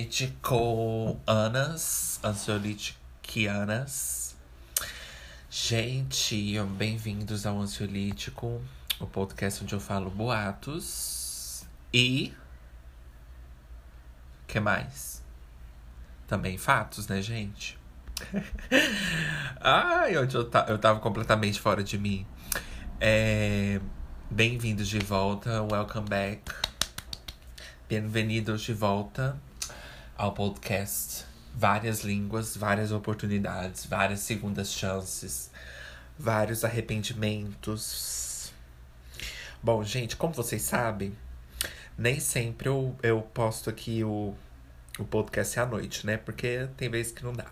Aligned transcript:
ansiolítico-anas, 0.00 2.18
ansiolítiquianas. 2.24 4.34
Gente, 5.50 6.58
bem-vindos 6.76 7.44
ao 7.44 7.60
Ansiolítico, 7.60 8.62
o 8.98 9.06
podcast 9.06 9.62
onde 9.62 9.74
eu 9.74 9.80
falo 9.80 10.08
boatos 10.10 11.66
e. 11.92 12.32
que 14.46 14.58
mais? 14.58 15.22
Também 16.26 16.56
fatos, 16.56 17.06
né, 17.06 17.20
gente? 17.20 17.78
Ai, 19.60 20.16
onde 20.16 20.34
eu, 20.34 20.48
ta 20.48 20.64
eu 20.68 20.78
tava 20.78 20.98
completamente 21.00 21.60
fora 21.60 21.84
de 21.84 21.98
mim. 21.98 22.26
É... 22.98 23.78
Bem-vindos 24.30 24.88
de 24.88 24.98
volta, 24.98 25.62
welcome 25.62 26.08
back. 26.08 26.42
Bem-vindos 27.88 28.62
de 28.62 28.72
volta 28.72 29.38
ao 30.20 30.32
podcast. 30.32 31.24
Várias 31.54 32.00
línguas, 32.00 32.54
várias 32.54 32.92
oportunidades, 32.92 33.86
várias 33.86 34.20
segundas 34.20 34.70
chances, 34.70 35.50
vários 36.18 36.62
arrependimentos. 36.62 38.52
Bom, 39.62 39.82
gente, 39.82 40.16
como 40.16 40.34
vocês 40.34 40.60
sabem, 40.60 41.16
nem 41.96 42.20
sempre 42.20 42.68
eu, 42.68 42.94
eu 43.02 43.22
posto 43.22 43.70
aqui 43.70 44.04
o, 44.04 44.34
o 44.98 45.04
podcast 45.04 45.58
à 45.58 45.64
noite, 45.64 46.06
né? 46.06 46.18
Porque 46.18 46.68
tem 46.76 46.90
vezes 46.90 47.12
que 47.12 47.24
não 47.24 47.32
dá. 47.32 47.46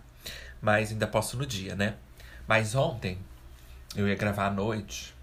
Mas 0.61 0.91
ainda 0.93 1.07
posto 1.07 1.39
no 1.39 1.47
dia, 1.47 1.75
né? 1.75 1.97
Mas 2.47 2.75
ontem 2.75 3.19
eu 3.97 4.07
ia 4.07 4.15
gravar 4.15 4.47
à 4.47 4.51
noite 4.51 5.15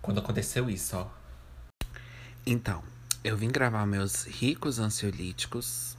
quando 0.00 0.20
aconteceu 0.20 0.70
isso, 0.70 0.96
ó. 0.96 1.06
Então, 2.46 2.82
eu 3.22 3.36
vim 3.36 3.50
gravar 3.50 3.84
meus 3.84 4.24
ricos 4.24 4.78
ansiolíticos, 4.78 5.95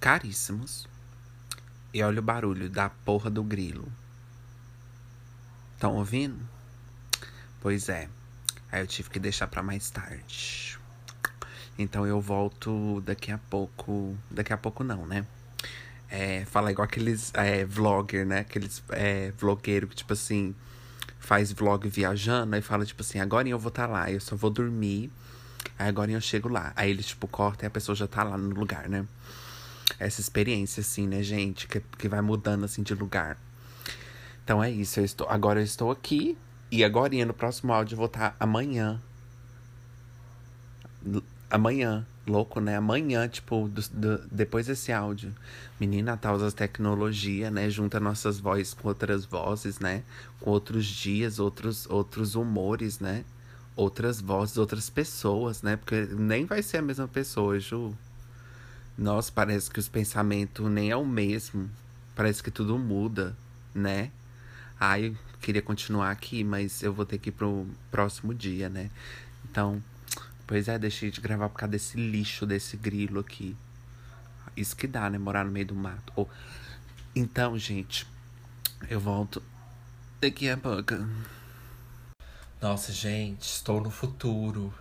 caríssimos. 0.00 0.88
E 1.92 2.02
olha 2.02 2.20
o 2.20 2.22
barulho 2.22 2.68
da 2.68 2.90
porra 2.90 3.30
do 3.30 3.42
grilo. 3.42 3.90
Estão 5.74 5.94
ouvindo? 5.94 6.38
Pois 7.60 7.88
é. 7.88 8.08
Aí 8.70 8.82
eu 8.82 8.86
tive 8.86 9.10
que 9.10 9.18
deixar 9.18 9.46
para 9.46 9.62
mais 9.62 9.90
tarde. 9.90 10.78
Então 11.78 12.06
eu 12.06 12.20
volto 12.20 13.00
daqui 13.00 13.32
a 13.32 13.38
pouco. 13.38 14.16
Daqui 14.30 14.52
a 14.52 14.58
pouco 14.58 14.84
não, 14.84 15.06
né? 15.06 15.26
É, 16.10 16.44
falar 16.46 16.72
igual 16.72 16.84
aqueles 16.84 17.32
é, 17.34 17.64
vlogger, 17.64 18.26
né? 18.26 18.40
Aqueles 18.40 18.82
é, 18.90 19.32
vlogueiros 19.32 19.90
que, 19.90 19.96
tipo 19.96 20.12
assim, 20.12 20.54
faz 21.18 21.52
vlog 21.52 21.88
viajando 21.88 22.56
e 22.56 22.62
fala, 22.62 22.84
tipo 22.84 23.02
assim, 23.02 23.20
agora 23.20 23.48
eu 23.48 23.58
vou 23.58 23.68
estar 23.68 23.86
tá 23.86 23.92
lá, 23.92 24.10
eu 24.10 24.20
só 24.20 24.34
vou 24.34 24.50
dormir 24.50 25.10
Aí 25.78 25.88
agora 25.88 26.10
eu 26.10 26.20
chego 26.20 26.48
lá. 26.48 26.72
Aí 26.74 26.90
eles, 26.90 27.06
tipo, 27.06 27.28
cortam 27.28 27.66
e 27.66 27.68
a 27.68 27.70
pessoa 27.70 27.94
já 27.94 28.06
tá 28.06 28.24
lá 28.24 28.36
no 28.36 28.54
lugar, 28.54 28.88
né? 28.88 29.06
Essa 29.98 30.20
experiência, 30.20 30.80
assim, 30.80 31.06
né, 31.06 31.22
gente? 31.22 31.66
Que, 31.66 31.80
que 31.80 32.08
vai 32.08 32.20
mudando, 32.20 32.64
assim, 32.64 32.82
de 32.82 32.94
lugar. 32.94 33.38
Então 34.44 34.62
é 34.62 34.70
isso. 34.70 35.00
Eu 35.00 35.04
estou, 35.04 35.28
agora 35.28 35.60
eu 35.60 35.64
estou 35.64 35.90
aqui. 35.90 36.36
E 36.70 36.84
agora, 36.84 37.24
no 37.24 37.32
próximo 37.32 37.72
áudio, 37.72 37.94
eu 37.94 37.98
vou 37.98 38.06
estar 38.06 38.36
amanhã. 38.38 39.00
Amanhã. 41.50 42.06
Louco, 42.26 42.60
né? 42.60 42.76
Amanhã, 42.76 43.26
tipo, 43.26 43.68
do, 43.68 43.80
do, 43.88 44.18
depois 44.30 44.66
desse 44.66 44.92
áudio. 44.92 45.34
Menina, 45.80 46.16
tá 46.16 46.32
usando 46.32 46.52
tecnologia, 46.52 47.50
né? 47.50 47.70
Junta 47.70 47.98
nossas 47.98 48.38
vozes 48.38 48.74
com 48.74 48.88
outras 48.88 49.24
vozes, 49.24 49.78
né? 49.78 50.02
Com 50.40 50.50
outros 50.50 50.84
dias, 50.84 51.38
outros, 51.38 51.88
outros 51.88 52.34
humores, 52.34 53.00
né? 53.00 53.24
outras 53.78 54.20
vozes, 54.20 54.58
outras 54.58 54.90
pessoas, 54.90 55.62
né? 55.62 55.76
Porque 55.76 56.08
nem 56.10 56.44
vai 56.44 56.62
ser 56.62 56.78
a 56.78 56.82
mesma 56.82 57.06
pessoa, 57.06 57.60
Ju. 57.60 57.94
Nossa, 58.98 59.30
parece 59.30 59.70
que 59.70 59.78
os 59.78 59.88
pensamentos 59.88 60.68
nem 60.68 60.90
é 60.90 60.96
o 60.96 61.06
mesmo. 61.06 61.70
Parece 62.16 62.42
que 62.42 62.50
tudo 62.50 62.76
muda, 62.76 63.36
né? 63.72 64.10
Ai, 64.78 65.06
eu 65.06 65.16
queria 65.40 65.62
continuar 65.62 66.10
aqui, 66.10 66.42
mas 66.42 66.82
eu 66.82 66.92
vou 66.92 67.06
ter 67.06 67.18
que 67.18 67.28
ir 67.28 67.32
pro 67.32 67.64
próximo 67.92 68.34
dia, 68.34 68.68
né? 68.68 68.90
Então, 69.48 69.80
pois 70.48 70.66
é, 70.66 70.76
deixei 70.76 71.12
de 71.12 71.20
gravar 71.20 71.48
por 71.48 71.58
causa 71.58 71.70
desse 71.70 71.96
lixo, 71.96 72.44
desse 72.44 72.76
grilo 72.76 73.20
aqui. 73.20 73.56
Isso 74.56 74.74
que 74.74 74.88
dá, 74.88 75.08
né? 75.08 75.16
Morar 75.16 75.44
no 75.44 75.52
meio 75.52 75.66
do 75.66 75.76
mato. 75.76 76.12
Oh. 76.16 76.26
Então, 77.14 77.56
gente, 77.56 78.04
eu 78.90 78.98
volto 78.98 79.40
daqui 80.20 80.50
a 80.50 80.56
pouco. 80.56 80.94
Nossa, 82.60 82.92
gente, 82.92 83.42
estou 83.42 83.80
no 83.80 83.92
futuro. 83.92 84.74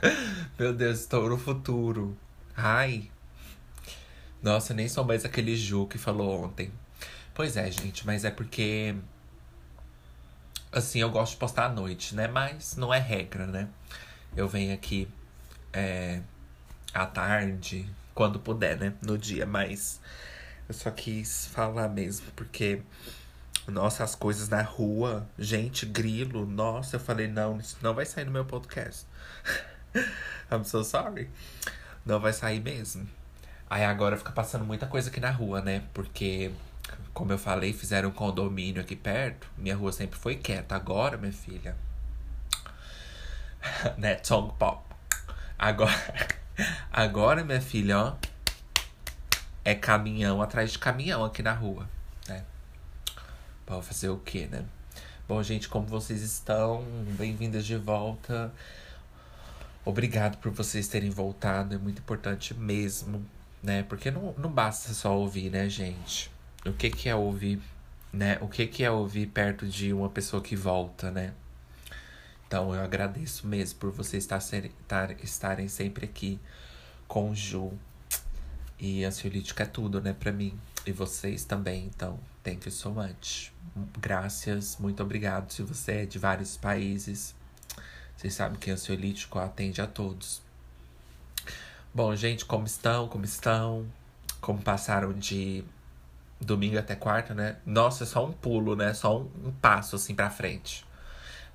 Meu 0.58 0.74
Deus, 0.74 1.00
estou 1.00 1.26
no 1.30 1.38
futuro. 1.38 2.14
Ai. 2.54 3.10
Nossa, 4.42 4.74
nem 4.74 4.88
sou 4.88 5.04
mais 5.04 5.24
aquele 5.24 5.56
Ju 5.56 5.86
que 5.86 5.98
falou 5.98 6.44
ontem. 6.44 6.72
Pois 7.34 7.56
é, 7.56 7.70
gente, 7.70 8.04
mas 8.06 8.24
é 8.24 8.30
porque. 8.30 8.94
Assim, 10.72 11.00
eu 11.00 11.10
gosto 11.10 11.32
de 11.32 11.38
postar 11.38 11.66
à 11.66 11.68
noite, 11.68 12.14
né? 12.14 12.26
Mas 12.28 12.76
não 12.76 12.92
é 12.92 12.98
regra, 12.98 13.46
né? 13.46 13.68
Eu 14.36 14.48
venho 14.48 14.74
aqui 14.74 15.08
é, 15.72 16.20
à 16.92 17.06
tarde, 17.06 17.86
quando 18.14 18.40
puder, 18.40 18.78
né? 18.78 18.94
No 19.02 19.16
dia, 19.16 19.46
mas 19.46 20.00
eu 20.68 20.74
só 20.74 20.90
quis 20.90 21.46
falar 21.46 21.88
mesmo, 21.88 22.26
porque 22.34 22.82
nossa, 23.68 24.02
as 24.02 24.14
coisas 24.14 24.48
na 24.48 24.62
rua, 24.62 25.28
gente, 25.38 25.86
grilo. 25.86 26.44
Nossa, 26.46 26.96
eu 26.96 27.00
falei, 27.00 27.28
não, 27.28 27.58
isso 27.58 27.76
não 27.80 27.94
vai 27.94 28.04
sair 28.04 28.24
no 28.24 28.32
meu 28.32 28.44
podcast. 28.44 29.06
I'm 30.50 30.64
so 30.64 30.82
sorry. 30.82 31.30
Não 32.04 32.18
vai 32.18 32.32
sair 32.32 32.60
mesmo. 32.60 33.08
Aí 33.72 33.86
agora 33.86 34.18
fica 34.18 34.30
passando 34.30 34.66
muita 34.66 34.86
coisa 34.86 35.08
aqui 35.08 35.18
na 35.18 35.30
rua, 35.30 35.62
né? 35.62 35.82
Porque, 35.94 36.52
como 37.14 37.32
eu 37.32 37.38
falei, 37.38 37.72
fizeram 37.72 38.10
um 38.10 38.12
condomínio 38.12 38.82
aqui 38.82 38.94
perto. 38.94 39.48
Minha 39.56 39.74
rua 39.74 39.90
sempre 39.90 40.18
foi 40.18 40.36
quieta. 40.36 40.76
Agora, 40.76 41.16
minha 41.16 41.32
filha. 41.32 41.74
né? 43.96 44.20
Song 44.22 44.52
pop. 44.58 44.84
Agora, 45.58 45.90
agora, 46.92 47.42
minha 47.44 47.62
filha, 47.62 47.98
ó. 47.98 48.14
É 49.64 49.74
caminhão 49.74 50.42
atrás 50.42 50.72
de 50.72 50.78
caminhão 50.78 51.24
aqui 51.24 51.42
na 51.42 51.54
rua. 51.54 51.88
Pra 53.64 53.80
fazer 53.80 54.10
o 54.10 54.18
quê, 54.18 54.48
né? 54.52 54.66
Bom, 55.26 55.42
gente, 55.42 55.70
como 55.70 55.86
vocês 55.86 56.20
estão? 56.20 56.84
Bem-vindas 57.16 57.64
de 57.64 57.78
volta. 57.78 58.52
Obrigado 59.82 60.36
por 60.36 60.52
vocês 60.52 60.88
terem 60.88 61.08
voltado, 61.08 61.74
é 61.74 61.78
muito 61.78 62.00
importante 62.00 62.52
mesmo, 62.52 63.24
né? 63.62 63.82
Porque 63.84 64.10
não, 64.10 64.34
não 64.36 64.50
basta 64.50 64.92
só 64.92 65.16
ouvir, 65.16 65.50
né, 65.50 65.68
gente? 65.68 66.30
O 66.66 66.72
que, 66.72 66.90
que 66.90 67.08
é 67.08 67.14
ouvir, 67.14 67.60
né? 68.12 68.38
O 68.40 68.48
que, 68.48 68.66
que 68.66 68.84
é 68.84 68.90
ouvir 68.90 69.26
perto 69.26 69.66
de 69.66 69.92
uma 69.92 70.08
pessoa 70.08 70.42
que 70.42 70.56
volta, 70.56 71.10
né? 71.10 71.32
Então 72.46 72.74
eu 72.74 72.82
agradeço 72.82 73.46
mesmo 73.46 73.78
por 73.78 73.90
vocês 73.90 74.24
estar, 74.24 74.38
estar, 74.38 75.10
estarem 75.24 75.68
sempre 75.68 76.04
aqui 76.04 76.38
com 77.08 77.30
o 77.30 77.34
Ju. 77.34 77.72
E 78.78 79.04
ansiolítico 79.04 79.62
é 79.62 79.66
tudo, 79.66 80.00
né, 80.00 80.12
pra 80.12 80.32
mim. 80.32 80.58
E 80.84 80.90
vocês 80.90 81.44
também, 81.44 81.86
então, 81.86 82.18
thank 82.42 82.66
you 82.66 82.72
so 82.72 82.90
much. 82.90 83.52
Graças, 83.98 84.76
muito 84.78 85.02
obrigado. 85.02 85.50
Se 85.52 85.62
você 85.62 85.92
é 85.92 86.06
de 86.06 86.18
vários 86.18 86.56
países, 86.56 87.34
vocês 88.16 88.34
sabem 88.34 88.58
que 88.58 88.70
ansiolítico 88.70 89.38
atende 89.38 89.80
a 89.80 89.86
todos. 89.86 90.42
Bom, 91.94 92.16
gente, 92.16 92.46
como 92.46 92.64
estão? 92.66 93.06
Como 93.06 93.22
estão? 93.24 93.86
Como 94.40 94.62
passaram 94.62 95.12
de 95.12 95.62
domingo 96.40 96.78
até 96.78 96.96
quarta, 96.96 97.34
né? 97.34 97.56
Nossa, 97.66 98.04
é 98.04 98.06
só 98.06 98.24
um 98.24 98.32
pulo, 98.32 98.74
né? 98.74 98.94
Só 98.94 99.18
um, 99.20 99.30
um 99.44 99.52
passo 99.52 99.96
assim 99.96 100.14
pra 100.14 100.30
frente. 100.30 100.86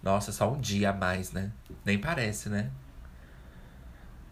Nossa, 0.03 0.31
só 0.31 0.51
um 0.51 0.59
dia 0.61 0.91
a 0.91 0.93
mais, 0.93 1.31
né? 1.31 1.51
Nem 1.83 1.97
parece, 1.97 2.49
né? 2.49 2.69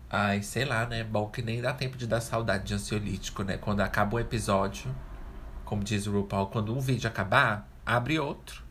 Ai, 0.08 0.44
sei 0.44 0.64
lá, 0.64 0.86
né? 0.86 1.04
Bom 1.04 1.28
que 1.30 1.42
nem 1.42 1.60
dá 1.60 1.74
tempo 1.74 1.98
de 1.98 2.06
dar 2.06 2.22
saudade 2.22 2.66
de 2.66 2.76
ansiolítico, 2.76 3.44
né? 3.44 3.58
Quando 3.58 3.82
acaba 3.82 4.16
o 4.18 4.20
episódio, 4.20 4.96
como 5.66 5.84
diz 5.84 6.06
o 6.06 6.12
RuPaul, 6.12 6.48
quando 6.48 6.76
um 6.76 6.80
vídeo 6.80 7.08
acabar, 7.10 7.68
abre 7.84 8.20
outro. 8.20 8.64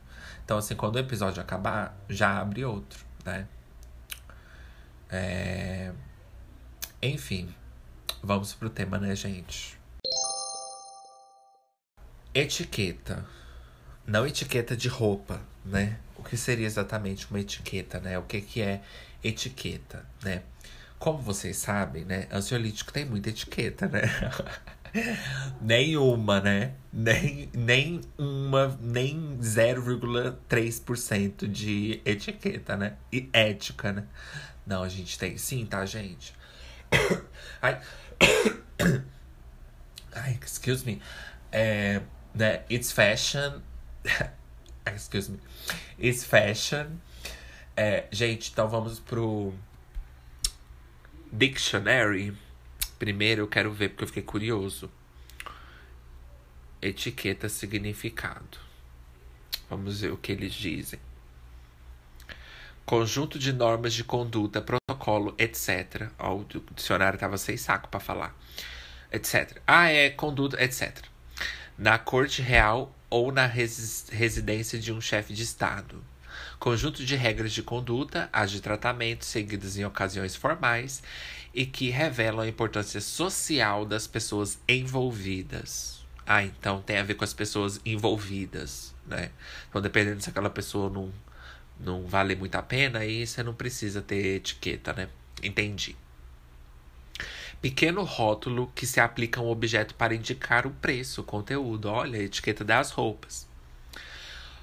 Então, 0.45 0.59
assim, 0.59 0.77
quando 0.77 0.97
o 0.97 0.99
episódio 1.01 1.43
acabar, 1.43 1.97
já 2.09 2.41
abre 2.41 2.65
outro, 2.65 3.05
né? 3.25 3.49
É... 5.11 5.74
Enfim, 7.07 7.55
vamos 8.23 8.55
pro 8.55 8.71
tema, 8.71 8.97
né, 8.97 9.15
gente? 9.15 9.79
Etiqueta. 12.35 13.27
Não 14.07 14.27
etiqueta 14.27 14.75
de 14.75 14.89
roupa, 14.89 15.39
né? 15.63 15.99
O 16.17 16.23
que 16.23 16.35
seria 16.35 16.67
exatamente 16.67 17.31
uma 17.31 17.41
etiqueta, 17.41 18.01
né? 18.01 18.19
O 18.19 18.23
que, 18.23 18.41
que 18.41 18.63
é 18.63 18.81
etiqueta, 19.23 20.07
né? 20.23 20.45
Como 20.99 21.19
vocês 21.19 21.59
sabem, 21.59 22.07
né? 22.07 22.27
Ansiolítico 22.33 22.91
tem 22.91 23.05
muita 23.05 23.29
etiqueta, 23.29 23.87
né? 23.87 24.05
Nenhuma, 25.61 26.41
né? 26.41 26.73
Nem, 26.91 27.51
nem 27.53 28.01
uma, 28.17 28.79
nem 28.81 29.37
0,3% 29.43 31.47
de 31.47 32.01
etiqueta, 32.03 32.79
né? 32.79 32.95
E 33.13 33.29
ética, 33.31 33.93
né? 33.93 34.07
Não, 34.67 34.83
a 34.83 34.89
gente 34.89 35.19
tem 35.19 35.37
sim, 35.37 35.67
tá, 35.67 35.85
gente? 35.85 36.35
Ai. 37.63 37.81
Ai, 40.13 40.39
excuse 40.41 40.85
me. 40.85 41.01
É, 41.51 42.01
né, 42.35 42.65
it's 42.71 42.93
fashion. 42.93 43.61
excuse 44.87 45.31
me. 45.31 45.39
It's 45.99 46.25
fashion. 46.25 46.99
É, 47.77 48.07
gente, 48.11 48.51
então 48.51 48.69
vamos 48.69 49.01
pro 49.01 49.53
dictionary. 51.33 52.37
Primeiro 52.99 53.43
eu 53.43 53.49
quero 53.49 53.73
ver 53.73 53.91
porque 53.91 54.05
eu 54.05 54.09
fiquei 54.09 54.23
curioso. 54.23 54.91
Etiqueta, 56.81 57.49
significado. 57.49 58.59
Vamos 59.69 60.01
ver 60.01 60.13
o 60.13 60.17
que 60.17 60.33
eles 60.33 60.53
dizem. 60.53 61.01
Conjunto 62.85 63.39
de 63.39 63.53
normas 63.53 63.95
de 63.95 64.05
conduta, 64.05 64.61
protocolo, 65.05 65.35
etc. 65.39 66.09
Ó, 66.19 66.37
o 66.37 66.47
dicionário 66.75 67.19
tava 67.19 67.37
sem 67.37 67.57
saco 67.57 67.89
para 67.89 68.01
falar. 68.01 68.35
Etc. 69.13 69.61
Ah, 69.67 69.91
é 69.91 70.09
conduta, 70.11 70.63
etc. 70.63 71.05
Na 71.77 71.99
corte 71.99 72.41
real 72.41 72.93
ou 73.11 73.31
na 73.31 73.47
res 73.47 74.07
residência 74.11 74.79
de 74.79 74.93
um 74.93 75.01
chefe 75.01 75.35
de 75.35 75.43
Estado. 75.43 76.03
Conjunto 76.59 77.05
de 77.05 77.15
regras 77.15 77.53
de 77.53 77.63
conduta, 77.63 78.29
as 78.33 78.51
de 78.51 78.61
tratamento, 78.61 79.25
seguidas 79.25 79.77
em 79.77 79.85
ocasiões 79.85 80.35
formais 80.35 81.03
e 81.53 81.67
que 81.67 81.91
revelam 81.91 82.41
a 82.41 82.49
importância 82.49 83.01
social 83.01 83.85
das 83.85 84.07
pessoas 84.07 84.59
envolvidas. 84.67 86.03
Ah, 86.27 86.43
então 86.43 86.81
tem 86.81 86.97
a 86.97 87.03
ver 87.03 87.15
com 87.15 87.25
as 87.25 87.35
pessoas 87.35 87.81
envolvidas, 87.85 88.95
né? 89.07 89.31
Então, 89.69 89.83
dependendo 89.83 90.23
se 90.23 90.31
aquela 90.31 90.49
pessoa 90.49 90.89
não 90.89 91.13
não 91.79 92.07
vale 92.07 92.35
muito 92.35 92.55
a 92.55 92.63
pena, 92.63 93.01
aí 93.01 93.27
você 93.27 93.43
não 93.43 93.55
precisa 93.55 94.01
ter 94.01 94.37
etiqueta, 94.37 94.93
né? 94.93 95.09
Entendi. 95.43 95.97
Pequeno 97.61 98.03
rótulo 98.03 98.71
que 98.75 98.87
se 98.87 99.01
aplica 99.01 99.41
a 99.41 99.43
um 99.43 99.49
objeto 99.49 99.95
para 99.95 100.15
indicar 100.15 100.67
o 100.67 100.71
preço, 100.71 101.23
o 101.23 101.25
conteúdo. 101.25 101.89
Olha, 101.89 102.19
a 102.19 102.23
etiqueta 102.23 102.63
das 102.65 102.91
roupas. 102.91 103.47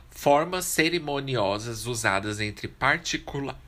Formas 0.10 0.66
cerimoniosas 0.66 1.88
usadas 1.88 2.40
entre 2.40 2.68
particular. 2.68 3.60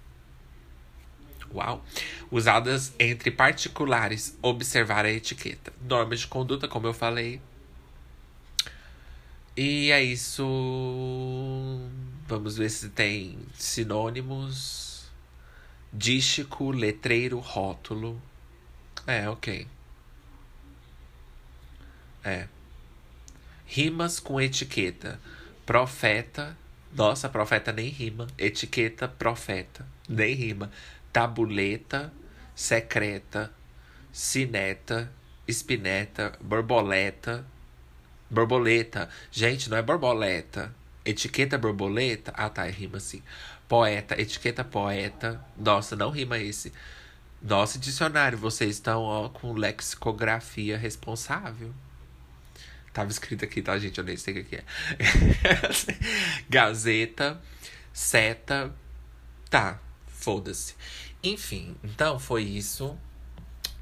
Uau! 1.51 1.83
Usadas 2.29 2.93
entre 2.99 3.31
particulares. 3.31 4.37
Observar 4.41 5.05
a 5.05 5.11
etiqueta. 5.11 5.73
Normas 5.81 6.19
de 6.19 6.27
conduta, 6.27 6.67
como 6.67 6.85
eu 6.85 6.93
falei. 6.93 7.41
E 9.57 9.91
é 9.91 10.03
isso. 10.03 10.43
Vamos 12.33 12.57
ver 12.57 12.71
se 12.71 12.89
tem 12.89 13.37
sinônimos. 13.53 15.07
Dístico, 15.93 16.71
letreiro, 16.71 17.37
rótulo. 17.37 18.19
É, 19.05 19.29
ok. 19.29 19.67
É. 22.23 22.47
Rimas 23.67 24.19
com 24.19 24.41
etiqueta. 24.41 25.19
Profeta. 25.63 26.57
Nossa, 26.91 27.29
profeta 27.29 27.71
nem 27.71 27.89
rima. 27.89 28.25
Etiqueta, 28.35 29.07
profeta. 29.07 29.85
Nem 30.09 30.33
rima. 30.33 30.71
Tabuleta, 31.11 32.11
secreta, 32.55 33.53
sineta, 34.11 35.13
espineta, 35.47 36.33
borboleta. 36.41 37.45
Borboleta. 38.27 39.07
Gente, 39.31 39.69
não 39.69 39.77
é 39.77 39.83
borboleta. 39.83 40.73
Etiqueta 41.05 41.57
borboleta? 41.57 42.31
Ah, 42.35 42.49
tá, 42.49 42.63
rima 42.65 42.97
assim. 42.97 43.21
Poeta, 43.67 44.19
etiqueta 44.19 44.63
poeta. 44.63 45.43
Nossa, 45.57 45.95
não 45.95 46.09
rima 46.09 46.37
esse. 46.37 46.71
Nosso 47.41 47.77
dicionário, 47.77 48.37
vocês 48.37 48.75
estão 48.75 49.01
ó, 49.01 49.27
com 49.27 49.51
lexicografia 49.53 50.77
responsável. 50.77 51.73
Tava 52.93 53.09
escrito 53.09 53.43
aqui, 53.43 53.61
tá, 53.61 53.77
gente? 53.77 53.97
Eu 53.97 54.03
nem 54.03 54.15
sei 54.15 54.39
o 54.39 54.45
que 54.45 54.55
é. 54.57 54.63
Gazeta, 56.47 57.41
seta. 57.91 58.73
Tá, 59.49 59.79
foda-se. 60.07 60.75
Enfim, 61.21 61.75
então 61.83 62.17
foi 62.19 62.43
isso 62.43 62.97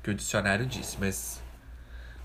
que 0.01 0.09
o 0.09 0.15
dicionário 0.15 0.65
disse, 0.65 0.97
mas 0.99 1.41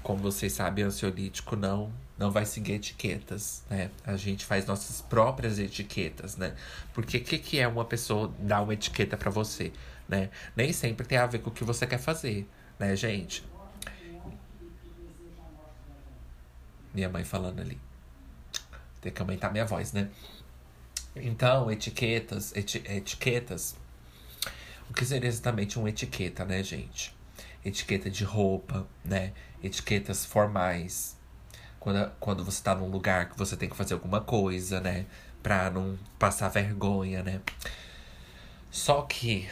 como 0.02 0.22
vocês 0.22 0.52
sabem, 0.52 0.84
ansiolítico 0.84 1.56
não 1.56 1.92
não 2.18 2.30
vai 2.30 2.46
seguir 2.46 2.74
etiquetas, 2.74 3.62
né? 3.68 3.90
A 4.04 4.16
gente 4.16 4.44
faz 4.44 4.66
nossas 4.66 5.02
próprias 5.02 5.58
etiquetas, 5.58 6.36
né? 6.36 6.54
Porque 6.94 7.18
o 7.18 7.24
que, 7.24 7.38
que 7.38 7.58
é 7.58 7.68
uma 7.68 7.84
pessoa 7.84 8.32
dar 8.38 8.62
uma 8.62 8.72
etiqueta 8.72 9.16
para 9.16 9.30
você, 9.30 9.72
né? 10.08 10.30
Nem 10.54 10.72
sempre 10.72 11.06
tem 11.06 11.18
a 11.18 11.26
ver 11.26 11.40
com 11.40 11.50
o 11.50 11.52
que 11.52 11.64
você 11.64 11.86
quer 11.86 11.98
fazer, 11.98 12.48
né, 12.78 12.96
gente? 12.96 13.44
Minha 16.94 17.10
mãe 17.10 17.24
falando 17.24 17.60
ali. 17.60 17.78
Tem 19.02 19.12
que 19.12 19.20
aumentar 19.20 19.50
minha 19.50 19.66
voz, 19.66 19.92
né? 19.92 20.08
Então, 21.14 21.70
etiquetas, 21.70 22.54
eti 22.56 22.82
etiquetas. 22.86 23.76
O 24.88 24.94
que 24.94 25.04
seria 25.04 25.28
exatamente 25.28 25.78
uma 25.78 25.90
etiqueta, 25.90 26.44
né, 26.44 26.62
gente? 26.62 27.14
Etiqueta 27.64 28.08
de 28.08 28.24
roupa, 28.24 28.86
né? 29.04 29.32
Etiquetas 29.62 30.24
formais, 30.24 31.15
quando, 31.86 32.10
quando 32.18 32.44
você 32.44 32.60
tá 32.60 32.74
num 32.74 32.88
lugar 32.88 33.28
que 33.28 33.38
você 33.38 33.56
tem 33.56 33.68
que 33.68 33.76
fazer 33.76 33.94
alguma 33.94 34.20
coisa, 34.20 34.80
né? 34.80 35.06
Pra 35.40 35.70
não 35.70 35.96
passar 36.18 36.48
vergonha, 36.48 37.22
né? 37.22 37.40
Só 38.72 39.02
que, 39.02 39.48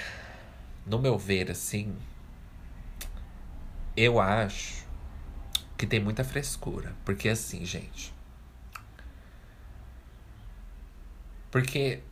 no 0.84 0.98
meu 0.98 1.16
ver, 1.16 1.48
assim, 1.52 1.96
eu 3.96 4.18
acho 4.18 4.84
que 5.78 5.86
tem 5.86 6.00
muita 6.00 6.24
frescura. 6.24 6.92
Porque 7.04 7.28
assim, 7.28 7.64
gente. 7.64 8.12
Porque. 11.52 12.02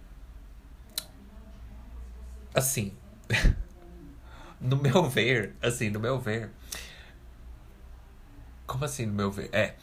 Assim. 2.54 2.96
no 4.60 4.76
meu 4.76 5.08
ver, 5.08 5.56
assim, 5.60 5.90
no 5.90 5.98
meu 5.98 6.20
ver. 6.20 6.48
Como 8.68 8.84
assim, 8.84 9.04
no 9.04 9.12
meu 9.12 9.30
ver? 9.30 9.50
É. 9.52 9.74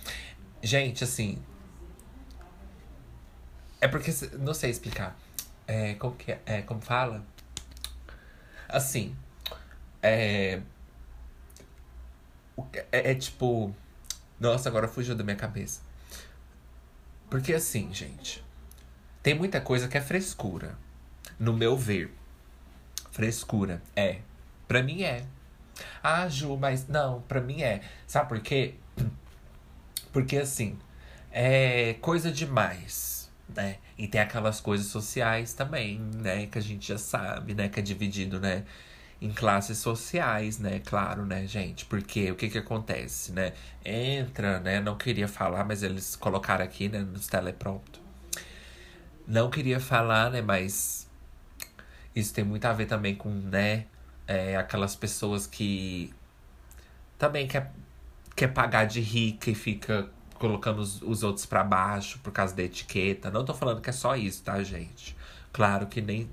Gente, 0.62 1.04
assim. 1.04 1.42
É 3.82 3.88
porque. 3.88 4.12
Não 4.40 4.54
sei 4.54 4.70
explicar. 4.70 5.18
É, 5.68 5.94
como 5.96 6.16
que 6.16 6.32
é? 6.32 6.42
é 6.46 6.62
como 6.62 6.82
fala? 6.82 7.24
Assim. 8.68 9.16
É, 10.02 10.62
é. 12.82 13.12
É 13.12 13.16
tipo. 13.16 13.74
Nossa, 14.40 14.70
agora 14.70 14.88
fugiu 14.88 15.16
da 15.16 15.24
minha 15.24 15.36
cabeça. 15.36 15.82
Porque 17.30 17.54
assim, 17.54 17.94
gente. 17.94 18.44
Tem 19.22 19.34
muita 19.34 19.62
coisa 19.62 19.88
que 19.88 19.98
é 19.98 20.02
frescura. 20.02 20.78
No 21.38 21.54
meu 21.54 21.78
ver. 21.78 22.12
Frescura. 23.12 23.82
É. 23.96 24.20
Pra 24.68 24.82
mim 24.82 25.04
é. 25.04 25.26
Ah, 26.04 26.28
Ju, 26.28 26.58
mas 26.58 26.88
não, 26.88 27.22
pra 27.22 27.42
mim 27.42 27.62
é. 27.62 27.82
Sabe 28.08 28.30
por 28.30 28.40
quê? 28.42 28.76
Porque 30.12 30.38
assim, 30.38 30.78
é 31.32 31.96
coisa 32.02 32.32
demais, 32.32 33.30
né? 33.56 33.78
E 33.98 34.08
tem 34.08 34.22
aquelas 34.22 34.60
coisas 34.60 34.88
sociais 34.88 35.54
também, 35.54 36.00
né? 36.00 36.48
Que 36.48 36.58
a 36.58 36.62
gente 36.62 36.88
já 36.88 36.98
sabe, 36.98 37.54
né? 37.54 37.70
Que 37.70 37.80
é 37.80 37.84
dividido, 37.84 38.40
né? 38.40 38.66
Em 39.22 39.32
classes 39.32 39.78
sociais, 39.78 40.60
né? 40.60 40.80
Claro, 40.86 41.26
né, 41.26 41.46
gente? 41.46 41.86
Porque 41.86 42.32
o 42.32 42.36
que 42.36 42.50
que 42.50 42.58
acontece, 42.58 43.32
né? 43.32 43.54
Entra, 43.84 44.60
né? 44.60 44.80
Não 44.80 44.98
queria 44.98 45.28
falar, 45.28 45.66
mas 45.66 45.84
eles 45.84 46.16
colocaram 46.16 46.64
aqui, 46.64 46.90
né? 46.90 47.00
Nos 47.00 47.28
teleprompto. 47.28 48.00
Não 49.28 49.50
queria 49.50 49.80
falar, 49.80 50.32
né? 50.32 50.42
Mas 50.42 51.08
isso 52.16 52.34
tem 52.34 52.44
muito 52.44 52.66
a 52.66 52.74
ver 52.74 52.86
também 52.88 53.16
com, 53.16 53.30
né? 53.30 53.86
É, 54.28 54.56
aquelas 54.56 54.96
pessoas 54.96 55.48
que 55.48 56.14
também 57.18 57.48
quer 57.48 57.72
quer 58.40 58.48
pagar 58.54 58.86
de 58.86 59.02
rica 59.02 59.52
e 59.52 59.56
fica 59.56 60.10
colocando 60.36 60.80
os, 60.80 61.02
os 61.02 61.24
outros 61.24 61.46
para 61.46 61.62
baixo 61.62 62.20
por 62.24 62.32
causa 62.32 62.56
da 62.56 62.64
etiqueta. 62.64 63.30
Não 63.30 63.44
tô 63.44 63.54
falando 63.54 63.82
que 63.82 63.90
é 63.90 63.94
só 63.94 64.16
isso, 64.16 64.44
tá, 64.44 64.64
gente? 64.64 65.14
Claro 65.52 65.88
que 65.88 66.00
nem, 66.00 66.30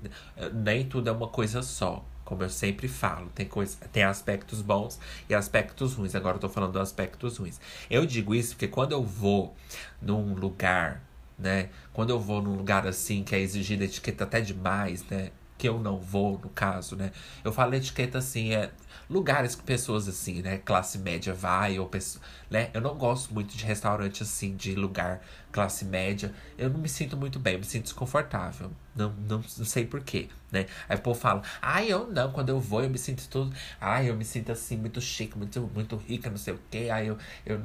nem 0.53 0.85
tudo 0.85 1.09
é 1.09 1.11
uma 1.11 1.27
coisa 1.27 1.61
só. 1.61 2.05
Como 2.23 2.43
eu 2.43 2.49
sempre 2.49 2.87
falo, 2.87 3.27
tem, 3.35 3.45
coisa, 3.45 3.77
tem 3.91 4.03
aspectos 4.03 4.61
bons 4.61 4.97
e 5.29 5.35
aspectos 5.35 5.95
ruins. 5.95 6.15
Agora 6.15 6.37
eu 6.37 6.39
tô 6.39 6.47
falando 6.47 6.71
dos 6.71 6.81
aspectos 6.81 7.35
ruins. 7.35 7.59
Eu 7.89 8.05
digo 8.05 8.33
isso 8.33 8.53
porque 8.53 8.69
quando 8.69 8.93
eu 8.93 9.03
vou 9.03 9.53
num 10.01 10.33
lugar, 10.33 11.03
né? 11.37 11.69
Quando 11.91 12.11
eu 12.11 12.19
vou 12.21 12.41
num 12.41 12.55
lugar 12.55 12.87
assim 12.87 13.21
que 13.21 13.35
é 13.35 13.39
exigida 13.39 13.83
etiqueta 13.83 14.23
até 14.23 14.39
demais, 14.39 15.03
né? 15.09 15.31
Que 15.57 15.67
eu 15.67 15.79
não 15.79 15.97
vou, 15.97 16.39
no 16.39 16.49
caso, 16.49 16.95
né? 16.95 17.11
Eu 17.43 17.51
falo 17.51 17.73
etiqueta 17.73 18.17
assim, 18.19 18.53
é 18.53 18.71
lugares 19.09 19.55
que 19.55 19.63
pessoas 19.63 20.07
assim, 20.07 20.41
né, 20.41 20.57
classe 20.57 20.97
média 20.97 21.33
vai, 21.33 21.79
ou 21.79 21.87
pessoa, 21.87 22.23
né? 22.49 22.69
Eu 22.73 22.81
não 22.81 22.95
gosto 22.95 23.33
muito 23.33 23.55
de 23.55 23.65
restaurante 23.65 24.21
assim, 24.21 24.55
de 24.55 24.75
lugar 24.75 25.21
classe 25.51 25.85
média. 25.85 26.33
Eu 26.57 26.69
não 26.69 26.79
me 26.79 26.89
sinto 26.89 27.15
muito 27.17 27.39
bem, 27.39 27.53
eu 27.53 27.59
me 27.59 27.65
sinto 27.65 27.83
desconfortável. 27.83 28.69
Não, 28.95 29.11
não, 29.27 29.37
não 29.37 29.65
sei 29.65 29.85
porquê, 29.85 30.27
né? 30.51 30.65
Aí 30.87 30.97
o 30.97 31.01
povo 31.01 31.19
fala, 31.19 31.41
ai, 31.61 31.91
eu 31.91 32.07
não, 32.07 32.31
quando 32.31 32.49
eu 32.49 32.59
vou 32.59 32.83
eu 32.83 32.89
me 32.89 32.97
sinto 32.97 33.27
tudo. 33.29 33.55
Ai, 33.79 34.09
eu 34.09 34.15
me 34.15 34.25
sinto 34.25 34.51
assim, 34.51 34.77
muito 34.77 34.99
chique, 35.01 35.37
muito, 35.37 35.61
muito 35.73 35.95
rica, 35.95 36.29
não 36.29 36.37
sei 36.37 36.53
o 36.53 36.59
quê. 36.69 36.89
Ai, 36.91 37.09
eu, 37.09 37.17
eu, 37.45 37.61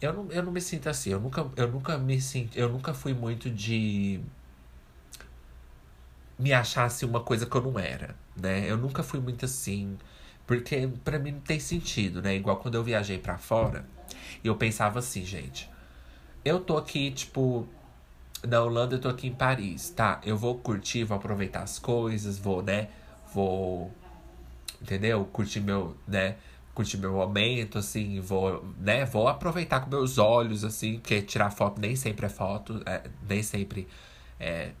eu, 0.00 0.12
não, 0.12 0.32
eu 0.32 0.42
não 0.42 0.52
me 0.52 0.60
sinto 0.60 0.88
assim. 0.88 1.10
Eu 1.10 1.20
nunca, 1.20 1.46
eu 1.56 1.68
nunca 1.70 1.98
me 1.98 2.20
sinto. 2.20 2.56
Eu 2.56 2.68
nunca 2.68 2.94
fui 2.94 3.14
muito 3.14 3.50
de 3.50 4.20
me 6.38 6.52
achasse 6.52 7.04
uma 7.04 7.20
coisa 7.20 7.46
que 7.46 7.54
eu 7.56 7.62
não 7.62 7.78
era, 7.78 8.14
né? 8.36 8.70
Eu 8.70 8.76
nunca 8.76 9.02
fui 9.02 9.20
muito 9.20 9.44
assim, 9.44 9.96
porque 10.46 10.88
para 11.04 11.18
mim 11.18 11.32
não 11.32 11.40
tem 11.40 11.58
sentido, 11.58 12.20
né? 12.20 12.36
Igual 12.36 12.58
quando 12.58 12.74
eu 12.74 12.84
viajei 12.84 13.18
para 13.18 13.38
fora, 13.38 13.86
eu 14.44 14.54
pensava 14.56 14.98
assim, 14.98 15.24
gente, 15.24 15.68
eu 16.44 16.60
tô 16.60 16.76
aqui, 16.76 17.10
tipo, 17.10 17.66
na 18.46 18.62
Holanda, 18.62 18.96
eu 18.96 19.00
tô 19.00 19.08
aqui 19.08 19.26
em 19.28 19.34
Paris, 19.34 19.90
tá? 19.90 20.20
Eu 20.24 20.36
vou 20.36 20.56
curtir, 20.58 21.04
vou 21.04 21.16
aproveitar 21.16 21.62
as 21.62 21.78
coisas, 21.78 22.38
vou, 22.38 22.62
né? 22.62 22.88
Vou, 23.32 23.90
entendeu? 24.80 25.24
Curtir 25.32 25.60
meu, 25.60 25.96
né? 26.06 26.36
Curtir 26.74 26.98
meu 26.98 27.12
momento, 27.14 27.78
assim, 27.78 28.20
vou, 28.20 28.64
né? 28.78 29.04
Vou 29.06 29.26
aproveitar 29.26 29.80
com 29.80 29.90
meus 29.90 30.18
olhos, 30.18 30.64
assim, 30.64 30.98
porque 30.98 31.22
tirar 31.22 31.50
foto 31.50 31.80
nem 31.80 31.96
sempre 31.96 32.26
é 32.26 32.28
foto, 32.28 32.82
é, 32.84 33.02
nem 33.28 33.42
sempre 33.42 33.88
é 34.38 34.72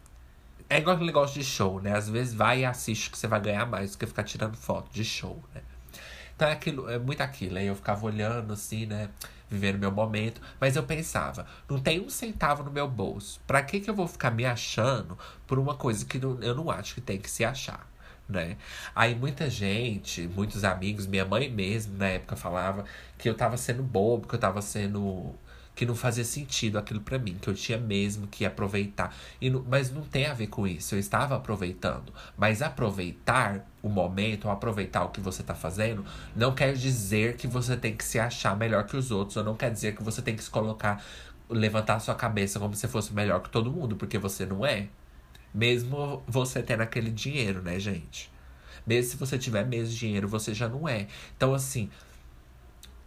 é 0.68 0.78
igual 0.78 0.94
aquele 0.94 1.08
negócio 1.08 1.38
de 1.40 1.46
show, 1.46 1.80
né? 1.80 1.96
Às 1.96 2.08
vezes 2.08 2.34
vai 2.34 2.60
e 2.60 2.64
assiste 2.64 3.10
que 3.10 3.18
você 3.18 3.26
vai 3.26 3.40
ganhar 3.40 3.66
mais 3.66 3.92
do 3.92 3.98
que 3.98 4.06
ficar 4.06 4.24
tirando 4.24 4.56
foto 4.56 4.90
de 4.92 5.04
show, 5.04 5.42
né? 5.54 5.62
Então 6.34 6.48
é, 6.48 6.52
aquilo, 6.52 6.88
é 6.90 6.98
muito 6.98 7.20
aquilo. 7.22 7.56
Aí 7.56 7.66
eu 7.66 7.74
ficava 7.74 8.04
olhando 8.04 8.52
assim, 8.52 8.84
né? 8.84 9.08
Vivendo 9.48 9.78
meu 9.78 9.90
momento. 9.90 10.40
Mas 10.60 10.76
eu 10.76 10.82
pensava, 10.82 11.46
não 11.68 11.78
tem 11.78 12.00
um 12.00 12.10
centavo 12.10 12.62
no 12.62 12.70
meu 12.70 12.88
bolso. 12.88 13.40
Pra 13.46 13.62
que, 13.62 13.80
que 13.80 13.88
eu 13.88 13.94
vou 13.94 14.06
ficar 14.06 14.30
me 14.30 14.44
achando 14.44 15.18
por 15.46 15.58
uma 15.58 15.74
coisa 15.74 16.04
que 16.04 16.18
não, 16.18 16.38
eu 16.42 16.54
não 16.54 16.70
acho 16.70 16.94
que 16.94 17.00
tem 17.00 17.18
que 17.18 17.30
se 17.30 17.44
achar? 17.44 17.88
Né? 18.28 18.56
Aí 18.94 19.14
muita 19.14 19.48
gente, 19.48 20.26
muitos 20.26 20.64
amigos, 20.64 21.06
minha 21.06 21.24
mãe 21.24 21.48
mesmo 21.48 21.96
na 21.96 22.08
época 22.08 22.34
falava 22.34 22.84
que 23.16 23.28
eu 23.28 23.34
tava 23.34 23.56
sendo 23.56 23.84
bobo, 23.84 24.26
que 24.26 24.34
eu 24.34 24.38
tava 24.38 24.60
sendo 24.60 25.32
que 25.76 25.84
não 25.84 25.94
fazia 25.94 26.24
sentido 26.24 26.78
aquilo 26.78 27.02
para 27.02 27.18
mim, 27.18 27.36
que 27.40 27.48
eu 27.48 27.54
tinha 27.54 27.76
mesmo 27.76 28.26
que 28.26 28.46
aproveitar. 28.46 29.14
E 29.38 29.50
não, 29.50 29.62
mas 29.68 29.92
não 29.92 30.00
tem 30.00 30.24
a 30.24 30.32
ver 30.32 30.46
com 30.46 30.66
isso, 30.66 30.94
eu 30.94 30.98
estava 30.98 31.36
aproveitando. 31.36 32.14
Mas 32.34 32.62
aproveitar 32.62 33.68
o 33.82 33.88
momento, 33.90 34.46
ou 34.46 34.50
aproveitar 34.50 35.04
o 35.04 35.10
que 35.10 35.20
você 35.20 35.42
está 35.42 35.54
fazendo, 35.54 36.02
não 36.34 36.54
quer 36.54 36.72
dizer 36.72 37.36
que 37.36 37.46
você 37.46 37.76
tem 37.76 37.94
que 37.94 38.02
se 38.02 38.18
achar 38.18 38.56
melhor 38.56 38.86
que 38.86 38.96
os 38.96 39.10
outros, 39.10 39.36
ou 39.36 39.44
não 39.44 39.54
quer 39.54 39.70
dizer 39.70 39.94
que 39.94 40.02
você 40.02 40.22
tem 40.22 40.34
que 40.34 40.42
se 40.42 40.48
colocar, 40.48 41.04
levantar 41.48 41.96
a 41.96 42.00
sua 42.00 42.14
cabeça 42.14 42.58
como 42.58 42.74
se 42.74 42.88
fosse 42.88 43.12
melhor 43.12 43.42
que 43.42 43.50
todo 43.50 43.70
mundo, 43.70 43.96
porque 43.96 44.16
você 44.16 44.46
não 44.46 44.64
é. 44.64 44.88
Mesmo 45.52 46.22
você 46.26 46.62
tendo 46.62 46.80
aquele 46.80 47.10
dinheiro, 47.10 47.60
né, 47.60 47.78
gente? 47.78 48.32
Mesmo 48.86 49.10
se 49.10 49.16
você 49.18 49.36
tiver 49.36 49.66
mesmo 49.66 49.94
dinheiro, 49.94 50.26
você 50.26 50.54
já 50.54 50.68
não 50.70 50.88
é. 50.88 51.06
Então, 51.36 51.52
assim, 51.52 51.90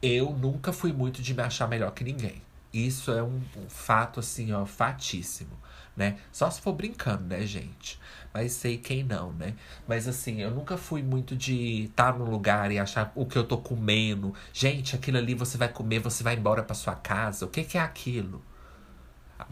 eu 0.04 0.32
nunca 0.34 0.72
fui 0.72 0.94
muito 0.94 1.20
de 1.20 1.34
me 1.34 1.42
achar 1.42 1.68
melhor 1.68 1.92
que 1.92 2.04
ninguém. 2.04 2.42
Isso 2.74 3.12
é 3.12 3.24
um, 3.24 3.42
um, 3.58 3.70
fato, 3.70 4.20
assim, 4.20 4.52
ó, 4.52 4.66
fatíssimo, 4.66 5.58
né? 5.98 6.18
Só 6.32 6.50
se 6.50 6.62
for 6.62 6.74
brincando, 6.74 7.24
né, 7.24 7.46
gente? 7.46 8.00
Mas 8.32 8.52
sei 8.52 8.78
quem 8.78 9.04
não, 9.04 9.34
né? 9.34 9.56
Mas 9.88 10.08
assim, 10.08 10.42
eu 10.42 10.52
nunca 10.52 10.78
fui 10.78 11.02
muito 11.02 11.36
de 11.36 11.86
estar 11.86 12.18
num 12.18 12.30
lugar 12.30 12.72
e 12.72 12.78
achar 12.78 13.12
o 13.16 13.26
que 13.26 13.38
eu 13.38 13.44
tô 13.44 13.58
comendo. 13.58 14.34
Gente, 14.54 14.96
aquilo 14.96 15.18
ali 15.18 15.34
você 15.34 15.58
vai 15.58 15.68
comer, 15.68 16.00
você 16.00 16.24
vai 16.24 16.36
embora 16.36 16.62
pra 16.62 16.76
sua 16.76 16.96
casa. 16.96 17.46
O 17.46 17.50
que, 17.50 17.64
que 17.64 17.78
é 17.78 17.82
aquilo? 17.82 18.44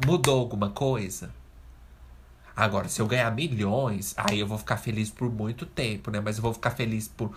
Mudou 0.05 0.39
alguma 0.39 0.69
coisa? 0.69 1.31
Agora, 2.55 2.87
se 2.89 2.99
eu 3.01 3.07
ganhar 3.07 3.31
milhões, 3.31 4.13
aí 4.17 4.39
eu 4.39 4.47
vou 4.47 4.57
ficar 4.57 4.77
feliz 4.77 5.09
por 5.09 5.31
muito 5.31 5.65
tempo, 5.65 6.11
né? 6.11 6.19
Mas 6.19 6.37
eu 6.37 6.41
vou 6.43 6.53
ficar 6.53 6.71
feliz 6.71 7.07
por 7.07 7.35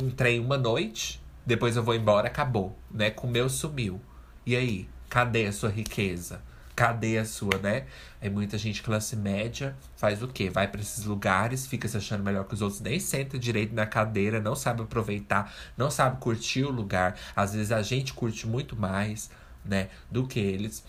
um 0.00 0.10
trem 0.10 0.40
uma 0.40 0.56
noite, 0.56 1.20
depois 1.44 1.76
eu 1.76 1.82
vou 1.82 1.94
embora, 1.94 2.28
acabou, 2.28 2.76
né? 2.90 3.10
Comeu, 3.10 3.48
sumiu. 3.48 4.00
E 4.48 4.56
aí, 4.56 4.88
cadê 5.10 5.44
a 5.44 5.52
sua 5.52 5.68
riqueza? 5.68 6.40
Cadê 6.74 7.18
a 7.18 7.24
sua, 7.26 7.58
né? 7.58 7.84
Aí 8.18 8.30
muita 8.30 8.56
gente 8.56 8.82
classe 8.82 9.14
média 9.14 9.76
faz 9.94 10.22
o 10.22 10.28
quê? 10.28 10.48
Vai 10.48 10.66
para 10.66 10.80
esses 10.80 11.04
lugares, 11.04 11.66
fica 11.66 11.86
se 11.86 11.98
achando 11.98 12.24
melhor 12.24 12.46
que 12.46 12.54
os 12.54 12.62
outros, 12.62 12.80
nem 12.80 12.98
senta 12.98 13.38
direito 13.38 13.74
na 13.74 13.84
cadeira, 13.84 14.40
não 14.40 14.56
sabe 14.56 14.80
aproveitar, 14.80 15.54
não 15.76 15.90
sabe 15.90 16.18
curtir 16.18 16.64
o 16.64 16.70
lugar. 16.70 17.14
Às 17.36 17.52
vezes 17.52 17.70
a 17.70 17.82
gente 17.82 18.14
curte 18.14 18.46
muito 18.46 18.74
mais, 18.74 19.30
né, 19.62 19.90
do 20.10 20.26
que 20.26 20.40
eles. 20.40 20.82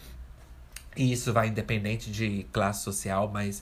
E 0.95 1.11
isso 1.11 1.33
vai 1.33 1.49
independente 1.49 2.09
de 2.09 2.47
classe 2.53 2.81
social, 2.85 3.27
mas 3.27 3.61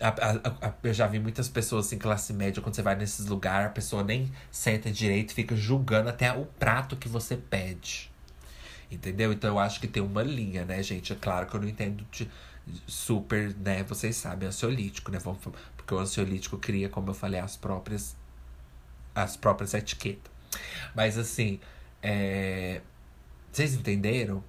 a, 0.00 0.08
a, 0.08 0.68
a, 0.70 0.74
eu 0.82 0.92
já 0.92 1.06
vi 1.06 1.20
muitas 1.20 1.48
pessoas 1.48 1.86
assim, 1.86 1.98
classe 1.98 2.32
média, 2.32 2.60
quando 2.60 2.74
você 2.74 2.82
vai 2.82 2.96
nesses 2.96 3.26
lugares, 3.26 3.68
a 3.68 3.70
pessoa 3.70 4.02
nem 4.02 4.32
senta 4.50 4.90
direito, 4.90 5.32
fica 5.32 5.54
julgando 5.54 6.08
até 6.08 6.32
o 6.32 6.46
prato 6.46 6.96
que 6.96 7.08
você 7.08 7.36
pede. 7.36 8.10
Entendeu? 8.90 9.32
Então 9.32 9.50
eu 9.50 9.58
acho 9.58 9.80
que 9.80 9.86
tem 9.86 10.02
uma 10.02 10.22
linha, 10.22 10.64
né, 10.64 10.82
gente? 10.82 11.12
É 11.12 11.16
claro 11.16 11.46
que 11.46 11.54
eu 11.54 11.60
não 11.60 11.68
entendo 11.68 12.04
de 12.10 12.28
super, 12.86 13.54
né? 13.56 13.82
Vocês 13.84 14.16
sabem, 14.16 14.48
ansiolítico, 14.48 15.10
né? 15.10 15.18
Porque 15.76 15.94
o 15.94 15.98
ansiolítico 15.98 16.58
cria, 16.58 16.88
como 16.88 17.10
eu 17.10 17.14
falei, 17.14 17.40
as 17.40 17.56
próprias 17.56 18.16
as 19.14 19.36
próprias 19.36 19.74
etiquetas. 19.74 20.30
Mas 20.94 21.18
assim, 21.18 21.60
é... 22.02 22.80
vocês 23.52 23.74
entenderam? 23.74 24.42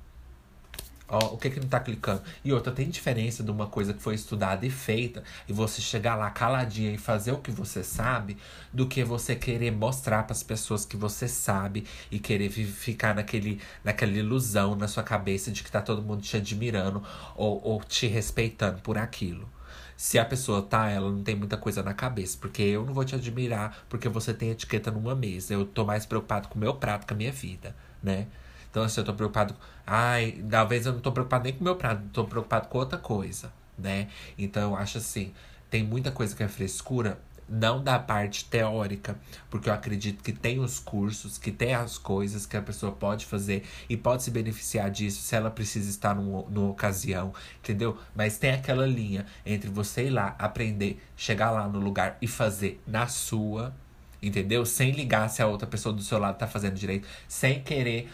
Ó, 1.13 1.33
o 1.33 1.37
que 1.37 1.49
que 1.49 1.59
não 1.59 1.67
tá 1.67 1.77
clicando? 1.77 2.21
E 2.41 2.53
outra, 2.53 2.71
tem 2.71 2.89
diferença 2.89 3.43
de 3.43 3.51
uma 3.51 3.67
coisa 3.67 3.93
que 3.93 4.01
foi 4.01 4.15
estudada 4.15 4.65
e 4.65 4.69
feita 4.69 5.21
e 5.45 5.51
você 5.51 5.81
chegar 5.81 6.15
lá 6.15 6.29
caladinha 6.29 6.89
e 6.93 6.97
fazer 6.97 7.33
o 7.33 7.39
que 7.39 7.51
você 7.51 7.83
sabe, 7.83 8.37
do 8.71 8.87
que 8.87 9.03
você 9.03 9.35
querer 9.35 9.71
mostrar 9.71 10.23
para 10.23 10.31
as 10.31 10.41
pessoas 10.41 10.85
que 10.85 10.95
você 10.95 11.27
sabe 11.27 11.85
e 12.09 12.17
querer 12.17 12.49
ficar 12.49 13.13
naquele, 13.13 13.59
naquela 13.83 14.13
ilusão 14.13 14.73
na 14.73 14.87
sua 14.87 15.03
cabeça 15.03 15.51
de 15.51 15.63
que 15.63 15.69
tá 15.69 15.81
todo 15.81 16.01
mundo 16.01 16.21
te 16.21 16.37
admirando 16.37 17.03
ou, 17.35 17.61
ou 17.61 17.83
te 17.83 18.07
respeitando 18.07 18.79
por 18.81 18.97
aquilo. 18.97 19.49
Se 19.97 20.17
a 20.17 20.23
pessoa 20.23 20.61
tá, 20.61 20.89
ela 20.89 21.11
não 21.11 21.21
tem 21.21 21.35
muita 21.35 21.57
coisa 21.57 21.83
na 21.83 21.93
cabeça. 21.93 22.37
Porque 22.39 22.61
eu 22.63 22.85
não 22.85 22.93
vou 22.93 23.05
te 23.05 23.15
admirar 23.15 23.85
porque 23.89 24.09
você 24.09 24.33
tem 24.33 24.49
etiqueta 24.49 24.89
numa 24.89 25.13
mesa. 25.13 25.53
Eu 25.53 25.65
tô 25.65 25.85
mais 25.85 26.05
preocupado 26.05 26.47
com 26.47 26.55
o 26.55 26.59
meu 26.59 26.73
prato, 26.73 27.05
com 27.05 27.13
a 27.13 27.17
minha 27.17 27.31
vida, 27.31 27.75
né? 28.01 28.27
Então, 28.71 28.83
assim, 28.83 29.01
eu 29.01 29.05
tô 29.05 29.13
preocupado. 29.13 29.53
Ai, 29.85 30.43
talvez 30.49 30.85
eu 30.85 30.93
não 30.93 31.01
tô 31.01 31.11
preocupado 31.11 31.43
nem 31.43 31.53
com 31.53 31.59
o 31.59 31.63
meu 31.63 31.75
prato, 31.75 32.01
tô 32.13 32.23
preocupado 32.25 32.69
com 32.69 32.77
outra 32.77 32.97
coisa, 32.97 33.51
né? 33.77 34.07
Então, 34.37 34.71
eu 34.71 34.75
acho 34.77 34.97
assim, 34.97 35.33
tem 35.69 35.83
muita 35.83 36.09
coisa 36.09 36.35
que 36.35 36.41
é 36.41 36.47
frescura, 36.47 37.19
não 37.51 37.83
da 37.83 37.99
parte 37.99 38.45
teórica, 38.45 39.19
porque 39.49 39.69
eu 39.69 39.73
acredito 39.73 40.23
que 40.23 40.31
tem 40.31 40.59
os 40.59 40.79
cursos, 40.79 41.37
que 41.37 41.51
tem 41.51 41.75
as 41.75 41.97
coisas 41.97 42.45
que 42.45 42.55
a 42.55 42.61
pessoa 42.61 42.93
pode 42.93 43.25
fazer 43.25 43.65
e 43.89 43.97
pode 43.97 44.23
se 44.23 44.31
beneficiar 44.31 44.89
disso 44.89 45.21
se 45.21 45.35
ela 45.35 45.51
precisa 45.51 45.89
estar 45.89 46.15
numa, 46.15 46.43
numa 46.49 46.69
ocasião, 46.71 47.33
entendeu? 47.59 47.97
Mas 48.15 48.37
tem 48.37 48.51
aquela 48.51 48.87
linha 48.87 49.25
entre 49.45 49.69
você 49.69 50.05
ir 50.05 50.11
lá, 50.11 50.33
aprender, 50.39 51.03
chegar 51.17 51.51
lá 51.51 51.67
no 51.67 51.79
lugar 51.79 52.17
e 52.21 52.27
fazer 52.27 52.81
na 52.87 53.07
sua 53.07 53.73
entendeu? 54.21 54.65
Sem 54.65 54.91
ligar 54.91 55.29
se 55.29 55.41
a 55.41 55.47
outra 55.47 55.67
pessoa 55.67 55.93
do 55.93 56.01
seu 56.01 56.19
lado 56.19 56.37
tá 56.37 56.47
fazendo 56.47 56.75
direito, 56.75 57.07
sem 57.27 57.61
querer, 57.61 58.09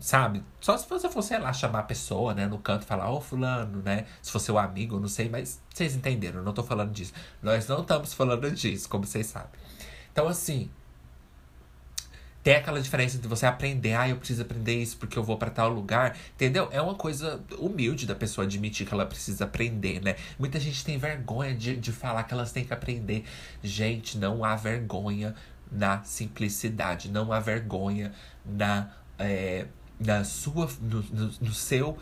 sabe? 0.00 0.42
Só 0.60 0.76
se 0.76 0.88
você 0.88 1.08
fosse 1.08 1.36
lá 1.38 1.52
chamar 1.52 1.80
a 1.80 1.84
pessoa, 1.84 2.34
né, 2.34 2.46
no 2.46 2.58
canto 2.58 2.82
e 2.82 2.86
falar, 2.86 3.10
ô 3.10 3.18
oh, 3.18 3.20
fulano, 3.20 3.82
né? 3.82 4.06
Se 4.20 4.30
fosse 4.32 4.50
o 4.50 4.58
amigo, 4.58 4.98
não 4.98 5.08
sei, 5.08 5.28
mas 5.28 5.60
vocês 5.72 5.94
entenderam, 5.94 6.38
eu 6.40 6.44
não 6.44 6.52
tô 6.52 6.62
falando 6.62 6.92
disso. 6.92 7.12
Nós 7.42 7.68
não 7.68 7.82
estamos 7.82 8.12
falando 8.12 8.50
disso, 8.50 8.88
como 8.88 9.04
vocês 9.04 9.26
sabem. 9.26 9.60
Então, 10.12 10.26
assim, 10.26 10.70
tem 12.42 12.54
aquela 12.54 12.80
diferença 12.80 13.18
de 13.18 13.28
você 13.28 13.44
aprender, 13.44 13.94
ah, 13.94 14.08
eu 14.08 14.16
preciso 14.16 14.42
aprender 14.42 14.80
isso 14.80 14.96
porque 14.96 15.18
eu 15.18 15.22
vou 15.22 15.36
para 15.36 15.50
tal 15.50 15.68
lugar, 15.68 16.16
entendeu? 16.34 16.68
É 16.72 16.80
uma 16.80 16.94
coisa 16.94 17.40
humilde 17.58 18.06
da 18.06 18.14
pessoa 18.14 18.46
admitir 18.46 18.86
que 18.86 18.94
ela 18.94 19.04
precisa 19.04 19.44
aprender, 19.44 20.00
né? 20.00 20.16
Muita 20.38 20.58
gente 20.58 20.82
tem 20.84 20.96
vergonha 20.96 21.54
de, 21.54 21.76
de 21.76 21.92
falar 21.92 22.22
que 22.24 22.32
elas 22.32 22.50
têm 22.50 22.64
que 22.64 22.72
aprender. 22.72 23.24
Gente, 23.62 24.16
não 24.16 24.42
há 24.42 24.56
vergonha 24.56 25.34
na 25.70 26.02
simplicidade, 26.02 27.10
não 27.10 27.30
há 27.30 27.40
vergonha 27.40 28.12
na, 28.44 28.90
é, 29.18 29.66
na 29.98 30.24
sua, 30.24 30.68
no, 30.80 31.02
no, 31.02 31.30
no 31.42 31.52
seu, 31.52 31.98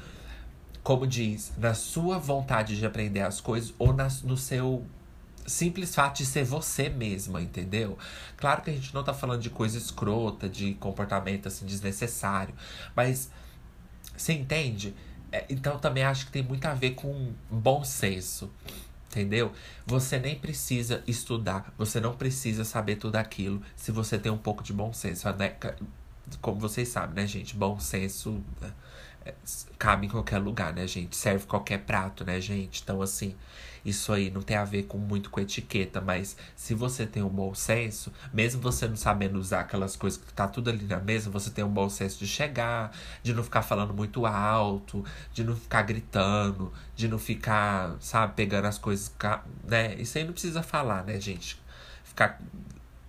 como 0.85 1.05
diz, 1.05 1.53
na 1.59 1.75
sua 1.75 2.19
vontade 2.19 2.77
de 2.77 2.87
aprender 2.87 3.23
as 3.23 3.41
coisas 3.41 3.75
ou 3.77 3.93
na, 3.93 4.09
no 4.23 4.37
seu 4.37 4.87
simples 5.49 5.95
fato 5.95 6.19
de 6.19 6.27
ser 6.27 6.45
você 6.45 6.89
mesma, 6.89 7.41
entendeu? 7.41 7.99
Claro 8.37 8.63
que 8.63 8.71
a 8.71 8.73
gente 8.73 8.95
não 8.95 9.03
tá 9.03 9.15
falando 9.15 9.41
de 9.41 9.51
coisa 9.51 9.79
escrota, 9.79 10.49
de 10.49 10.75
comportamento 10.75 11.49
assim 11.49 11.67
desnecessário, 11.67 12.55
mas 12.95 13.31
você 14.17 14.33
entende? 14.33 14.95
É, 15.31 15.45
então 15.49 15.79
também 15.79 16.05
acho 16.05 16.27
que 16.27 16.33
tem 16.33 16.43
muito 16.43 16.65
a 16.67 16.75
ver 16.75 16.93
com 16.93 17.33
bom 17.51 17.85
senso. 17.85 18.51
Entendeu? 19.11 19.53
Você 19.87 20.19
nem 20.19 20.39
precisa 20.39 21.03
estudar, 21.07 21.73
você 21.79 21.99
não 21.99 22.15
precisa 22.15 22.63
saber 22.63 22.97
tudo 22.97 23.17
aquilo 23.17 23.63
se 23.75 23.91
você 23.91 24.19
tem 24.19 24.31
um 24.31 24.37
pouco 24.37 24.63
de 24.63 24.73
bom 24.73 24.93
senso. 24.93 25.33
Né? 25.33 25.57
Como 26.43 26.61
vocês 26.61 26.89
sabem, 26.89 27.17
né, 27.17 27.27
gente? 27.27 27.57
Bom 27.57 27.81
senso 27.81 28.45
é, 29.25 29.35
cabe 29.79 30.07
em 30.07 30.11
qualquer 30.11 30.39
lugar, 30.39 30.73
né, 30.73 30.87
gente? 30.87 31.17
Serve 31.17 31.47
qualquer 31.47 31.79
prato, 31.79 32.25
né, 32.25 32.41
gente? 32.41 32.83
Então, 32.83 33.01
assim, 33.03 33.35
isso 33.89 34.13
aí 34.13 34.31
não 34.31 34.43
tem 34.43 34.57
a 34.57 34.65
ver 34.65 34.85
com 34.85 34.99
muito 34.99 35.31
com 35.31 35.41
etiqueta, 35.41 36.01
mas 36.01 36.37
se 36.55 36.75
você 36.75 37.07
tem 37.07 37.23
um 37.23 37.29
bom 37.29 37.55
senso, 37.55 38.13
mesmo 38.33 38.61
você 38.61 38.87
não 38.87 38.97
sabendo 38.97 39.39
usar 39.39 39.61
aquelas 39.61 39.97
coisas 39.97 40.21
que 40.23 40.33
tá 40.33 40.47
tudo 40.47 40.71
ali 40.71 40.85
na 40.85 40.99
mesa, 40.99 41.31
você 41.31 41.51
tem 41.51 41.65
um 41.65 41.71
bom 41.71 41.89
senso 41.89 42.19
de 42.19 42.27
chegar, 42.27 42.93
de 43.23 43.33
não 43.33 43.43
ficar 43.43 43.63
falando 43.63 43.95
muito 43.95 44.27
alto, 44.27 45.05
de 45.33 45.45
não 45.45 45.57
ficar 45.57 45.83
gritando, 45.83 46.73
de 46.95 47.09
não 47.09 47.19
ficar, 47.19 47.97
sabe, 48.01 48.35
pegando 48.35 48.67
as 48.67 48.79
coisas, 48.79 49.13
né? 49.65 49.95
Isso 49.97 50.19
aí 50.19 50.25
não 50.25 50.33
precisa 50.33 50.63
falar, 50.63 51.05
né, 51.05 51.21
gente? 51.21 51.61
Ficar, 52.05 52.41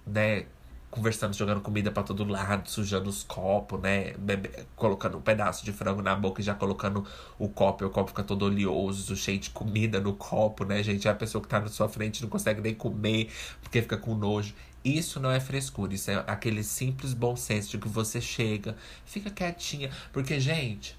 né, 0.05 0.45
conversando, 0.89 1.35
jogando 1.35 1.61
comida 1.61 1.91
para 1.91 2.03
todo 2.03 2.25
lado, 2.25 2.69
sujando 2.69 3.09
os 3.09 3.23
copos, 3.23 3.79
né? 3.79 4.13
Bebe, 4.17 4.49
colocando 4.75 5.17
um 5.17 5.21
pedaço 5.21 5.63
de 5.63 5.71
frango 5.71 6.01
na 6.01 6.15
boca 6.15 6.41
e 6.41 6.43
já 6.43 6.55
colocando 6.55 7.05
o 7.37 7.47
copo, 7.47 7.83
e 7.83 7.87
o 7.87 7.89
copo 7.89 8.09
fica 8.09 8.23
todo 8.23 8.45
oleoso, 8.45 9.15
cheio 9.15 9.39
de 9.39 9.49
comida 9.51 9.99
no 9.99 10.13
copo, 10.13 10.65
né, 10.65 10.81
gente? 10.81 11.07
A 11.07 11.13
pessoa 11.13 11.41
que 11.41 11.47
tá 11.47 11.59
na 11.59 11.67
sua 11.67 11.87
frente 11.87 12.21
não 12.21 12.29
consegue 12.29 12.61
nem 12.61 12.73
comer 12.73 13.31
porque 13.61 13.81
fica 13.81 13.97
com 13.97 14.15
nojo. 14.15 14.53
Isso 14.83 15.19
não 15.19 15.29
é 15.29 15.39
frescura, 15.39 15.93
isso 15.93 16.09
é 16.09 16.23
aquele 16.25 16.63
simples 16.63 17.13
bom 17.13 17.35
senso 17.35 17.71
de 17.71 17.77
que 17.77 17.87
você 17.87 18.19
chega, 18.21 18.75
fica 19.05 19.29
quietinha. 19.29 19.91
Porque, 20.11 20.39
gente, 20.39 20.97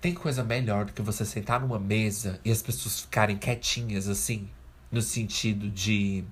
tem 0.00 0.14
coisa 0.14 0.42
melhor 0.42 0.86
do 0.86 0.92
que 0.92 1.02
você 1.02 1.24
sentar 1.24 1.60
numa 1.60 1.78
mesa 1.78 2.40
e 2.44 2.50
as 2.50 2.62
pessoas 2.62 3.00
ficarem 3.00 3.36
quietinhas 3.36 4.08
assim, 4.08 4.48
no 4.90 5.02
sentido 5.02 5.68
de 5.68 6.24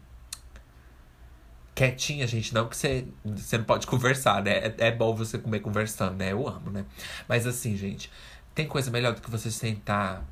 quietinha, 1.81 2.27
gente. 2.27 2.53
Não 2.53 2.69
que 2.69 2.77
você, 2.77 3.07
você 3.25 3.57
não 3.57 3.65
pode 3.65 3.87
conversar, 3.87 4.43
né? 4.43 4.59
É, 4.59 4.75
é 4.89 4.93
bom 4.93 5.15
você 5.15 5.39
comer 5.39 5.61
conversando, 5.61 6.17
né? 6.17 6.33
Eu 6.33 6.47
amo, 6.47 6.71
né? 6.71 6.85
Mas 7.27 7.47
assim, 7.47 7.75
gente, 7.75 8.11
tem 8.55 8.67
coisa 8.67 8.91
melhor 8.91 9.15
do 9.15 9.23
que 9.23 9.31
você 9.31 9.51
sentar 9.51 10.23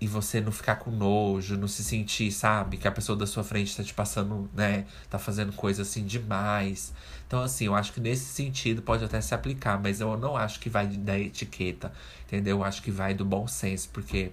e 0.00 0.08
você 0.08 0.40
não 0.40 0.50
ficar 0.50 0.76
com 0.76 0.90
nojo, 0.90 1.56
não 1.56 1.68
se 1.68 1.84
sentir, 1.84 2.32
sabe? 2.32 2.76
Que 2.76 2.88
a 2.88 2.90
pessoa 2.90 3.16
da 3.16 3.24
sua 3.24 3.44
frente 3.44 3.76
tá 3.76 3.84
te 3.84 3.94
passando, 3.94 4.50
né? 4.52 4.84
Tá 5.08 5.16
fazendo 5.16 5.52
coisa 5.52 5.82
assim 5.82 6.04
demais. 6.04 6.92
Então, 7.28 7.40
assim, 7.40 7.66
eu 7.66 7.76
acho 7.76 7.92
que 7.92 8.00
nesse 8.00 8.24
sentido 8.24 8.82
pode 8.82 9.04
até 9.04 9.20
se 9.20 9.34
aplicar, 9.34 9.80
mas 9.80 10.00
eu 10.00 10.16
não 10.16 10.36
acho 10.36 10.58
que 10.58 10.68
vai 10.68 10.88
da 10.88 11.16
etiqueta, 11.16 11.92
entendeu? 12.26 12.58
Eu 12.58 12.64
acho 12.64 12.82
que 12.82 12.90
vai 12.90 13.14
do 13.14 13.24
bom 13.24 13.46
senso, 13.46 13.90
porque. 13.92 14.32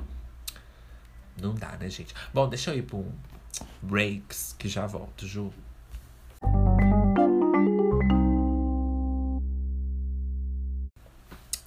Não 1.39 1.53
dá, 1.53 1.77
né, 1.77 1.87
gente? 1.89 2.15
Bom, 2.33 2.49
deixa 2.49 2.71
eu 2.71 2.77
ir 2.79 2.83
pro 2.83 3.05
breaks, 3.81 4.55
que 4.57 4.67
já 4.67 4.87
volto, 4.87 5.27
Ju. 5.27 5.53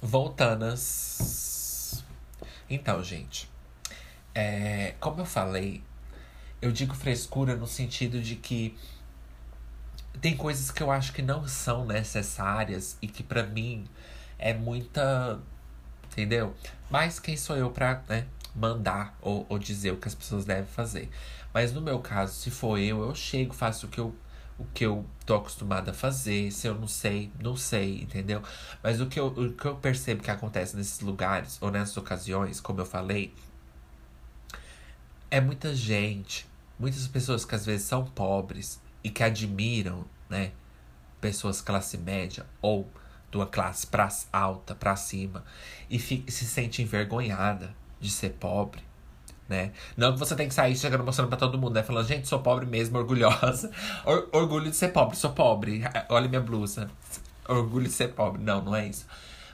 Voltanas. 0.01 2.03
Então, 2.69 3.03
gente. 3.03 3.49
É, 4.33 4.95
como 4.99 5.21
eu 5.21 5.25
falei, 5.25 5.83
eu 6.61 6.71
digo 6.71 6.95
frescura 6.95 7.55
no 7.55 7.67
sentido 7.67 8.21
de 8.21 8.35
que 8.35 8.77
tem 10.21 10.35
coisas 10.35 10.71
que 10.71 10.83
eu 10.83 10.91
acho 10.91 11.13
que 11.13 11.21
não 11.21 11.47
são 11.47 11.85
necessárias 11.85 12.97
e 13.01 13.07
que 13.07 13.23
para 13.23 13.43
mim 13.43 13.85
é 14.37 14.53
muita. 14.53 15.39
Entendeu? 16.11 16.55
Mas 16.89 17.19
quem 17.19 17.37
sou 17.37 17.55
eu 17.55 17.69
pra 17.69 18.01
né, 18.07 18.25
mandar 18.55 19.17
ou, 19.21 19.45
ou 19.47 19.59
dizer 19.59 19.91
o 19.91 19.97
que 19.97 20.07
as 20.07 20.15
pessoas 20.15 20.45
devem 20.45 20.65
fazer? 20.65 21.09
Mas 21.53 21.71
no 21.71 21.81
meu 21.81 21.99
caso, 21.99 22.33
se 22.33 22.49
for 22.49 22.77
eu, 22.77 23.03
eu 23.03 23.15
chego, 23.15 23.53
faço 23.53 23.87
o 23.87 23.89
que 23.89 23.99
eu 23.99 24.15
o 24.59 24.65
que 24.73 24.85
eu 24.85 25.05
tô 25.25 25.35
acostumada 25.35 25.91
a 25.91 25.93
fazer. 25.93 26.51
Se 26.51 26.67
eu 26.67 26.75
não 26.75 26.87
sei, 26.87 27.31
não 27.41 27.55
sei, 27.55 28.01
entendeu? 28.01 28.43
Mas 28.83 28.99
o 28.99 29.07
que 29.07 29.19
eu, 29.19 29.27
o 29.27 29.53
que 29.53 29.65
eu 29.65 29.75
percebo 29.77 30.21
que 30.21 30.29
acontece 30.29 30.75
nesses 30.75 30.99
lugares 30.99 31.57
ou 31.61 31.71
nessas 31.71 31.95
ocasiões, 31.97 32.59
como 32.59 32.81
eu 32.81 32.85
falei, 32.85 33.33
é 35.31 35.39
muita 35.39 35.73
gente, 35.73 36.45
muitas 36.77 37.07
pessoas 37.07 37.45
que 37.45 37.55
às 37.55 37.65
vezes 37.65 37.87
são 37.87 38.05
pobres 38.05 38.81
e 39.03 39.09
que 39.09 39.23
admiram, 39.23 40.05
né? 40.29 40.51
Pessoas 41.21 41.61
classe 41.61 41.97
média 41.97 42.45
ou 42.61 42.89
de 43.31 43.37
uma 43.37 43.47
classe 43.47 43.87
pra 43.87 44.09
alta, 44.33 44.73
para 44.73 44.95
cima, 44.95 45.43
e, 45.89 45.99
se 45.99 46.45
sente 46.45 46.81
envergonhada 46.81 47.75
de 47.99 48.09
ser 48.09 48.31
pobre 48.31 48.88
né? 49.49 49.71
Não 49.97 50.13
que 50.13 50.19
você 50.19 50.35
tem 50.35 50.47
que 50.47 50.53
sair 50.53 50.75
chegando 50.75 51.03
mostrando 51.03 51.27
pra 51.27 51.37
todo 51.37 51.57
mundo, 51.57 51.73
né? 51.73 51.83
Falando, 51.83 52.07
gente, 52.07 52.27
sou 52.27 52.39
pobre 52.39 52.65
mesmo, 52.67 52.97
orgulhosa. 52.99 53.71
Or 54.05 54.29
orgulho 54.31 54.69
de 54.69 54.75
ser 54.75 54.89
pobre, 54.89 55.17
sou 55.17 55.31
pobre. 55.31 55.81
Olha 56.07 56.29
minha 56.29 56.39
blusa. 56.39 56.89
Orgulho 57.47 57.87
de 57.87 57.91
ser 57.91 58.09
pobre. 58.09 58.41
Não, 58.43 58.61
não 58.61 58.75
é 58.75 58.87
isso. 58.87 59.07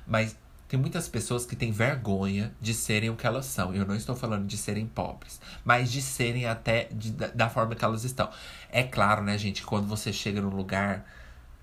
Mas 0.06 0.36
tem 0.68 0.78
muitas 0.78 1.08
pessoas 1.08 1.46
que 1.46 1.56
têm 1.56 1.72
vergonha 1.72 2.54
de 2.60 2.74
serem 2.74 3.10
o 3.10 3.16
que 3.16 3.26
elas 3.26 3.46
são. 3.46 3.74
Eu 3.74 3.86
não 3.86 3.96
estou 3.96 4.16
falando 4.16 4.46
de 4.46 4.58
serem 4.58 4.86
pobres, 4.86 5.40
mas 5.64 5.92
de 5.92 6.02
serem 6.02 6.46
até 6.46 6.90
de, 6.92 7.12
da, 7.12 7.28
da, 7.28 7.50
forma 7.50 7.74
que 7.74 7.86
elas 7.86 8.04
estão. 8.04 8.30
É 8.70 8.84
claro, 8.84 9.24
né, 9.24 9.38
gente, 9.38 9.64
quando 9.64 9.88
você 9.88 10.12
chega 10.12 10.42
num 10.42 10.54
lugar. 10.56 11.06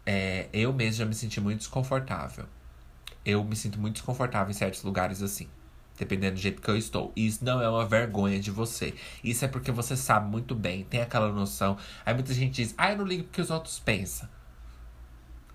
É, 0.05 0.49
eu 0.53 0.73
mesmo 0.73 0.95
já 0.95 1.05
me 1.05 1.15
senti 1.15 1.41
muito 1.41 1.59
desconfortável. 1.59 2.47
Eu 3.25 3.45
me 3.45 3.55
sinto 3.55 3.79
muito 3.79 3.95
desconfortável 3.95 4.51
em 4.51 4.55
certos 4.55 4.83
lugares 4.83 5.23
assim 5.23 5.49
dependendo 5.99 6.35
do 6.35 6.41
jeito 6.41 6.61
que 6.61 6.71
eu 6.71 6.77
estou. 6.77 7.13
Isso 7.15 7.45
não 7.45 7.61
é 7.61 7.69
uma 7.69 7.87
vergonha 7.87 8.39
de 8.41 8.51
você. 8.51 8.95
Isso 9.23 9.45
é 9.45 9.49
porque 9.49 9.71
você 9.71 9.97
sabe 9.97 10.31
muito 10.31 10.55
bem, 10.55 10.85
tem 10.85 11.01
aquela 11.01 11.31
noção. 11.31 11.77
Aí 12.05 12.15
muita 12.15 12.33
gente 12.35 12.55
diz, 12.55 12.75
ah, 12.77 12.93
eu 12.93 12.99
não 12.99 13.05
ligo 13.05 13.25
porque 13.25 13.41
os 13.41 13.51
outros 13.51 13.79
pensam. 13.79 14.29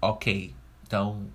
Ok, 0.01 0.53
então 0.85 1.27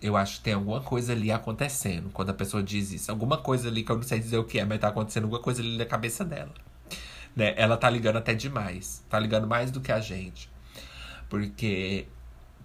eu 0.00 0.16
acho 0.16 0.38
que 0.38 0.44
tem 0.44 0.54
alguma 0.54 0.80
coisa 0.80 1.12
ali 1.12 1.30
acontecendo 1.30 2.08
quando 2.10 2.30
a 2.30 2.34
pessoa 2.34 2.62
diz 2.62 2.92
isso. 2.92 3.10
Alguma 3.10 3.36
coisa 3.36 3.68
ali 3.68 3.82
que 3.82 3.92
eu 3.92 3.96
não 3.96 4.02
sei 4.02 4.18
dizer 4.18 4.38
o 4.38 4.44
que 4.44 4.58
é, 4.58 4.64
mas 4.64 4.80
tá 4.80 4.88
acontecendo 4.88 5.24
alguma 5.24 5.42
coisa 5.42 5.60
ali 5.60 5.76
na 5.76 5.84
cabeça 5.84 6.24
dela. 6.24 6.52
Né? 7.34 7.54
Ela 7.56 7.76
tá 7.76 7.90
ligando 7.90 8.16
até 8.16 8.34
demais. 8.34 9.04
Tá 9.08 9.18
ligando 9.18 9.46
mais 9.46 9.70
do 9.70 9.80
que 9.80 9.92
a 9.92 10.00
gente. 10.00 10.50
Porque 11.28 12.06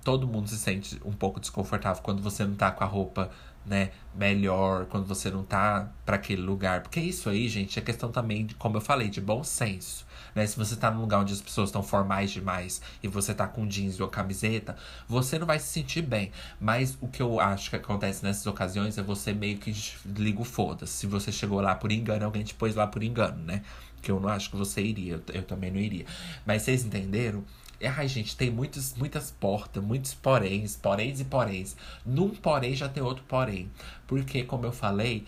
todo 0.03 0.27
mundo 0.27 0.47
se 0.47 0.57
sente 0.57 0.99
um 1.03 1.11
pouco 1.11 1.39
desconfortável 1.39 2.01
quando 2.01 2.21
você 2.21 2.45
não 2.45 2.55
tá 2.55 2.71
com 2.71 2.83
a 2.83 2.87
roupa 2.87 3.29
né, 3.65 3.91
melhor, 4.13 4.85
quando 4.85 5.05
você 5.05 5.29
não 5.29 5.43
tá 5.43 5.91
para 6.05 6.15
aquele 6.15 6.41
lugar. 6.41 6.81
Porque 6.81 6.99
isso 6.99 7.29
aí, 7.29 7.47
gente, 7.49 7.79
é 7.79 7.81
questão 7.81 8.11
também, 8.11 8.45
de, 8.45 8.55
como 8.55 8.77
eu 8.77 8.81
falei, 8.81 9.09
de 9.09 9.19
bom 9.19 9.43
senso. 9.43 10.05
Né? 10.33 10.45
Se 10.45 10.57
você 10.57 10.75
tá 10.75 10.91
num 10.91 11.01
lugar 11.01 11.21
onde 11.21 11.33
as 11.33 11.41
pessoas 11.41 11.69
estão 11.69 11.81
formais 11.81 12.31
demais 12.31 12.81
e 13.01 13.07
você 13.07 13.33
tá 13.33 13.47
com 13.47 13.65
jeans 13.65 13.99
ou 13.99 14.07
camiseta, 14.07 14.75
você 15.07 15.39
não 15.39 15.47
vai 15.47 15.57
se 15.59 15.67
sentir 15.67 16.01
bem. 16.01 16.31
Mas 16.59 16.97
o 17.01 17.07
que 17.07 17.21
eu 17.21 17.39
acho 17.39 17.69
que 17.69 17.75
acontece 17.77 18.23
nessas 18.23 18.45
ocasiões 18.45 18.97
é 18.97 19.01
você 19.01 19.33
meio 19.33 19.57
que 19.57 19.73
liga 20.05 20.41
o 20.41 20.45
foda-se. 20.45 20.93
Se 20.93 21.07
você 21.07 21.31
chegou 21.31 21.61
lá 21.61 21.73
por 21.73 21.91
engano, 21.91 22.25
alguém 22.25 22.43
te 22.43 22.53
pôs 22.53 22.75
lá 22.75 22.85
por 22.85 23.01
engano, 23.01 23.43
né? 23.43 23.61
Que 24.01 24.11
eu 24.11 24.19
não 24.19 24.29
acho 24.29 24.51
que 24.51 24.57
você 24.57 24.81
iria, 24.81 25.13
eu, 25.13 25.21
eu 25.33 25.43
também 25.43 25.71
não 25.71 25.79
iria. 25.79 26.05
Mas 26.45 26.61
vocês 26.61 26.85
entenderam? 26.85 27.43
Ai, 27.83 28.07
gente, 28.07 28.35
tem 28.35 28.49
muitos, 28.49 28.93
muitas 28.95 29.31
portas, 29.31 29.83
muitos 29.83 30.13
poréns, 30.13 30.75
poréns 30.75 31.19
e 31.19 31.25
poréns. 31.25 31.75
Num 32.05 32.29
porém 32.29 32.75
já 32.75 32.87
tem 32.89 33.03
outro 33.03 33.23
porém. 33.27 33.69
Porque, 34.07 34.43
como 34.43 34.65
eu 34.65 34.71
falei, 34.71 35.25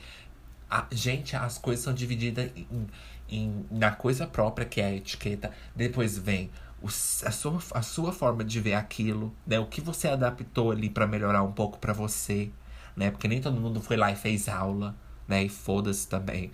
a, 0.69 0.85
gente, 0.91 1.35
as 1.35 1.57
coisas 1.57 1.83
são 1.83 1.93
divididas 1.93 2.51
em, 2.55 2.87
em, 3.29 3.65
na 3.71 3.91
coisa 3.91 4.25
própria, 4.27 4.65
que 4.65 4.81
é 4.81 4.85
a 4.85 4.93
etiqueta. 4.93 5.51
Depois 5.75 6.17
vem 6.17 6.49
o, 6.81 6.87
a, 6.87 6.89
sua, 7.31 7.59
a 7.71 7.81
sua 7.81 8.11
forma 8.11 8.43
de 8.43 8.59
ver 8.59 8.75
aquilo, 8.75 9.33
né? 9.45 9.59
O 9.59 9.65
que 9.65 9.81
você 9.81 10.07
adaptou 10.07 10.71
ali 10.71 10.89
para 10.89 11.07
melhorar 11.07 11.43
um 11.43 11.51
pouco 11.51 11.77
para 11.79 11.93
você, 11.93 12.51
né? 12.95 13.11
Porque 13.11 13.27
nem 13.27 13.41
todo 13.41 13.59
mundo 13.59 13.81
foi 13.81 13.97
lá 13.97 14.11
e 14.11 14.15
fez 14.15 14.47
aula 14.47 14.95
né? 15.27 15.43
E 15.43 15.49
foda-se 15.49 16.07
também. 16.07 16.51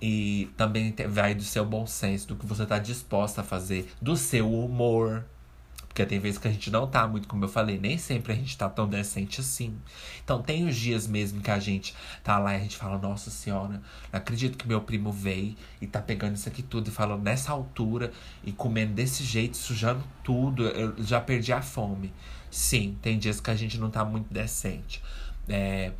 E 0.00 0.50
também 0.56 0.94
vai 1.08 1.34
do 1.34 1.42
seu 1.42 1.64
bom 1.64 1.86
senso, 1.86 2.28
do 2.28 2.36
que 2.36 2.46
você 2.46 2.64
tá 2.66 2.78
disposta 2.78 3.40
a 3.40 3.44
fazer, 3.44 3.92
do 4.00 4.16
seu 4.16 4.52
humor, 4.52 5.24
porque 5.92 6.06
tem 6.06 6.18
vezes 6.18 6.38
que 6.38 6.48
a 6.48 6.50
gente 6.50 6.70
não 6.70 6.86
tá 6.86 7.06
muito, 7.06 7.28
como 7.28 7.44
eu 7.44 7.48
falei, 7.50 7.78
nem 7.78 7.98
sempre 7.98 8.32
a 8.32 8.34
gente 8.34 8.56
tá 8.56 8.66
tão 8.66 8.88
decente 8.88 9.42
assim. 9.42 9.76
Então 10.24 10.40
tem 10.40 10.66
os 10.66 10.74
dias 10.74 11.06
mesmo 11.06 11.42
que 11.42 11.50
a 11.50 11.58
gente 11.58 11.94
tá 12.24 12.38
lá 12.38 12.54
e 12.54 12.56
a 12.56 12.60
gente 12.60 12.78
fala, 12.78 12.96
nossa 12.96 13.30
senhora, 13.30 13.74
não 13.74 13.82
acredito 14.10 14.56
que 14.56 14.66
meu 14.66 14.80
primo 14.80 15.12
veio 15.12 15.54
e 15.82 15.86
tá 15.86 16.00
pegando 16.00 16.34
isso 16.34 16.48
aqui 16.48 16.62
tudo 16.62 16.88
e 16.88 16.90
falando 16.90 17.22
nessa 17.22 17.52
altura 17.52 18.10
e 18.42 18.52
comendo 18.52 18.94
desse 18.94 19.22
jeito, 19.22 19.58
sujando 19.58 20.02
tudo, 20.24 20.66
eu 20.66 20.94
já 21.04 21.20
perdi 21.20 21.52
a 21.52 21.60
fome. 21.60 22.10
Sim, 22.50 22.96
tem 23.02 23.18
dias 23.18 23.38
que 23.38 23.50
a 23.50 23.54
gente 23.54 23.76
não 23.78 23.90
tá 23.90 24.02
muito 24.02 24.32
decente. 24.32 25.02
É, 25.46 25.92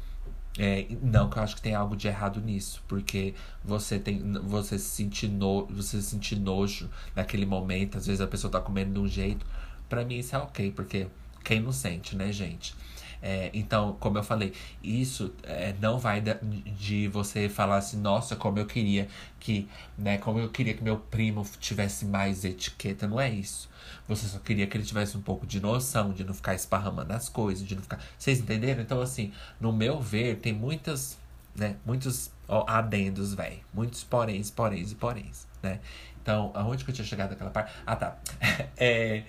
é, 0.58 0.86
não, 1.02 1.30
que 1.30 1.38
eu 1.38 1.42
acho 1.42 1.56
que 1.56 1.62
tem 1.62 1.74
algo 1.74 1.96
de 1.96 2.08
errado 2.08 2.40
nisso, 2.40 2.82
porque 2.86 3.34
você 3.64 3.98
tem 3.98 4.20
você 4.44 4.78
se 4.78 4.84
sentir 4.84 5.28
no, 5.28 5.66
você 5.66 6.00
se 6.00 6.10
sentir 6.10 6.36
nojo 6.36 6.90
naquele 7.16 7.46
momento, 7.46 7.96
às 7.98 8.06
vezes 8.06 8.20
a 8.20 8.26
pessoa 8.26 8.50
tá 8.50 8.60
comendo 8.60 8.92
de 8.92 8.98
um 9.00 9.08
jeito, 9.08 9.46
para 9.88 10.04
mim 10.04 10.18
isso 10.18 10.36
é 10.36 10.38
ok, 10.38 10.70
porque 10.72 11.06
quem 11.44 11.60
não 11.60 11.72
sente, 11.72 12.14
né, 12.16 12.30
gente? 12.32 12.74
É, 13.22 13.50
então, 13.54 13.96
como 14.00 14.18
eu 14.18 14.22
falei, 14.24 14.52
isso 14.82 15.32
é, 15.44 15.72
não 15.80 15.96
vai 15.96 16.20
de 16.20 17.06
você 17.06 17.48
falar 17.48 17.76
assim, 17.76 17.96
nossa, 17.96 18.34
como 18.34 18.58
eu 18.58 18.66
queria 18.66 19.06
que, 19.38 19.68
né, 19.96 20.18
como 20.18 20.40
eu 20.40 20.48
queria 20.50 20.74
que 20.74 20.82
meu 20.82 20.98
primo 20.98 21.46
tivesse 21.60 22.04
mais 22.04 22.44
etiqueta. 22.44 23.06
Não 23.06 23.20
é 23.20 23.30
isso. 23.30 23.70
Você 24.14 24.26
só 24.26 24.38
queria 24.38 24.66
que 24.66 24.76
ele 24.76 24.84
tivesse 24.84 25.16
um 25.16 25.22
pouco 25.22 25.46
de 25.46 25.60
noção, 25.60 26.12
de 26.12 26.24
não 26.24 26.34
ficar 26.34 26.54
esparramando 26.54 27.12
as 27.12 27.28
coisas, 27.28 27.66
de 27.66 27.74
não 27.74 27.82
ficar. 27.82 28.00
Vocês 28.18 28.40
entenderam? 28.40 28.82
Então, 28.82 29.00
assim, 29.00 29.32
no 29.60 29.72
meu 29.72 30.00
ver, 30.00 30.36
tem 30.36 30.52
muitas, 30.52 31.18
né, 31.54 31.76
muitos 31.84 32.30
ó, 32.48 32.64
adendos, 32.68 33.34
velho. 33.34 33.60
Muitos 33.72 34.04
poréns, 34.04 34.50
poréns 34.50 34.92
e 34.92 34.94
poréns, 34.94 35.46
né? 35.62 35.80
Então, 36.20 36.50
aonde 36.54 36.84
que 36.84 36.90
eu 36.90 36.94
tinha 36.94 37.06
chegado 37.06 37.30
naquela 37.30 37.50
parte? 37.50 37.72
Ah, 37.86 37.96
tá. 37.96 38.16
é, 38.76 39.24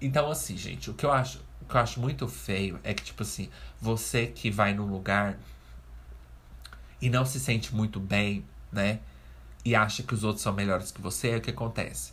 então, 0.00 0.30
assim, 0.30 0.56
gente, 0.56 0.90
o 0.90 0.94
que 0.94 1.04
eu 1.04 1.12
acho 1.12 1.40
que 1.70 1.76
eu 1.76 1.80
acho 1.80 2.00
muito 2.00 2.26
feio 2.28 2.80
é 2.82 2.92
que, 2.92 3.02
tipo 3.02 3.22
assim, 3.22 3.48
você 3.80 4.26
que 4.26 4.50
vai 4.50 4.74
num 4.74 4.86
lugar 4.86 5.38
e 7.00 7.08
não 7.08 7.24
se 7.24 7.40
sente 7.40 7.74
muito 7.74 8.00
bem, 8.00 8.44
né? 8.72 9.00
E 9.64 9.74
acha 9.74 10.02
que 10.02 10.12
os 10.12 10.24
outros 10.24 10.42
são 10.42 10.52
melhores 10.52 10.90
que 10.90 11.00
você, 11.00 11.28
aí 11.28 11.36
o 11.36 11.40
que 11.40 11.50
acontece? 11.50 12.12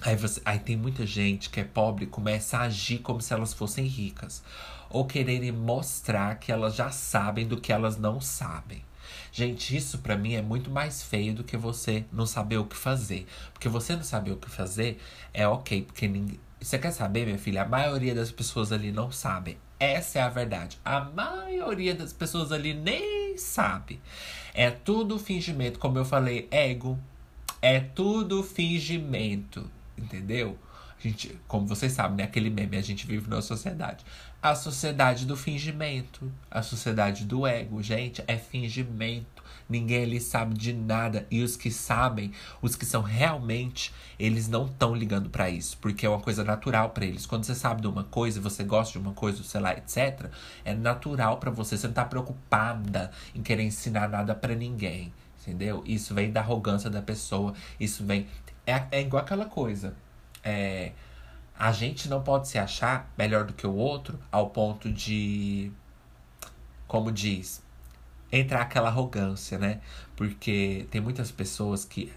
Aí, 0.00 0.14
você, 0.16 0.40
aí 0.44 0.58
tem 0.58 0.76
muita 0.76 1.04
gente 1.04 1.50
que 1.50 1.60
é 1.60 1.64
pobre 1.64 2.04
e 2.04 2.08
começa 2.08 2.58
a 2.58 2.62
agir 2.62 2.98
como 2.98 3.20
se 3.20 3.32
elas 3.32 3.52
fossem 3.52 3.84
ricas. 3.84 4.42
Ou 4.90 5.04
quererem 5.04 5.52
mostrar 5.52 6.36
que 6.36 6.52
elas 6.52 6.74
já 6.74 6.90
sabem 6.90 7.46
do 7.46 7.60
que 7.60 7.72
elas 7.72 7.98
não 7.98 8.20
sabem. 8.20 8.84
Gente, 9.32 9.76
isso 9.76 9.98
para 9.98 10.16
mim 10.16 10.34
é 10.34 10.42
muito 10.42 10.70
mais 10.70 11.02
feio 11.02 11.34
do 11.34 11.44
que 11.44 11.56
você 11.56 12.04
não 12.12 12.26
saber 12.26 12.58
o 12.58 12.64
que 12.64 12.76
fazer. 12.76 13.26
Porque 13.52 13.68
você 13.68 13.96
não 13.96 14.02
saber 14.02 14.32
o 14.32 14.36
que 14.36 14.50
fazer 14.50 15.00
é 15.34 15.46
ok, 15.46 15.82
porque 15.82 16.06
ninguém, 16.06 16.38
você 16.60 16.78
quer 16.78 16.90
saber, 16.90 17.24
minha 17.24 17.38
filha? 17.38 17.62
A 17.62 17.68
maioria 17.68 18.14
das 18.14 18.32
pessoas 18.32 18.72
ali 18.72 18.90
não 18.90 19.12
sabe. 19.12 19.58
Essa 19.78 20.18
é 20.18 20.22
a 20.22 20.28
verdade. 20.28 20.78
A 20.84 21.00
maioria 21.00 21.94
das 21.94 22.12
pessoas 22.12 22.50
ali 22.50 22.74
nem 22.74 23.38
sabe. 23.38 24.00
É 24.52 24.70
tudo 24.70 25.18
fingimento, 25.18 25.78
como 25.78 25.98
eu 25.98 26.04
falei, 26.04 26.48
ego. 26.50 26.98
É 27.62 27.80
tudo 27.80 28.42
fingimento, 28.42 29.70
entendeu? 29.98 30.58
A 30.98 31.00
gente, 31.06 31.38
como 31.46 31.66
vocês 31.66 31.92
sabem, 31.92 32.16
né? 32.16 32.24
Aquele 32.24 32.50
meme, 32.50 32.76
a 32.76 32.82
gente 32.82 33.06
vive 33.06 33.30
numa 33.30 33.40
sociedade. 33.40 34.04
A 34.42 34.54
sociedade 34.56 35.26
do 35.26 35.36
fingimento, 35.36 36.30
a 36.50 36.60
sociedade 36.60 37.24
do 37.24 37.46
ego, 37.46 37.80
gente, 37.80 38.22
é 38.26 38.36
fingimento. 38.36 39.38
Ninguém 39.68 40.02
ali 40.02 40.20
sabe 40.20 40.54
de 40.54 40.72
nada. 40.72 41.24
E 41.30 41.42
os 41.42 41.56
que 41.56 41.70
sabem, 41.70 42.32
os 42.60 42.74
que 42.74 42.84
são 42.84 43.02
realmente, 43.02 43.92
eles 44.18 44.48
não 44.48 44.66
estão 44.66 44.92
ligando 44.92 45.30
para 45.30 45.48
isso. 45.48 45.78
Porque 45.78 46.04
é 46.04 46.08
uma 46.08 46.20
coisa 46.20 46.42
natural 46.42 46.90
para 46.90 47.04
eles. 47.04 47.26
Quando 47.26 47.44
você 47.44 47.54
sabe 47.54 47.80
de 47.80 47.86
uma 47.86 48.02
coisa, 48.04 48.40
você 48.40 48.64
gosta 48.64 48.92
de 48.92 48.98
uma 48.98 49.12
coisa, 49.12 49.42
sei 49.44 49.60
lá, 49.60 49.72
etc. 49.74 50.30
É 50.64 50.74
natural 50.74 51.36
para 51.38 51.50
você. 51.50 51.76
Você 51.76 51.86
não 51.86 51.94
tá 51.94 52.04
preocupada 52.04 53.12
em 53.34 53.42
querer 53.42 53.62
ensinar 53.62 54.08
nada 54.08 54.34
para 54.34 54.54
ninguém. 54.54 55.12
Entendeu? 55.42 55.82
Isso 55.86 56.12
vem 56.12 56.32
da 56.32 56.40
arrogância 56.40 56.90
da 56.90 57.00
pessoa. 57.00 57.54
Isso 57.78 58.04
vem. 58.04 58.26
É, 58.68 58.86
é 58.98 59.00
igual 59.00 59.22
aquela 59.22 59.46
coisa. 59.46 59.96
É. 60.44 60.92
A 61.58 61.72
gente 61.72 62.08
não 62.08 62.22
pode 62.22 62.48
se 62.48 62.58
achar 62.58 63.10
melhor 63.16 63.44
do 63.44 63.54
que 63.54 63.66
o 63.66 63.74
outro 63.74 64.18
ao 64.30 64.50
ponto 64.50 64.92
de. 64.92 65.72
Como 66.86 67.10
diz, 67.10 67.62
entrar 68.30 68.62
aquela 68.62 68.88
arrogância, 68.88 69.58
né? 69.58 69.80
Porque 70.14 70.86
tem 70.90 71.00
muitas 71.00 71.30
pessoas 71.30 71.84
que 71.84 72.12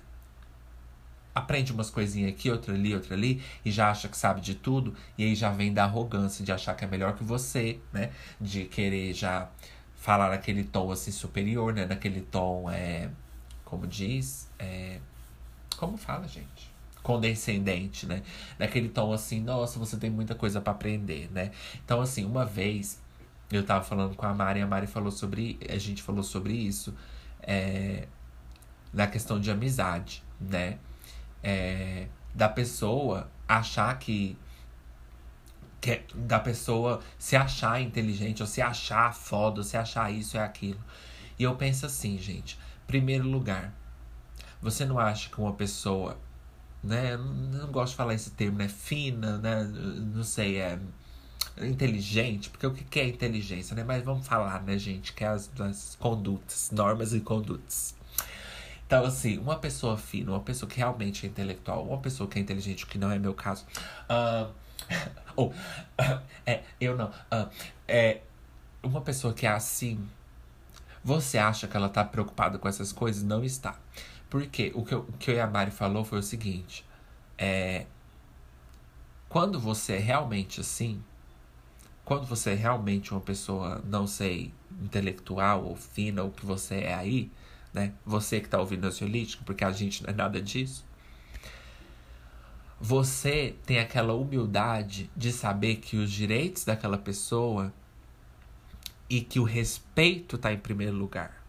aprende 1.34 1.72
umas 1.72 1.90
coisinhas 1.90 2.32
aqui, 2.32 2.52
outra 2.52 2.74
ali, 2.74 2.94
outra 2.94 3.16
ali, 3.16 3.42
e 3.64 3.72
já 3.72 3.90
acha 3.90 4.10
que 4.10 4.18
sabe 4.18 4.42
de 4.42 4.54
tudo, 4.56 4.94
e 5.18 5.24
aí 5.24 5.34
já 5.34 5.50
vem 5.50 5.74
da 5.74 5.86
arrogância 5.86 6.44
de 6.44 6.52
achar 6.52 6.76
que 6.76 6.84
é 6.84 6.88
melhor 6.88 7.16
que 7.16 7.24
você, 7.24 7.80
né? 7.94 8.12
De 8.40 8.66
querer 8.66 9.14
já 9.14 9.50
falar 9.96 10.30
naquele 10.30 10.64
tom 10.66 10.92
assim 10.92 11.12
superior, 11.12 11.74
né? 11.74 11.86
Naquele 11.86 12.22
tom, 12.22 12.70
é, 12.70 13.10
como 13.64 13.88
diz, 13.88 14.50
é, 14.60 15.00
como 15.82 15.98
fala, 15.98 16.28
gente? 16.28 16.72
Condescendente, 17.02 18.06
né? 18.06 18.22
Naquele 18.60 18.88
tom 18.88 19.12
assim, 19.12 19.42
nossa, 19.42 19.80
você 19.80 19.98
tem 19.98 20.12
muita 20.12 20.36
coisa 20.36 20.62
para 20.62 20.74
aprender, 20.74 21.28
né? 21.32 21.50
Então, 21.84 22.00
assim, 22.00 22.24
uma 22.24 22.46
vez 22.46 23.02
eu 23.52 23.66
tava 23.66 23.84
falando 23.84 24.16
com 24.16 24.24
a 24.24 24.32
Mari 24.32 24.62
a 24.62 24.68
Mari 24.68 24.86
falou 24.86 25.12
sobre. 25.12 25.60
A 25.68 25.80
gente 25.80 26.04
falou 26.04 26.22
sobre 26.22 26.54
isso. 26.54 26.94
É, 27.42 28.08
na 28.94 29.08
questão 29.08 29.40
de 29.40 29.50
amizade, 29.50 30.24
né? 30.40 30.78
É, 31.42 32.08
da 32.36 32.48
pessoa 32.48 33.32
achar 33.48 33.98
que, 33.98 34.38
que. 35.82 35.90
É, 35.94 36.04
da 36.14 36.40
pessoa 36.40 37.02
se 37.18 37.36
achar 37.36 37.82
inteligente, 37.82 38.44
ou 38.44 38.48
se 38.48 38.62
achar 38.62 39.16
foda, 39.16 39.62
ou 39.62 39.64
se 39.64 39.76
achar 39.76 40.14
isso 40.14 40.38
e 40.38 40.40
aquilo. 40.40 40.80
E 41.40 41.44
eu 41.44 41.56
penso 41.56 41.88
assim, 41.88 42.20
gente. 42.20 42.60
Primeiro 42.86 43.28
lugar, 43.28 43.74
você 44.62 44.86
não 44.86 45.00
acha 45.00 45.30
que 45.30 45.40
uma 45.40 45.54
pessoa. 45.54 46.18
Né? 46.84 47.16
Não 47.18 47.72
gosto 47.72 47.92
de 47.92 47.98
falar 47.98 48.14
esse 48.14 48.32
termo, 48.32 48.58
né? 48.58 48.68
Fina, 48.68 49.38
né? 49.38 49.64
Não 49.64 50.24
sei, 50.24 50.58
é 50.58 50.80
inteligente, 51.60 52.50
porque 52.50 52.66
o 52.66 52.74
que 52.74 53.00
é 53.00 53.08
inteligência, 53.08 53.76
né? 53.76 53.84
Mas 53.84 54.04
vamos 54.04 54.26
falar, 54.26 54.62
né, 54.64 54.78
gente, 54.78 55.14
que 55.14 55.24
é 55.24 55.28
as, 55.28 55.50
as 55.60 55.96
condutas, 56.00 56.72
normas 56.72 57.14
e 57.14 57.20
condutas. 57.20 57.96
Então, 58.86 59.06
assim, 59.06 59.38
uma 59.38 59.58
pessoa 59.58 59.98
fina, 59.98 60.32
uma 60.32 60.42
pessoa 60.42 60.70
que 60.70 60.78
realmente 60.78 61.26
é 61.26 61.30
intelectual, 61.30 61.86
uma 61.86 62.00
pessoa 62.00 62.28
que 62.30 62.38
é 62.38 62.42
inteligente, 62.42 62.86
que 62.86 62.98
não 62.98 63.12
é 63.12 63.18
meu 63.18 63.34
caso. 63.34 63.66
Uh, 64.10 64.52
ou, 65.36 65.50
uh, 65.50 66.22
é, 66.46 66.64
eu 66.80 66.98
não. 66.98 67.08
Uh, 67.08 67.50
é, 67.88 68.22
uma 68.84 69.02
pessoa 69.02 69.34
que 69.34 69.46
é 69.46 69.50
assim, 69.50 70.06
você 71.04 71.38
acha 71.38 71.68
que 71.68 71.78
ela 71.78 71.90
tá 71.90 72.04
preocupada 72.04 72.58
com 72.58 72.68
essas 72.68 72.92
coisas? 72.92 73.24
Não 73.24 73.44
está. 73.44 73.78
Porque 74.32 74.72
o 74.74 74.86
que, 74.86 74.96
o 74.96 75.04
que 75.20 75.30
eu 75.30 75.36
e 75.36 75.40
a 75.42 75.46
Mari 75.46 75.72
falou 75.72 76.06
foi 76.06 76.20
o 76.20 76.24
seguinte: 76.24 76.86
é, 77.38 77.86
quando 79.28 79.60
você 79.60 79.96
é 79.96 80.00
realmente 80.00 80.62
assim, 80.62 81.04
quando 82.06 82.26
você 82.26 82.52
é 82.52 82.56
realmente 82.56 83.12
uma 83.12 83.20
pessoa, 83.20 83.84
não 83.86 84.08
sei, 84.08 84.54
intelectual 84.82 85.66
ou 85.66 85.76
fina, 85.76 86.24
ou 86.24 86.32
que 86.32 86.46
você 86.46 86.76
é 86.76 86.94
aí, 86.94 87.30
né? 87.74 87.92
Você 88.06 88.40
que 88.40 88.48
está 88.48 88.58
ouvindo 88.58 88.86
ansiolítico, 88.86 89.44
porque 89.44 89.66
a 89.66 89.72
gente 89.74 90.02
não 90.02 90.10
é 90.10 90.14
nada 90.14 90.42
disso. 90.42 90.86
Você 92.80 93.54
tem 93.66 93.80
aquela 93.80 94.14
humildade 94.14 95.12
de 95.16 95.34
saber 95.34 95.76
que 95.76 95.98
os 95.98 96.10
direitos 96.10 96.64
daquela 96.64 96.98
pessoa 96.98 97.74
e 99.10 99.20
que 99.20 99.42
o 99.42 99.44
respeito 99.44 100.38
está 100.38 100.54
em 100.54 100.58
primeiro 100.58 100.96
lugar. 100.96 101.41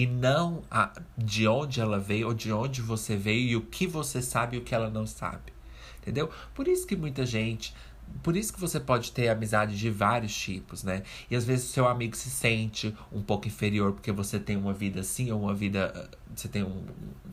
E 0.00 0.06
não 0.06 0.62
a, 0.70 0.90
de 1.14 1.46
onde 1.46 1.78
ela 1.78 1.98
veio 1.98 2.28
ou 2.28 2.32
de 2.32 2.50
onde 2.50 2.80
você 2.80 3.16
veio 3.16 3.48
e 3.50 3.56
o 3.56 3.60
que 3.60 3.86
você 3.86 4.22
sabe 4.22 4.56
e 4.56 4.58
o 4.58 4.62
que 4.62 4.74
ela 4.74 4.88
não 4.88 5.06
sabe. 5.06 5.52
Entendeu? 6.00 6.30
Por 6.54 6.66
isso 6.66 6.86
que 6.86 6.96
muita 6.96 7.26
gente 7.26 7.74
por 8.22 8.34
isso 8.34 8.50
que 8.50 8.58
você 8.58 8.80
pode 8.80 9.12
ter 9.12 9.28
amizade 9.28 9.76
de 9.76 9.90
vários 9.90 10.34
tipos, 10.34 10.82
né? 10.82 11.02
E 11.30 11.36
às 11.36 11.44
vezes 11.44 11.66
seu 11.66 11.86
amigo 11.86 12.16
se 12.16 12.30
sente 12.30 12.96
um 13.12 13.20
pouco 13.20 13.46
inferior 13.46 13.92
porque 13.92 14.10
você 14.10 14.40
tem 14.40 14.56
uma 14.56 14.72
vida 14.72 15.00
assim 15.00 15.30
ou 15.30 15.42
uma 15.42 15.54
vida. 15.54 16.10
Você 16.34 16.48
tem 16.48 16.62
um, 16.62 16.82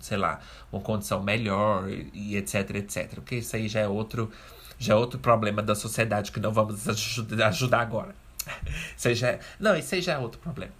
sei 0.02 0.18
lá, 0.18 0.42
uma 0.70 0.82
condição 0.82 1.24
melhor 1.24 1.90
e 1.90 2.36
etc, 2.36 2.70
etc. 2.76 3.16
Porque 3.16 3.36
isso 3.36 3.56
aí 3.56 3.70
já 3.70 3.80
é 3.80 3.88
outro, 3.88 4.30
já 4.78 4.94
é 4.94 4.98
outro 4.98 5.20
problema 5.20 5.64
da 5.64 5.74
sociedade 5.74 6.34
que 6.34 6.40
não 6.42 6.52
vamos 6.52 6.86
ajudar 6.88 7.80
agora. 7.80 8.14
Já 8.98 9.28
é, 9.28 9.40
não, 9.60 9.76
isso 9.76 9.94
aí 9.94 10.02
já 10.02 10.14
é 10.14 10.18
outro 10.18 10.40
problema. 10.40 10.72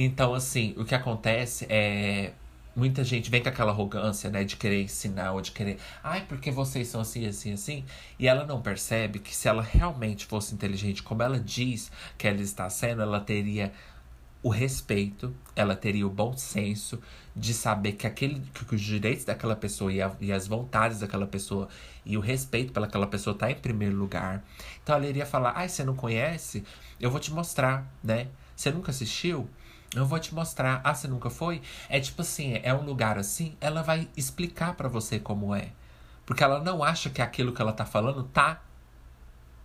Então, 0.00 0.32
assim, 0.32 0.74
o 0.76 0.84
que 0.84 0.94
acontece 0.94 1.66
é 1.68 2.30
muita 2.76 3.02
gente 3.02 3.28
vem 3.28 3.42
com 3.42 3.48
aquela 3.48 3.72
arrogância, 3.72 4.30
né, 4.30 4.44
de 4.44 4.54
querer 4.54 4.80
ensinar 4.80 5.32
ou 5.32 5.40
de 5.40 5.50
querer, 5.50 5.76
ai, 6.04 6.24
porque 6.28 6.52
vocês 6.52 6.86
são 6.86 7.00
assim, 7.00 7.26
assim, 7.26 7.52
assim, 7.52 7.84
e 8.16 8.28
ela 8.28 8.46
não 8.46 8.62
percebe 8.62 9.18
que 9.18 9.34
se 9.34 9.48
ela 9.48 9.60
realmente 9.60 10.24
fosse 10.24 10.54
inteligente, 10.54 11.02
como 11.02 11.20
ela 11.20 11.40
diz 11.40 11.90
que 12.16 12.28
ela 12.28 12.40
está 12.40 12.70
sendo, 12.70 13.02
ela 13.02 13.18
teria 13.18 13.72
o 14.40 14.50
respeito, 14.50 15.34
ela 15.56 15.74
teria 15.74 16.06
o 16.06 16.10
bom 16.10 16.36
senso 16.36 17.00
de 17.34 17.52
saber 17.52 17.94
que 17.94 18.06
aquele 18.06 18.40
que 18.68 18.76
os 18.76 18.80
direitos 18.80 19.24
daquela 19.24 19.56
pessoa 19.56 19.92
e, 19.92 20.00
a, 20.00 20.12
e 20.20 20.32
as 20.32 20.46
vontades 20.46 21.00
daquela 21.00 21.26
pessoa 21.26 21.68
e 22.06 22.16
o 22.16 22.20
respeito 22.20 22.72
pelaquela 22.72 23.08
pessoa 23.08 23.34
está 23.34 23.50
em 23.50 23.56
primeiro 23.56 23.96
lugar. 23.96 24.44
Então 24.80 24.94
ela 24.94 25.08
iria 25.08 25.26
falar: 25.26 25.54
"Ai, 25.56 25.68
você 25.68 25.82
não 25.82 25.96
conhece? 25.96 26.62
Eu 27.00 27.10
vou 27.10 27.18
te 27.18 27.32
mostrar, 27.32 27.84
né? 28.02 28.28
Você 28.54 28.70
nunca 28.70 28.92
assistiu? 28.92 29.48
Eu 29.94 30.04
vou 30.06 30.18
te 30.18 30.34
mostrar. 30.34 30.80
Ah, 30.84 30.94
você 30.94 31.08
nunca 31.08 31.30
foi? 31.30 31.62
É 31.88 31.98
tipo 31.98 32.22
assim, 32.22 32.60
é 32.62 32.74
um 32.74 32.82
lugar 32.82 33.18
assim, 33.18 33.56
ela 33.60 33.82
vai 33.82 34.08
explicar 34.16 34.74
para 34.74 34.88
você 34.88 35.18
como 35.18 35.54
é. 35.54 35.70
Porque 36.26 36.44
ela 36.44 36.62
não 36.62 36.84
acha 36.84 37.08
que 37.08 37.22
aquilo 37.22 37.52
que 37.52 37.62
ela 37.62 37.72
tá 37.72 37.86
falando 37.86 38.22
tá 38.22 38.62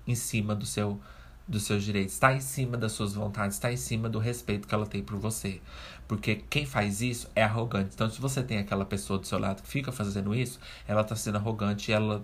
em 0.07 0.15
cima 0.15 0.55
do 0.55 0.65
seu 0.65 0.99
dos 1.45 1.63
seus 1.63 1.83
direitos, 1.83 2.13
está 2.13 2.33
em 2.33 2.39
cima 2.39 2.77
das 2.77 2.93
suas 2.93 3.13
vontades, 3.13 3.57
está 3.57 3.71
em 3.71 3.77
cima 3.77 4.07
do 4.07 4.17
respeito 4.17 4.65
que 4.67 4.73
ela 4.73 4.85
tem 4.85 5.03
por 5.03 5.17
você. 5.17 5.59
Porque 6.07 6.35
quem 6.49 6.65
faz 6.65 7.01
isso 7.01 7.29
é 7.35 7.43
arrogante. 7.43 7.91
Então, 7.93 8.09
se 8.09 8.21
você 8.21 8.41
tem 8.41 8.59
aquela 8.59 8.85
pessoa 8.85 9.19
do 9.19 9.27
seu 9.27 9.37
lado 9.37 9.61
que 9.61 9.67
fica 9.67 9.91
fazendo 9.91 10.33
isso, 10.33 10.59
ela 10.87 11.03
tá 11.03 11.15
sendo 11.15 11.37
arrogante 11.37 11.91
e 11.91 11.93
ela 11.93 12.23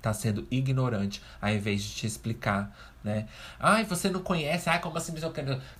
tá 0.00 0.12
sendo 0.12 0.46
ignorante, 0.50 1.22
ao 1.40 1.50
invés 1.50 1.82
de 1.82 1.90
te 1.90 2.06
explicar, 2.06 2.74
né? 3.02 3.26
Ai, 3.58 3.84
você 3.84 4.10
não 4.10 4.20
conhece, 4.22 4.68
ai, 4.68 4.78
como 4.80 4.98
assim? 4.98 5.12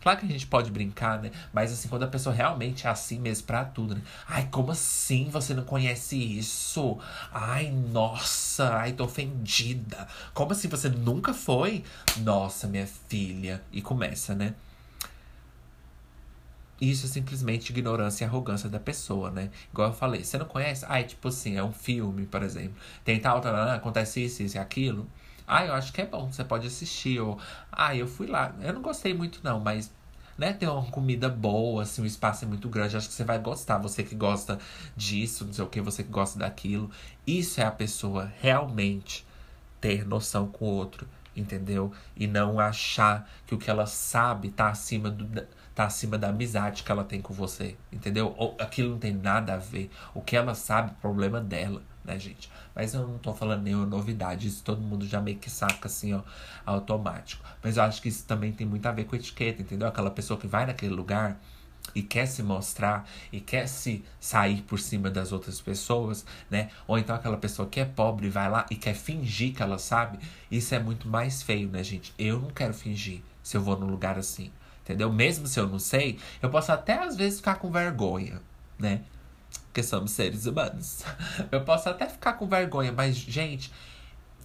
Claro 0.00 0.18
que 0.18 0.26
a 0.26 0.28
gente 0.28 0.46
pode 0.46 0.70
brincar, 0.70 1.20
né? 1.20 1.30
Mas 1.52 1.72
assim, 1.72 1.88
quando 1.88 2.04
a 2.04 2.08
pessoa 2.08 2.34
realmente 2.34 2.86
é 2.86 2.90
assim 2.90 3.18
mesmo 3.18 3.46
pra 3.46 3.64
tudo, 3.64 3.94
né? 3.94 4.02
Ai, 4.26 4.48
como 4.50 4.72
assim 4.72 5.28
você 5.30 5.54
não 5.54 5.64
conhece 5.64 6.16
isso? 6.16 6.98
Ai, 7.32 7.70
nossa, 7.70 8.74
ai, 8.74 8.92
tô 8.92 9.04
ofendida. 9.04 10.08
Como 10.32 10.52
assim 10.52 10.68
você 10.68 10.88
nunca 10.88 11.34
foi? 11.34 11.84
Nossa, 12.18 12.66
minha 12.66 12.86
filha. 12.86 13.62
E 13.72 13.82
começa, 13.82 14.34
né? 14.34 14.54
Isso 16.80 17.04
é 17.04 17.08
simplesmente 17.10 17.70
ignorância 17.70 18.24
e 18.24 18.26
arrogância 18.26 18.66
da 18.68 18.80
pessoa, 18.80 19.30
né? 19.30 19.50
Igual 19.70 19.88
eu 19.88 19.94
falei, 19.94 20.24
você 20.24 20.38
não 20.38 20.46
conhece? 20.46 20.86
É 20.88 21.02
tipo 21.02 21.28
assim, 21.28 21.56
é 21.56 21.62
um 21.62 21.72
filme, 21.72 22.24
por 22.24 22.42
exemplo. 22.42 22.74
Tem 23.04 23.20
tal, 23.20 23.40
tal, 23.42 23.52
tal 23.52 23.68
acontece 23.68 24.24
isso, 24.24 24.42
isso 24.42 24.56
e 24.56 24.58
aquilo. 24.58 25.06
Ah, 25.52 25.66
eu 25.66 25.74
acho 25.74 25.92
que 25.92 26.00
é 26.00 26.06
bom, 26.06 26.30
você 26.30 26.44
pode 26.44 26.68
assistir. 26.68 27.18
Ou, 27.18 27.36
ah, 27.72 27.94
eu 27.96 28.06
fui 28.06 28.28
lá. 28.28 28.54
Eu 28.60 28.72
não 28.72 28.80
gostei 28.80 29.12
muito, 29.12 29.40
não, 29.42 29.58
mas 29.58 29.92
né, 30.38 30.52
tem 30.52 30.68
uma 30.68 30.84
comida 30.90 31.28
boa, 31.28 31.82
assim, 31.82 32.02
o 32.02 32.06
espaço 32.06 32.44
é 32.44 32.48
muito 32.48 32.68
grande, 32.68 32.96
acho 32.96 33.08
que 33.08 33.14
você 33.14 33.24
vai 33.24 33.38
gostar. 33.40 33.78
Você 33.78 34.04
que 34.04 34.14
gosta 34.14 34.60
disso, 34.96 35.44
não 35.44 35.52
sei 35.52 35.64
o 35.64 35.68
que, 35.68 35.80
você 35.80 36.04
que 36.04 36.08
gosta 36.08 36.38
daquilo. 36.38 36.88
Isso 37.26 37.60
é 37.60 37.64
a 37.64 37.70
pessoa 37.72 38.32
realmente 38.40 39.26
ter 39.80 40.06
noção 40.06 40.46
com 40.46 40.66
o 40.66 40.68
outro, 40.68 41.08
entendeu? 41.34 41.92
E 42.16 42.28
não 42.28 42.60
achar 42.60 43.28
que 43.44 43.54
o 43.54 43.58
que 43.58 43.68
ela 43.68 43.86
sabe 43.86 44.50
tá 44.50 44.68
acima 44.68 45.10
do 45.10 45.26
tá 45.74 45.84
acima 45.84 46.18
da 46.18 46.28
amizade 46.28 46.82
que 46.82 46.92
ela 46.92 47.04
tem 47.04 47.20
com 47.20 47.34
você, 47.34 47.76
entendeu? 47.90 48.34
Ou 48.36 48.56
aquilo 48.60 48.90
não 48.90 48.98
tem 48.98 49.12
nada 49.14 49.54
a 49.54 49.56
ver. 49.56 49.90
O 50.14 50.20
que 50.20 50.36
ela 50.36 50.54
sabe, 50.54 50.92
problema 51.00 51.40
dela, 51.40 51.82
né, 52.04 52.18
gente? 52.18 52.50
Mas 52.74 52.94
eu 52.94 53.06
não 53.06 53.18
tô 53.18 53.34
falando 53.34 53.62
nenhuma 53.62 53.86
novidade, 53.86 54.48
isso 54.48 54.62
todo 54.62 54.80
mundo 54.80 55.06
já 55.06 55.20
meio 55.20 55.38
que 55.38 55.50
saca 55.50 55.86
assim, 55.86 56.14
ó, 56.14 56.22
automático. 56.64 57.44
Mas 57.62 57.76
eu 57.76 57.82
acho 57.82 58.00
que 58.00 58.08
isso 58.08 58.24
também 58.26 58.52
tem 58.52 58.66
muito 58.66 58.86
a 58.86 58.92
ver 58.92 59.04
com 59.04 59.16
etiqueta, 59.16 59.62
entendeu? 59.62 59.88
Aquela 59.88 60.10
pessoa 60.10 60.38
que 60.38 60.46
vai 60.46 60.66
naquele 60.66 60.94
lugar 60.94 61.40
e 61.94 62.02
quer 62.02 62.26
se 62.26 62.42
mostrar 62.42 63.08
e 63.32 63.40
quer 63.40 63.66
se 63.66 64.04
sair 64.20 64.62
por 64.62 64.78
cima 64.78 65.10
das 65.10 65.32
outras 65.32 65.60
pessoas, 65.60 66.24
né? 66.48 66.70
Ou 66.86 66.98
então 66.98 67.14
aquela 67.14 67.36
pessoa 67.36 67.68
que 67.68 67.80
é 67.80 67.84
pobre 67.84 68.28
vai 68.28 68.48
lá 68.48 68.66
e 68.70 68.76
quer 68.76 68.94
fingir 68.94 69.54
que 69.54 69.62
ela 69.62 69.78
sabe, 69.78 70.18
isso 70.50 70.74
é 70.74 70.78
muito 70.78 71.08
mais 71.08 71.42
feio, 71.42 71.68
né, 71.68 71.82
gente? 71.82 72.14
Eu 72.18 72.38
não 72.38 72.50
quero 72.50 72.74
fingir 72.74 73.22
se 73.42 73.56
eu 73.56 73.62
vou 73.62 73.78
num 73.78 73.86
lugar 73.86 74.18
assim. 74.18 74.52
Entendeu? 74.82 75.12
Mesmo 75.12 75.46
se 75.46 75.58
eu 75.60 75.68
não 75.68 75.78
sei, 75.78 76.18
eu 76.42 76.50
posso 76.50 76.72
até 76.72 76.98
às 76.98 77.16
vezes 77.16 77.38
ficar 77.38 77.56
com 77.56 77.70
vergonha, 77.70 78.40
né? 78.78 79.02
Porque 79.70 79.84
somos 79.84 80.10
seres 80.10 80.46
humanos. 80.46 81.04
Eu 81.50 81.64
posso 81.64 81.88
até 81.88 82.08
ficar 82.08 82.32
com 82.32 82.46
vergonha, 82.48 82.92
mas, 82.92 83.16
gente, 83.16 83.72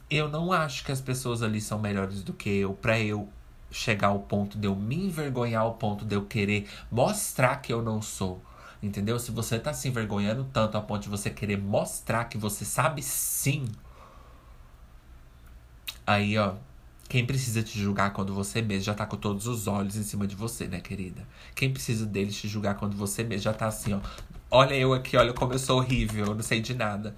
eu 0.08 0.30
não 0.30 0.54
acho 0.54 0.86
que 0.86 0.92
as 0.92 1.02
pessoas 1.02 1.42
ali 1.42 1.60
são 1.60 1.80
melhores 1.80 2.24
do 2.24 2.32
que 2.32 2.50
eu 2.50 2.74
pra 2.74 3.00
eu 3.00 3.28
chegar 3.72 4.10
ao 4.10 4.20
ponto 4.20 4.58
de 4.58 4.68
eu 4.68 4.76
me 4.76 5.08
envergonhar, 5.08 5.64
ao 5.64 5.74
ponto 5.74 6.06
de 6.06 6.16
eu 6.16 6.26
querer 6.26 6.70
mostrar 6.92 7.58
que 7.58 7.74
eu 7.74 7.82
não 7.82 8.02
sou. 8.02 8.40
Entendeu? 8.84 9.18
Se 9.18 9.32
você 9.32 9.58
tá 9.58 9.74
se 9.74 9.88
envergonhando 9.88 10.46
tanto 10.54 10.78
a 10.78 10.82
ponto 10.82 11.02
de 11.02 11.10
você 11.10 11.32
querer 11.32 11.58
mostrar 11.58 12.26
que 12.26 12.38
você 12.38 12.64
sabe 12.64 13.02
sim. 13.02 13.66
Aí, 16.06 16.38
ó, 16.38 16.54
quem 17.10 17.26
precisa 17.26 17.64
te 17.64 17.80
julgar 17.80 18.14
quando 18.14 18.32
você 18.34 18.62
mesmo 18.62 18.84
já 18.84 18.94
tá 18.94 19.08
com 19.08 19.18
todos 19.18 19.48
os 19.48 19.68
olhos 19.68 19.96
em 19.96 20.04
cima 20.04 20.28
de 20.28 20.36
você, 20.36 20.68
né, 20.68 20.80
querida? 20.80 21.28
Quem 21.56 21.74
precisa 21.74 22.06
deles 22.06 22.36
te 22.36 22.48
julgar 22.48 22.76
quando 22.76 22.96
você 22.96 23.24
mesmo 23.24 23.44
já 23.44 23.54
tá 23.54 23.66
assim, 23.66 23.94
ó. 23.94 24.00
Olha 24.50 24.76
eu 24.76 24.94
aqui, 24.94 25.18
olha 25.18 25.34
como 25.34 25.54
eu 25.54 25.60
sou 25.60 25.80
horrível, 25.80 26.28
eu 26.28 26.36
não 26.36 26.44
sei 26.44 26.62
de 26.62 26.74
nada. 26.74 27.16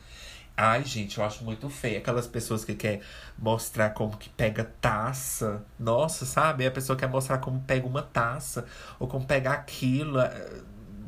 Ai, 0.56 0.84
gente, 0.84 1.20
eu 1.20 1.24
acho 1.26 1.44
muito 1.44 1.70
feio 1.70 2.00
aquelas 2.00 2.26
pessoas 2.28 2.66
que 2.66 2.74
quer 2.76 3.02
mostrar 3.38 3.92
como 3.92 4.18
que 4.18 4.30
pega 4.30 4.64
taça. 4.82 5.64
Nossa, 5.80 6.26
sabe? 6.26 6.66
A 6.66 6.72
pessoa 6.72 6.98
quer 6.98 7.08
mostrar 7.08 7.38
como 7.40 7.62
pega 7.62 7.86
uma 7.88 8.02
taça 8.02 8.66
ou 9.00 9.08
como 9.08 9.26
pega 9.26 9.52
aquilo 9.52 10.20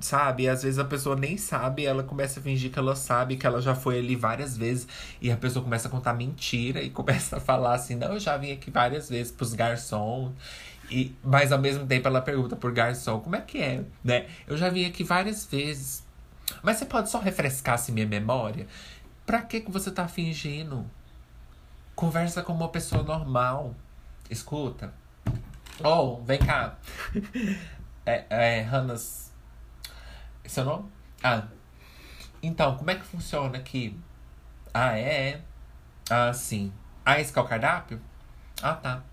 sabe? 0.01 0.43
E 0.43 0.49
às 0.49 0.63
vezes 0.63 0.79
a 0.79 0.85
pessoa 0.85 1.15
nem 1.15 1.37
sabe, 1.37 1.85
ela 1.85 2.03
começa 2.03 2.39
a 2.39 2.43
fingir 2.43 2.71
que 2.71 2.79
ela 2.79 2.95
sabe, 2.95 3.37
que 3.37 3.45
ela 3.45 3.61
já 3.61 3.75
foi 3.75 3.99
ali 3.99 4.15
várias 4.15 4.57
vezes, 4.57 4.87
e 5.21 5.31
a 5.31 5.37
pessoa 5.37 5.63
começa 5.63 5.87
a 5.87 5.91
contar 5.91 6.13
mentira 6.13 6.81
e 6.81 6.89
começa 6.91 7.37
a 7.37 7.39
falar 7.39 7.75
assim: 7.75 7.95
não, 7.95 8.13
eu 8.13 8.19
já 8.19 8.37
vim 8.37 8.51
aqui 8.51 8.71
várias 8.71 9.09
vezes 9.09 9.31
pros 9.31 9.53
garçons. 9.53 10.31
E, 10.89 11.15
mas 11.23 11.51
ao 11.51 11.59
mesmo 11.59 11.85
tempo 11.85 12.07
ela 12.07 12.19
pergunta 12.21 12.55
por 12.55 12.71
garçom, 12.71 13.19
como 13.19 13.35
é 13.35 13.41
que 13.41 13.59
é, 13.59 13.83
né? 14.03 14.27
Eu 14.47 14.57
já 14.57 14.69
vim 14.69 14.85
aqui 14.85 15.03
várias 15.03 15.45
vezes. 15.45 16.03
Mas 16.61 16.77
você 16.77 16.85
pode 16.85 17.09
só 17.09 17.19
refrescar 17.19 17.75
assim 17.75 17.91
minha 17.91 18.07
memória? 18.07 18.67
Pra 19.25 19.41
que 19.41 19.61
que 19.61 19.71
você 19.71 19.91
tá 19.91 20.07
fingindo? 20.07 20.89
Conversa 21.95 22.41
com 22.41 22.53
uma 22.53 22.69
pessoa 22.69 23.03
normal. 23.03 23.75
Escuta. 24.29 24.93
Oh, 25.83 26.21
vem 26.23 26.39
cá. 26.39 26.77
é, 28.05 28.25
é, 28.29 28.63
Hannas 28.63 29.29
seu 30.49 30.65
nome? 30.65 30.89
Ah. 31.23 31.43
Então, 32.41 32.75
como 32.77 32.89
é 32.89 32.95
que 32.95 33.05
funciona 33.05 33.57
aqui? 33.57 33.97
Ah, 34.73 34.97
é? 34.97 35.29
é. 35.29 35.41
Ah, 36.09 36.33
sim. 36.33 36.73
Ah, 37.05 37.19
esse 37.19 37.37
é 37.37 37.41
o 37.41 37.45
cardápio? 37.45 38.01
Ah, 38.61 38.73
tá. 38.73 39.03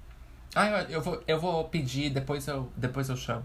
Ah, 0.55 0.67
eu, 0.67 0.77
eu, 0.89 1.03
vou, 1.03 1.23
eu 1.27 1.41
vou 1.41 1.69
pedir, 1.69 2.11
depois 2.11 2.47
eu, 2.49 2.73
depois 2.77 3.09
eu 3.09 3.17
chamo. 3.17 3.45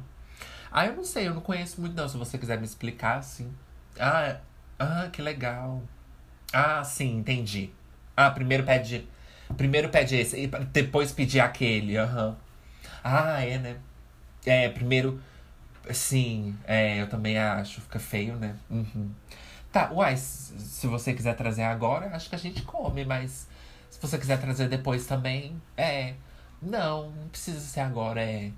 Ah, 0.71 0.85
eu 0.85 0.95
não 0.95 1.03
sei, 1.03 1.27
eu 1.27 1.33
não 1.33 1.41
conheço 1.41 1.81
muito 1.81 1.95
não. 1.95 2.07
Se 2.07 2.17
você 2.17 2.37
quiser 2.37 2.57
me 2.57 2.65
explicar, 2.65 3.17
assim. 3.17 3.53
Ah, 4.01 4.37
ah, 4.79 5.09
que 5.11 5.21
legal. 5.21 5.81
Ah, 6.53 6.83
sim, 6.83 7.17
entendi. 7.19 7.71
Ah, 8.17 8.31
primeiro 8.31 8.63
pede. 8.65 9.07
Primeiro 9.57 9.89
pede 9.89 10.15
esse, 10.17 10.37
e 10.45 10.47
depois 10.47 11.11
pedir 11.11 11.39
aquele. 11.41 11.97
Aham. 11.97 12.37
Ah, 13.03 13.43
é, 13.45 13.57
né? 13.59 13.77
É, 14.45 14.69
primeiro 14.69 15.21
Sim, 15.91 16.57
é, 16.67 17.01
eu 17.01 17.09
também 17.09 17.37
acho. 17.37 17.81
Fica 17.81 17.99
feio, 17.99 18.35
né? 18.37 18.55
Uhum. 18.69 19.11
Tá, 19.71 19.91
uai, 19.91 20.17
se 20.17 20.87
você 20.87 21.13
quiser 21.13 21.35
trazer 21.35 21.63
agora, 21.63 22.15
acho 22.15 22.29
que 22.29 22.35
a 22.35 22.39
gente 22.39 22.61
come, 22.63 23.05
mas 23.05 23.47
se 23.89 23.99
você 24.01 24.17
quiser 24.17 24.39
trazer 24.39 24.69
depois 24.69 25.05
também, 25.07 25.61
é. 25.77 26.15
Não, 26.61 27.11
não 27.11 27.29
precisa 27.29 27.59
ser 27.61 27.81
agora, 27.81 28.21
é. 28.23 28.51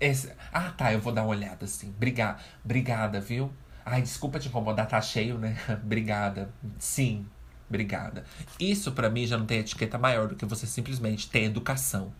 Esse... 0.00 0.32
Ah, 0.52 0.70
tá, 0.76 0.92
eu 0.92 1.00
vou 1.00 1.12
dar 1.12 1.22
uma 1.22 1.30
olhada, 1.30 1.64
assim. 1.66 1.90
Obrigada, 1.90 2.38
obrigada, 2.64 3.20
viu? 3.20 3.52
Ai, 3.84 4.02
desculpa 4.02 4.38
te 4.38 4.48
incomodar, 4.48 4.86
tá 4.86 5.00
cheio, 5.00 5.38
né? 5.38 5.56
obrigada. 5.82 6.52
Sim, 6.78 7.26
obrigada. 7.68 8.24
Isso 8.58 8.92
para 8.92 9.10
mim 9.10 9.26
já 9.26 9.36
não 9.36 9.46
tem 9.46 9.58
etiqueta 9.58 9.98
maior 9.98 10.28
do 10.28 10.36
que 10.36 10.46
você 10.46 10.66
simplesmente 10.66 11.28
ter 11.28 11.44
educação. 11.44 12.12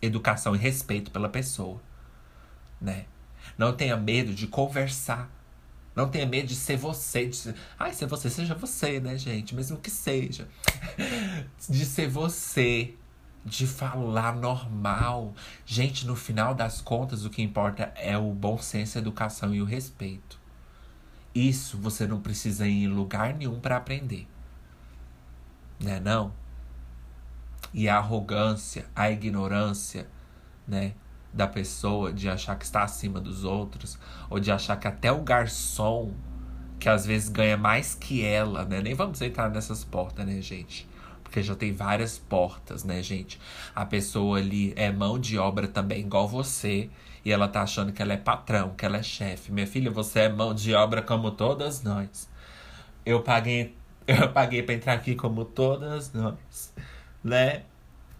Educação 0.00 0.54
e 0.54 0.58
respeito 0.58 1.10
pela 1.10 1.28
pessoa 1.28 1.80
né? 2.80 3.06
Não 3.56 3.74
tenha 3.74 3.96
medo 3.96 4.32
de 4.32 4.46
conversar. 4.46 5.30
Não 5.94 6.08
tenha 6.08 6.26
medo 6.26 6.46
de 6.48 6.54
ser 6.54 6.76
você. 6.76 7.26
De 7.26 7.36
ser... 7.36 7.54
Ai, 7.78 7.92
ser 7.92 8.06
você, 8.06 8.30
seja 8.30 8.54
você, 8.54 9.00
né, 9.00 9.16
gente? 9.18 9.54
Mesmo 9.54 9.78
que 9.78 9.90
seja. 9.90 10.48
de 11.68 11.84
ser 11.84 12.08
você. 12.08 12.94
De 13.44 13.66
falar 13.66 14.34
normal. 14.34 15.34
Gente, 15.64 16.06
no 16.06 16.14
final 16.14 16.54
das 16.54 16.80
contas, 16.80 17.24
o 17.24 17.30
que 17.30 17.42
importa 17.42 17.92
é 17.96 18.16
o 18.18 18.32
bom 18.32 18.58
senso, 18.58 18.98
a 18.98 19.00
educação 19.00 19.54
e 19.54 19.62
o 19.62 19.64
respeito. 19.64 20.38
Isso 21.34 21.78
você 21.78 22.06
não 22.06 22.20
precisa 22.20 22.66
ir 22.66 22.84
em 22.84 22.88
lugar 22.88 23.34
nenhum 23.34 23.60
para 23.60 23.76
aprender. 23.76 24.26
Né, 25.80 26.00
não? 26.00 26.32
E 27.72 27.88
a 27.88 27.98
arrogância, 27.98 28.86
a 28.94 29.10
ignorância, 29.10 30.08
né? 30.66 30.94
da 31.32 31.46
pessoa, 31.46 32.12
de 32.12 32.28
achar 32.28 32.56
que 32.56 32.64
está 32.64 32.82
acima 32.82 33.20
dos 33.20 33.44
outros, 33.44 33.98
ou 34.30 34.40
de 34.40 34.50
achar 34.50 34.76
que 34.76 34.88
até 34.88 35.12
o 35.12 35.22
garçom, 35.22 36.12
que 36.78 36.88
às 36.88 37.04
vezes 37.04 37.28
ganha 37.28 37.56
mais 37.56 37.94
que 37.94 38.24
ela, 38.24 38.64
né? 38.64 38.80
Nem 38.80 38.94
vamos 38.94 39.20
entrar 39.20 39.50
nessas 39.50 39.84
portas, 39.84 40.26
né, 40.26 40.40
gente? 40.40 40.88
Porque 41.28 41.42
já 41.42 41.54
tem 41.54 41.74
várias 41.74 42.16
portas, 42.16 42.84
né, 42.84 43.02
gente? 43.02 43.38
A 43.74 43.84
pessoa 43.84 44.38
ali 44.38 44.72
é 44.76 44.90
mão 44.90 45.18
de 45.18 45.36
obra 45.36 45.68
também, 45.68 46.00
igual 46.00 46.26
você, 46.26 46.88
e 47.22 47.30
ela 47.30 47.46
tá 47.46 47.60
achando 47.60 47.92
que 47.92 48.00
ela 48.00 48.14
é 48.14 48.16
patrão, 48.16 48.70
que 48.70 48.86
ela 48.86 48.96
é 48.96 49.02
chefe. 49.02 49.52
Minha 49.52 49.66
filha, 49.66 49.90
você 49.90 50.20
é 50.20 50.28
mão 50.30 50.54
de 50.54 50.72
obra 50.72 51.02
como 51.02 51.30
todas 51.30 51.82
nós. 51.82 52.30
Eu 53.04 53.22
paguei, 53.22 53.76
eu 54.08 54.32
paguei 54.32 54.62
para 54.62 54.74
entrar 54.74 54.94
aqui 54.94 55.14
como 55.14 55.44
todas 55.44 56.14
nós, 56.14 56.72
né? 57.22 57.64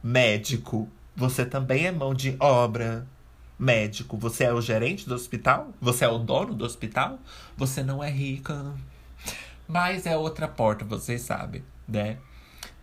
Médico, 0.02 0.86
você 1.16 1.46
também 1.46 1.86
é 1.86 1.92
mão 1.92 2.12
de 2.12 2.36
obra. 2.38 3.06
Médico, 3.58 4.18
você 4.18 4.44
é 4.44 4.52
o 4.52 4.60
gerente 4.60 5.08
do 5.08 5.14
hospital? 5.14 5.72
Você 5.80 6.04
é 6.04 6.08
o 6.08 6.18
dono 6.18 6.52
do 6.52 6.64
hospital? 6.66 7.18
Você 7.56 7.82
não 7.82 8.04
é 8.04 8.10
rica. 8.10 8.74
Mas 9.66 10.04
é 10.04 10.14
outra 10.14 10.46
porta, 10.46 10.84
vocês 10.84 11.22
sabem, 11.22 11.64
né? 11.88 12.18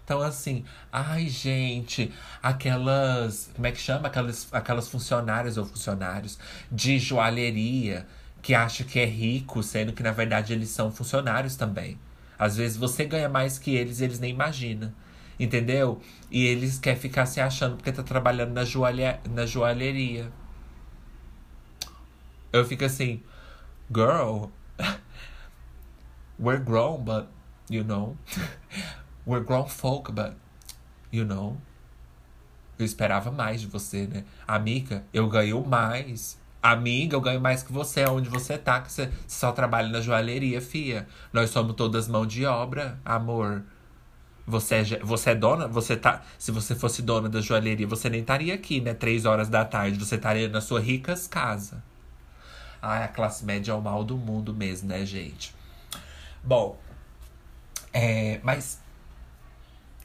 Então, 0.05 0.21
assim, 0.21 0.63
ai, 0.93 1.27
gente, 1.27 2.13
aquelas. 2.41 3.49
Como 3.55 3.65
é 3.65 3.71
que 3.71 3.79
chama? 3.79 4.07
Aquelas, 4.07 4.47
aquelas 4.51 4.87
funcionárias 4.87 5.57
ou 5.57 5.65
funcionários 5.65 6.37
de 6.71 6.99
joalheria 6.99 8.05
que 8.39 8.53
acham 8.53 8.85
que 8.85 8.99
é 8.99 9.05
rico, 9.05 9.63
sendo 9.63 9.91
que 9.93 10.03
na 10.03 10.11
verdade 10.11 10.53
eles 10.53 10.69
são 10.69 10.91
funcionários 10.91 11.55
também. 11.55 11.99
Às 12.37 12.55
vezes 12.55 12.77
você 12.77 13.03
ganha 13.05 13.27
mais 13.27 13.57
que 13.57 13.73
eles 13.75 13.99
e 13.99 14.03
eles 14.03 14.19
nem 14.19 14.29
imaginam. 14.31 14.93
Entendeu? 15.39 15.99
E 16.29 16.45
eles 16.45 16.77
querem 16.77 16.99
ficar 16.99 17.25
se 17.25 17.41
achando 17.41 17.75
porque 17.75 17.91
tá 17.91 18.03
trabalhando 18.03 18.53
na, 18.53 18.63
joalha, 18.63 19.19
na 19.27 19.47
joalheria. 19.47 20.31
Eu 22.53 22.63
fico 22.63 22.85
assim, 22.85 23.23
girl, 23.93 24.45
we're 26.39 26.63
grown, 26.63 27.03
but, 27.03 27.25
you 27.69 27.83
know, 27.83 28.15
we're 29.25 29.43
grown 29.43 29.67
folk, 29.67 30.11
but, 30.11 30.33
you 31.11 31.25
know, 31.25 31.57
eu 32.77 32.85
esperava 32.85 33.31
mais 33.31 33.61
de 33.61 33.67
você, 33.67 34.05
né? 34.05 34.23
Amiga, 34.47 35.03
eu 35.13 35.27
ganho 35.27 35.65
mais. 35.65 36.37
Amiga, 36.61 37.15
eu 37.15 37.21
ganho 37.21 37.39
mais 37.39 37.63
que 37.63 37.71
você. 37.71 38.05
Onde 38.05 38.29
você 38.29 38.57
tá? 38.57 38.81
Que 38.81 38.91
você 38.91 39.11
só 39.27 39.51
trabalha 39.51 39.87
na 39.89 40.01
joalheria, 40.01 40.61
fia. 40.61 41.07
Nós 41.31 41.49
somos 41.49 41.75
todas 41.75 42.07
mão 42.07 42.25
de 42.25 42.45
obra, 42.45 42.99
amor. 43.05 43.63
Você 44.47 44.75
é, 44.75 44.99
você 45.01 45.31
é 45.31 45.35
dona, 45.35 45.67
você 45.67 45.95
tá. 45.95 46.21
Se 46.37 46.51
você 46.51 46.75
fosse 46.75 47.01
dona 47.01 47.29
da 47.29 47.39
joalheria, 47.41 47.87
você 47.87 48.09
nem 48.09 48.21
estaria 48.21 48.53
aqui, 48.53 48.81
né? 48.81 48.93
Três 48.93 49.25
horas 49.25 49.47
da 49.47 49.63
tarde. 49.63 49.97
Você 49.97 50.15
estaria 50.15 50.49
na 50.49 50.59
sua 50.61 50.79
ricas 50.79 51.27
casa. 51.27 51.83
Ai, 52.81 53.03
a 53.03 53.07
classe 53.07 53.43
média 53.45 53.71
é 53.71 53.75
o 53.75 53.81
mal 53.81 54.03
do 54.03 54.17
mundo 54.17 54.53
mesmo, 54.53 54.89
né, 54.89 55.05
gente? 55.05 55.55
Bom, 56.43 56.77
é, 57.91 58.39
mas, 58.43 58.79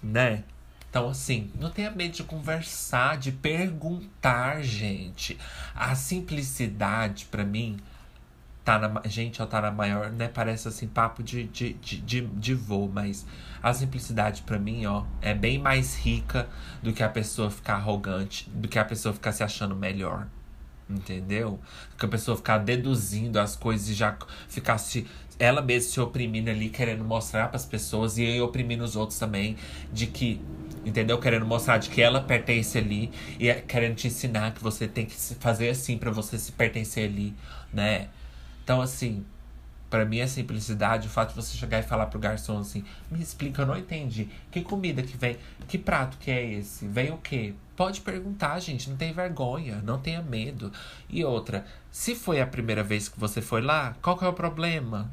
né? 0.02 0.44
Então, 0.88 1.08
assim, 1.08 1.52
não 1.54 1.70
tenha 1.70 1.90
medo 1.90 2.14
de 2.14 2.24
conversar, 2.24 3.16
de 3.16 3.30
perguntar, 3.30 4.60
gente. 4.62 5.38
A 5.74 5.94
simplicidade, 5.94 7.26
para 7.26 7.44
mim, 7.44 7.78
tá 8.64 8.78
na. 8.78 9.02
Gente, 9.04 9.40
ó, 9.40 9.46
tá 9.46 9.60
na 9.60 9.70
maior, 9.70 10.10
né? 10.10 10.28
Parece 10.28 10.66
assim, 10.68 10.88
papo 10.88 11.22
de, 11.22 11.44
de, 11.44 11.74
de, 11.74 12.00
de, 12.00 12.20
de 12.26 12.54
voo, 12.54 12.90
mas 12.92 13.24
a 13.62 13.72
simplicidade 13.72 14.42
para 14.42 14.58
mim, 14.58 14.86
ó, 14.86 15.04
é 15.20 15.34
bem 15.34 15.58
mais 15.58 15.96
rica 15.96 16.48
do 16.82 16.92
que 16.92 17.02
a 17.02 17.08
pessoa 17.08 17.50
ficar 17.50 17.74
arrogante, 17.74 18.48
do 18.50 18.68
que 18.68 18.78
a 18.78 18.84
pessoa 18.84 19.12
ficar 19.12 19.32
se 19.32 19.42
achando 19.42 19.76
melhor. 19.76 20.26
Entendeu? 20.88 21.60
Que 21.96 22.04
a 22.04 22.08
pessoa 22.08 22.36
ficar 22.36 22.58
deduzindo 22.58 23.38
as 23.38 23.54
coisas 23.54 23.88
e 23.88 23.94
já 23.94 24.16
ficar 24.48 24.76
se. 24.78 25.06
Ela 25.40 25.60
mesma 25.60 25.90
se 25.90 26.00
oprimindo 26.00 26.50
ali, 26.50 26.68
querendo 26.68 27.02
mostrar 27.02 27.48
para 27.48 27.56
as 27.56 27.66
pessoas 27.66 28.16
e 28.18 28.40
oprimindo 28.40 28.84
os 28.84 28.94
outros 28.94 29.18
também, 29.18 29.56
de 29.92 30.06
que. 30.06 30.40
Entendeu? 30.84 31.18
Querendo 31.18 31.44
mostrar 31.44 31.78
de 31.78 31.90
que 31.90 32.00
ela 32.00 32.20
pertence 32.20 32.78
ali 32.78 33.10
e 33.38 33.48
é 33.48 33.54
querendo 33.54 33.96
te 33.96 34.06
ensinar 34.06 34.54
que 34.54 34.62
você 34.62 34.86
tem 34.86 35.04
que 35.04 35.14
fazer 35.14 35.70
assim 35.70 35.98
para 35.98 36.10
você 36.10 36.38
se 36.38 36.52
pertencer 36.52 37.10
ali, 37.10 37.34
né? 37.72 38.08
Então, 38.62 38.80
assim, 38.80 39.24
para 39.90 40.04
mim, 40.04 40.20
a 40.20 40.28
simplicidade, 40.28 41.08
o 41.08 41.10
fato 41.10 41.30
de 41.30 41.34
você 41.34 41.58
chegar 41.58 41.80
e 41.80 41.82
falar 41.82 42.06
pro 42.06 42.20
garçom 42.20 42.58
assim: 42.58 42.84
me 43.10 43.20
explica, 43.20 43.62
eu 43.62 43.66
não 43.66 43.76
entendi. 43.76 44.28
Que 44.50 44.62
comida 44.62 45.02
que 45.02 45.16
vem? 45.16 45.36
Que 45.66 45.76
prato 45.76 46.16
que 46.18 46.30
é 46.30 46.42
esse? 46.44 46.86
Vem 46.86 47.10
o 47.10 47.18
quê? 47.18 47.54
Pode 47.76 48.00
perguntar, 48.00 48.60
gente, 48.60 48.88
não 48.88 48.96
tem 48.96 49.12
vergonha, 49.12 49.82
não 49.82 49.98
tenha 49.98 50.22
medo. 50.22 50.72
E 51.08 51.24
outra, 51.24 51.66
se 51.90 52.14
foi 52.14 52.40
a 52.40 52.46
primeira 52.46 52.84
vez 52.84 53.08
que 53.08 53.18
você 53.18 53.42
foi 53.42 53.60
lá, 53.60 53.96
qual 54.00 54.16
que 54.16 54.24
é 54.24 54.28
o 54.28 54.32
problema? 54.32 55.10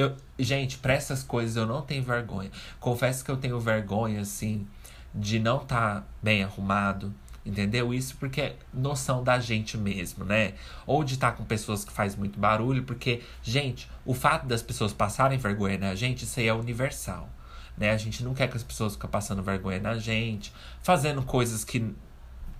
Eu, 0.00 0.16
gente, 0.38 0.78
para 0.78 0.94
essas 0.94 1.22
coisas 1.22 1.56
eu 1.56 1.66
não 1.66 1.82
tenho 1.82 2.02
vergonha. 2.02 2.50
Confesso 2.78 3.24
que 3.24 3.30
eu 3.30 3.36
tenho 3.36 3.58
vergonha, 3.60 4.20
assim, 4.20 4.66
de 5.14 5.38
não 5.38 5.62
estar 5.62 6.00
tá 6.00 6.06
bem 6.22 6.42
arrumado 6.42 7.14
Entendeu? 7.44 7.94
Isso 7.94 8.16
porque 8.18 8.40
é 8.40 8.56
noção 8.72 9.24
da 9.24 9.40
gente 9.40 9.78
mesmo, 9.78 10.24
né? 10.24 10.52
Ou 10.86 11.02
de 11.02 11.14
estar 11.14 11.32
com 11.32 11.44
pessoas 11.44 11.84
que 11.84 11.92
faz 11.92 12.14
muito 12.14 12.38
barulho, 12.38 12.82
porque, 12.82 13.22
gente, 13.42 13.88
o 14.04 14.12
fato 14.12 14.46
das 14.46 14.62
pessoas 14.62 14.92
passarem 14.92 15.38
vergonha 15.38 15.78
na 15.78 15.94
gente, 15.94 16.24
isso 16.24 16.38
aí 16.38 16.48
é 16.48 16.54
universal. 16.54 17.30
Né? 17.78 17.90
A 17.90 17.96
gente 17.96 18.22
não 18.22 18.34
quer 18.34 18.48
que 18.48 18.56
as 18.56 18.62
pessoas 18.62 18.92
fiquem 18.92 19.08
passando 19.08 19.42
vergonha 19.42 19.80
na 19.80 19.96
gente, 19.96 20.52
fazendo 20.82 21.22
coisas 21.22 21.64
que. 21.64 21.94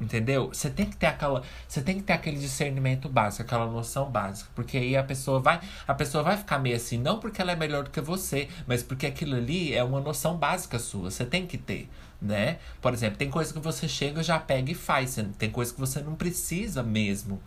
Entendeu? 0.00 0.48
Você 0.48 0.70
tem 0.70 0.86
que 0.86 0.96
ter 0.96 1.06
aquela. 1.06 1.42
Você 1.68 1.82
tem 1.82 1.96
que 1.96 2.02
ter 2.02 2.14
aquele 2.14 2.38
discernimento 2.38 3.08
básico, 3.08 3.42
aquela 3.42 3.66
noção 3.66 4.10
básica. 4.10 4.50
Porque 4.54 4.78
aí 4.78 4.96
a 4.96 5.04
pessoa 5.04 5.40
vai. 5.40 5.60
A 5.86 5.92
pessoa 5.92 6.24
vai 6.24 6.36
ficar 6.36 6.58
meio 6.58 6.76
assim, 6.76 6.96
não 6.96 7.18
porque 7.18 7.42
ela 7.42 7.52
é 7.52 7.56
melhor 7.56 7.84
do 7.84 7.90
que 7.90 8.00
você, 8.00 8.48
mas 8.66 8.82
porque 8.82 9.06
aquilo 9.06 9.36
ali 9.36 9.74
é 9.74 9.84
uma 9.84 10.00
noção 10.00 10.36
básica 10.36 10.78
sua. 10.78 11.10
Você 11.10 11.26
tem 11.26 11.46
que 11.46 11.58
ter 11.58 11.88
né? 12.20 12.58
Por 12.80 12.92
exemplo, 12.92 13.16
tem 13.16 13.30
coisa 13.30 13.52
que 13.52 13.58
você 13.58 13.88
chega, 13.88 14.22
já 14.22 14.38
pega 14.38 14.70
e 14.70 14.74
faz. 14.74 15.16
Tem 15.38 15.50
coisa 15.50 15.72
que 15.72 15.80
você 15.80 16.00
não 16.00 16.14
precisa 16.14 16.82
mesmo, 16.82 17.40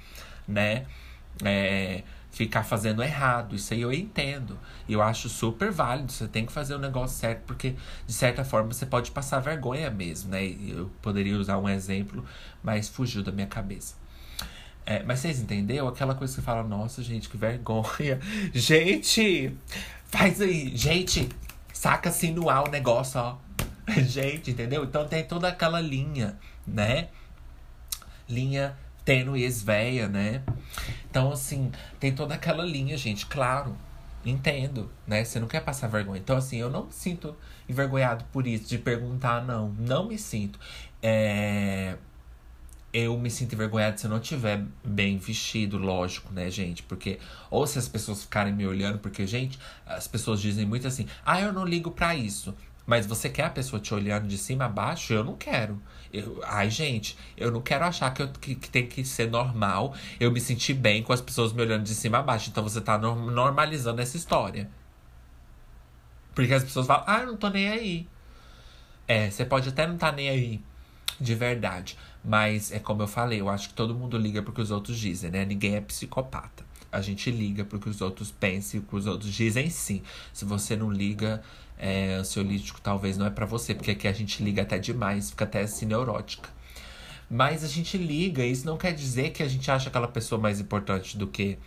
né? 0.47 0.85
É, 1.43 2.03
ficar 2.33 2.63
fazendo 2.63 3.01
errado. 3.03 3.55
Isso 3.55 3.73
aí 3.73 3.81
eu 3.81 3.93
entendo. 3.93 4.59
Eu 4.89 5.01
acho 5.01 5.29
super 5.29 5.71
válido. 5.71 6.11
Você 6.11 6.27
tem 6.27 6.45
que 6.45 6.51
fazer 6.51 6.73
o 6.73 6.79
negócio 6.79 7.15
certo, 7.15 7.43
porque 7.45 7.75
de 8.07 8.13
certa 8.13 8.43
forma 8.43 8.73
você 8.73 8.87
pode 8.87 9.11
passar 9.11 9.39
vergonha 9.39 9.89
mesmo, 9.91 10.31
né? 10.31 10.43
Eu 10.43 10.91
poderia 11.01 11.37
usar 11.37 11.59
um 11.59 11.69
exemplo, 11.69 12.25
mas 12.63 12.89
fugiu 12.89 13.21
da 13.21 13.31
minha 13.31 13.45
cabeça. 13.45 13.95
É, 14.83 15.03
mas 15.03 15.19
vocês 15.19 15.39
entenderam? 15.39 15.87
Aquela 15.87 16.15
coisa 16.15 16.35
que 16.35 16.41
fala, 16.41 16.63
nossa, 16.63 17.03
gente, 17.03 17.29
que 17.29 17.37
vergonha. 17.37 18.19
Gente, 18.51 19.55
faz 20.05 20.41
aí. 20.41 20.75
Gente, 20.75 21.29
saca 21.71 22.09
assim 22.09 22.33
no 22.33 22.49
ar 22.49 22.67
o 22.67 22.71
negócio, 22.71 23.21
ó. 23.21 23.37
Gente, 24.01 24.51
entendeu? 24.51 24.83
Então 24.83 25.07
tem 25.07 25.23
toda 25.23 25.47
aquela 25.47 25.79
linha, 25.79 26.37
né? 26.67 27.07
Linha 28.27 28.75
tênue 29.05 29.43
esveia, 29.43 30.07
né? 30.07 30.41
Então, 31.09 31.31
assim, 31.31 31.71
tem 31.99 32.13
toda 32.13 32.33
aquela 32.33 32.63
linha, 32.63 32.97
gente, 32.97 33.25
claro. 33.25 33.75
Entendo, 34.25 34.89
né? 35.05 35.23
Você 35.23 35.39
não 35.39 35.47
quer 35.47 35.59
passar 35.61 35.87
vergonha. 35.87 36.19
Então, 36.19 36.37
assim, 36.37 36.57
eu 36.57 36.69
não 36.69 36.85
me 36.85 36.93
sinto 36.93 37.35
envergonhado 37.67 38.23
por 38.31 38.47
isso, 38.47 38.69
de 38.69 38.77
perguntar, 38.77 39.43
não. 39.43 39.69
Não 39.77 40.07
me 40.07 40.17
sinto. 40.17 40.57
É... 41.01 41.97
Eu 42.93 43.17
me 43.17 43.29
sinto 43.29 43.53
envergonhado 43.53 43.99
se 43.99 44.05
eu 44.05 44.09
não 44.09 44.19
tiver 44.19 44.63
bem 44.83 45.17
vestido, 45.17 45.77
lógico, 45.77 46.31
né, 46.31 46.49
gente? 46.49 46.83
Porque, 46.83 47.19
ou 47.49 47.65
se 47.65 47.79
as 47.79 47.87
pessoas 47.87 48.21
ficarem 48.21 48.53
me 48.53 48.65
olhando, 48.67 48.99
porque, 48.99 49.25
gente, 49.25 49.59
as 49.85 50.07
pessoas 50.07 50.39
dizem 50.39 50.65
muito 50.65 50.87
assim, 50.87 51.07
ah, 51.25 51.41
eu 51.41 51.51
não 51.51 51.65
ligo 51.65 51.91
para 51.91 52.15
isso. 52.15 52.55
Mas 52.85 53.05
você 53.05 53.29
quer 53.29 53.45
a 53.45 53.49
pessoa 53.49 53.79
te 53.79 53.93
olhando 53.93 54.27
de 54.27 54.37
cima 54.37 54.65
a 54.65 54.69
baixo? 54.69 55.13
Eu 55.13 55.23
não 55.23 55.35
quero. 55.35 55.81
Eu, 56.13 56.39
ai, 56.45 56.69
gente, 56.69 57.17
eu 57.35 57.49
não 57.51 57.59
quero 57.59 57.83
achar 57.83 58.13
que, 58.13 58.21
eu, 58.21 58.29
que, 58.29 58.53
que, 58.53 58.69
tem 58.69 58.85
que 58.85 59.03
ser 59.03 59.31
normal 59.31 59.95
eu 60.19 60.31
me 60.31 60.39
sentir 60.39 60.75
bem 60.75 61.01
com 61.01 61.11
as 61.11 61.19
pessoas 61.19 61.51
me 61.51 61.61
olhando 61.63 61.83
de 61.83 61.95
cima 61.95 62.19
a 62.19 62.21
baixo. 62.21 62.51
Então 62.51 62.63
você 62.63 62.79
tá 62.79 62.99
normalizando 62.99 63.99
essa 63.99 64.15
história. 64.15 64.69
Porque 66.35 66.53
as 66.53 66.63
pessoas 66.63 66.85
falam, 66.85 67.03
ah, 67.07 67.21
eu 67.21 67.27
não 67.27 67.37
tô 67.37 67.49
nem 67.49 67.67
aí. 67.67 68.07
É, 69.07 69.29
você 69.29 69.43
pode 69.43 69.69
até 69.69 69.87
não 69.87 69.97
tá 69.97 70.11
nem 70.11 70.29
aí, 70.29 70.61
de 71.19 71.35
verdade. 71.35 71.97
Mas 72.23 72.71
é 72.71 72.79
como 72.79 73.01
eu 73.01 73.07
falei, 73.07 73.41
eu 73.41 73.49
acho 73.49 73.69
que 73.69 73.73
todo 73.73 73.93
mundo 73.95 74.17
liga 74.17 74.41
porque 74.41 74.61
os 74.61 74.71
outros 74.71 74.97
dizem, 74.97 75.31
né? 75.31 75.43
Ninguém 75.45 75.75
é 75.75 75.81
psicopata. 75.81 76.63
A 76.91 77.01
gente 77.01 77.31
liga 77.31 77.65
porque 77.65 77.89
os 77.89 78.01
outros 78.01 78.31
pensam 78.31 78.79
e 78.79 78.83
o 78.83 78.85
que 78.85 78.95
os 78.95 79.07
outros 79.07 79.33
dizem 79.33 79.69
sim. 79.69 80.03
Se 80.31 80.45
você 80.45 80.75
não 80.75 80.91
liga, 80.91 81.43
é, 81.83 82.13
ansiolítico 82.13 82.79
talvez 82.79 83.17
não 83.17 83.25
é 83.25 83.29
para 83.29 83.45
você, 83.45 83.75
porque 83.75 83.91
aqui 83.91 84.07
a 84.07 84.13
gente 84.13 84.41
liga 84.41 84.61
até 84.61 84.79
demais, 84.79 85.31
fica 85.31 85.43
até 85.43 85.61
assim 85.63 85.85
neurótica. 85.85 86.49
Mas 87.29 87.61
a 87.61 87.67
gente 87.67 87.97
liga, 87.97 88.45
isso 88.45 88.65
não 88.65 88.77
quer 88.77 88.93
dizer 88.93 89.31
que 89.31 89.43
a 89.43 89.47
gente 89.49 89.69
acha 89.69 89.89
aquela 89.89 90.07
pessoa 90.07 90.39
mais 90.39 90.61
importante 90.61 91.17
do 91.17 91.27
que 91.27 91.57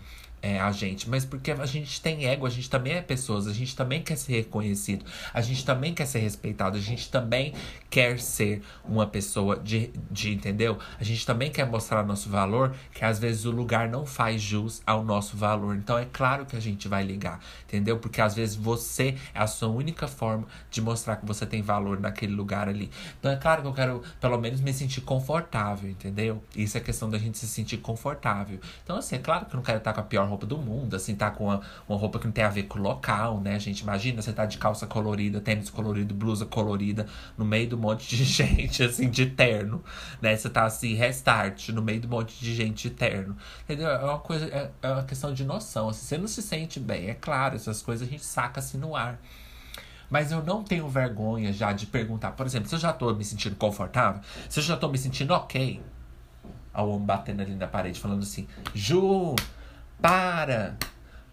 é, 0.42 0.60
a 0.60 0.70
gente, 0.70 1.08
mas 1.08 1.24
porque 1.24 1.50
a 1.50 1.66
gente 1.66 2.00
tem 2.00 2.26
ego, 2.26 2.46
a 2.46 2.50
gente 2.50 2.68
também 2.70 2.92
é 2.92 3.00
pessoas, 3.00 3.46
a 3.46 3.52
gente 3.52 3.74
também 3.74 4.02
quer 4.02 4.16
ser 4.16 4.34
reconhecido, 4.34 5.04
a 5.32 5.40
gente 5.40 5.64
também 5.64 5.94
quer 5.94 6.06
ser 6.06 6.20
respeitado, 6.20 6.76
a 6.76 6.80
gente 6.80 7.10
também 7.10 7.54
quer 7.90 8.18
ser 8.20 8.62
uma 8.84 9.06
pessoa 9.06 9.58
de, 9.58 9.90
de 10.10 10.34
entendeu? 10.34 10.78
A 11.00 11.04
gente 11.04 11.24
também 11.26 11.50
quer 11.50 11.66
mostrar 11.66 12.04
nosso 12.04 12.28
valor, 12.28 12.74
que 12.92 13.04
às 13.04 13.18
vezes 13.18 13.44
o 13.44 13.50
lugar 13.50 13.88
não 13.88 14.04
faz 14.04 14.40
jus 14.40 14.82
ao 14.86 15.02
nosso 15.02 15.36
valor. 15.36 15.74
Então 15.76 15.98
é 15.98 16.06
claro 16.12 16.44
que 16.44 16.54
a 16.54 16.60
gente 16.60 16.86
vai 16.86 17.02
ligar, 17.02 17.40
entendeu? 17.64 17.98
Porque 17.98 18.20
às 18.20 18.34
vezes 18.34 18.54
você 18.54 19.16
é 19.34 19.40
a 19.40 19.46
sua 19.46 19.68
única 19.68 20.06
forma 20.06 20.46
de 20.70 20.80
mostrar 20.80 21.16
que 21.16 21.26
você 21.26 21.46
tem 21.46 21.62
valor 21.62 21.98
naquele 21.98 22.34
lugar 22.34 22.68
ali. 22.68 22.90
Então 23.18 23.32
é 23.32 23.36
claro 23.36 23.62
que 23.62 23.68
eu 23.68 23.74
quero 23.74 24.02
pelo 24.20 24.38
menos 24.38 24.60
me 24.60 24.72
sentir 24.72 25.00
confortável, 25.00 25.90
entendeu? 25.90 26.42
Isso 26.54 26.76
é 26.76 26.80
questão 26.80 27.08
da 27.08 27.18
gente 27.18 27.38
se 27.38 27.48
sentir 27.48 27.78
confortável. 27.78 28.60
Então 28.84 28.96
assim, 28.96 29.16
é 29.16 29.18
claro 29.18 29.46
que 29.46 29.54
eu 29.54 29.56
não 29.56 29.64
quero 29.64 29.78
estar 29.78 29.92
com 29.92 30.00
a 30.00 30.04
pior 30.04 30.25
roupa 30.26 30.46
do 30.46 30.58
mundo, 30.58 30.94
assim, 30.94 31.14
tá 31.14 31.30
com 31.30 31.44
uma, 31.44 31.60
uma 31.88 31.98
roupa 31.98 32.18
que 32.18 32.26
não 32.26 32.32
tem 32.32 32.44
a 32.44 32.48
ver 32.48 32.64
com 32.64 32.78
o 32.78 32.82
local, 32.82 33.40
né, 33.40 33.58
gente? 33.58 33.80
Imagina 33.80 34.20
você 34.20 34.32
tá 34.32 34.46
de 34.46 34.58
calça 34.58 34.86
colorida, 34.86 35.40
tênis 35.40 35.70
colorido, 35.70 36.14
blusa 36.14 36.46
colorida, 36.46 37.06
no 37.36 37.44
meio 37.44 37.68
do 37.68 37.78
monte 37.78 38.08
de 38.08 38.22
gente, 38.24 38.82
assim, 38.82 39.08
de 39.08 39.26
terno, 39.26 39.82
né? 40.20 40.36
Você 40.36 40.48
tá 40.50 40.64
assim, 40.64 40.94
restart, 40.94 41.68
no 41.70 41.82
meio 41.82 42.00
do 42.00 42.08
monte 42.08 42.38
de 42.38 42.54
gente 42.54 42.88
de 42.88 42.94
terno. 42.94 43.36
Entendeu? 43.64 43.88
É 43.88 44.04
uma 44.04 44.18
coisa, 44.18 44.46
é, 44.46 44.70
é 44.82 44.88
uma 44.88 45.04
questão 45.04 45.32
de 45.32 45.44
noção. 45.44 45.88
Assim, 45.88 46.06
você 46.06 46.18
não 46.18 46.28
se 46.28 46.42
sente 46.42 46.80
bem, 46.80 47.08
é 47.08 47.14
claro, 47.14 47.56
essas 47.56 47.82
coisas 47.82 48.06
a 48.06 48.10
gente 48.10 48.24
saca 48.24 48.60
assim 48.60 48.78
no 48.78 48.94
ar. 48.94 49.18
Mas 50.08 50.30
eu 50.30 50.42
não 50.42 50.62
tenho 50.62 50.88
vergonha 50.88 51.52
já 51.52 51.72
de 51.72 51.86
perguntar. 51.86 52.32
Por 52.32 52.46
exemplo, 52.46 52.68
se 52.68 52.74
eu 52.74 52.78
já 52.78 52.92
tô 52.92 53.12
me 53.12 53.24
sentindo 53.24 53.56
confortável, 53.56 54.20
se 54.48 54.60
eu 54.60 54.64
já 54.64 54.76
tô 54.76 54.88
me 54.88 54.98
sentindo 54.98 55.32
ok, 55.34 55.82
ao 56.72 56.90
homem 56.90 57.06
batendo 57.06 57.40
ali 57.40 57.54
na 57.54 57.66
parede, 57.66 57.98
falando 57.98 58.22
assim, 58.22 58.46
Ju, 58.74 59.34
para! 60.00 60.76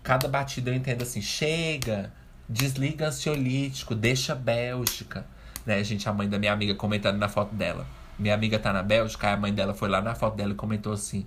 Cada 0.01 0.27
batida 0.27 0.69
eu 0.69 0.75
entendo 0.75 1.01
assim, 1.01 1.21
chega, 1.21 2.11
Desliga 2.47 3.07
ansiolítico, 3.07 3.95
deixa 3.95 4.35
Bélgica. 4.35 5.25
Né, 5.65 5.81
gente, 5.83 6.07
a 6.09 6.13
mãe 6.13 6.27
da 6.27 6.37
minha 6.37 6.51
amiga 6.51 6.75
comentando 6.75 7.17
na 7.17 7.29
foto 7.29 7.55
dela. 7.55 7.87
Minha 8.19 8.33
amiga 8.33 8.59
tá 8.59 8.73
na 8.73 8.83
Bélgica, 8.83 9.31
a 9.31 9.37
mãe 9.37 9.53
dela 9.53 9.73
foi 9.73 9.87
lá 9.87 10.01
na 10.01 10.13
foto 10.13 10.35
dela 10.35 10.51
e 10.51 10.55
comentou 10.55 10.93
assim: 10.93 11.25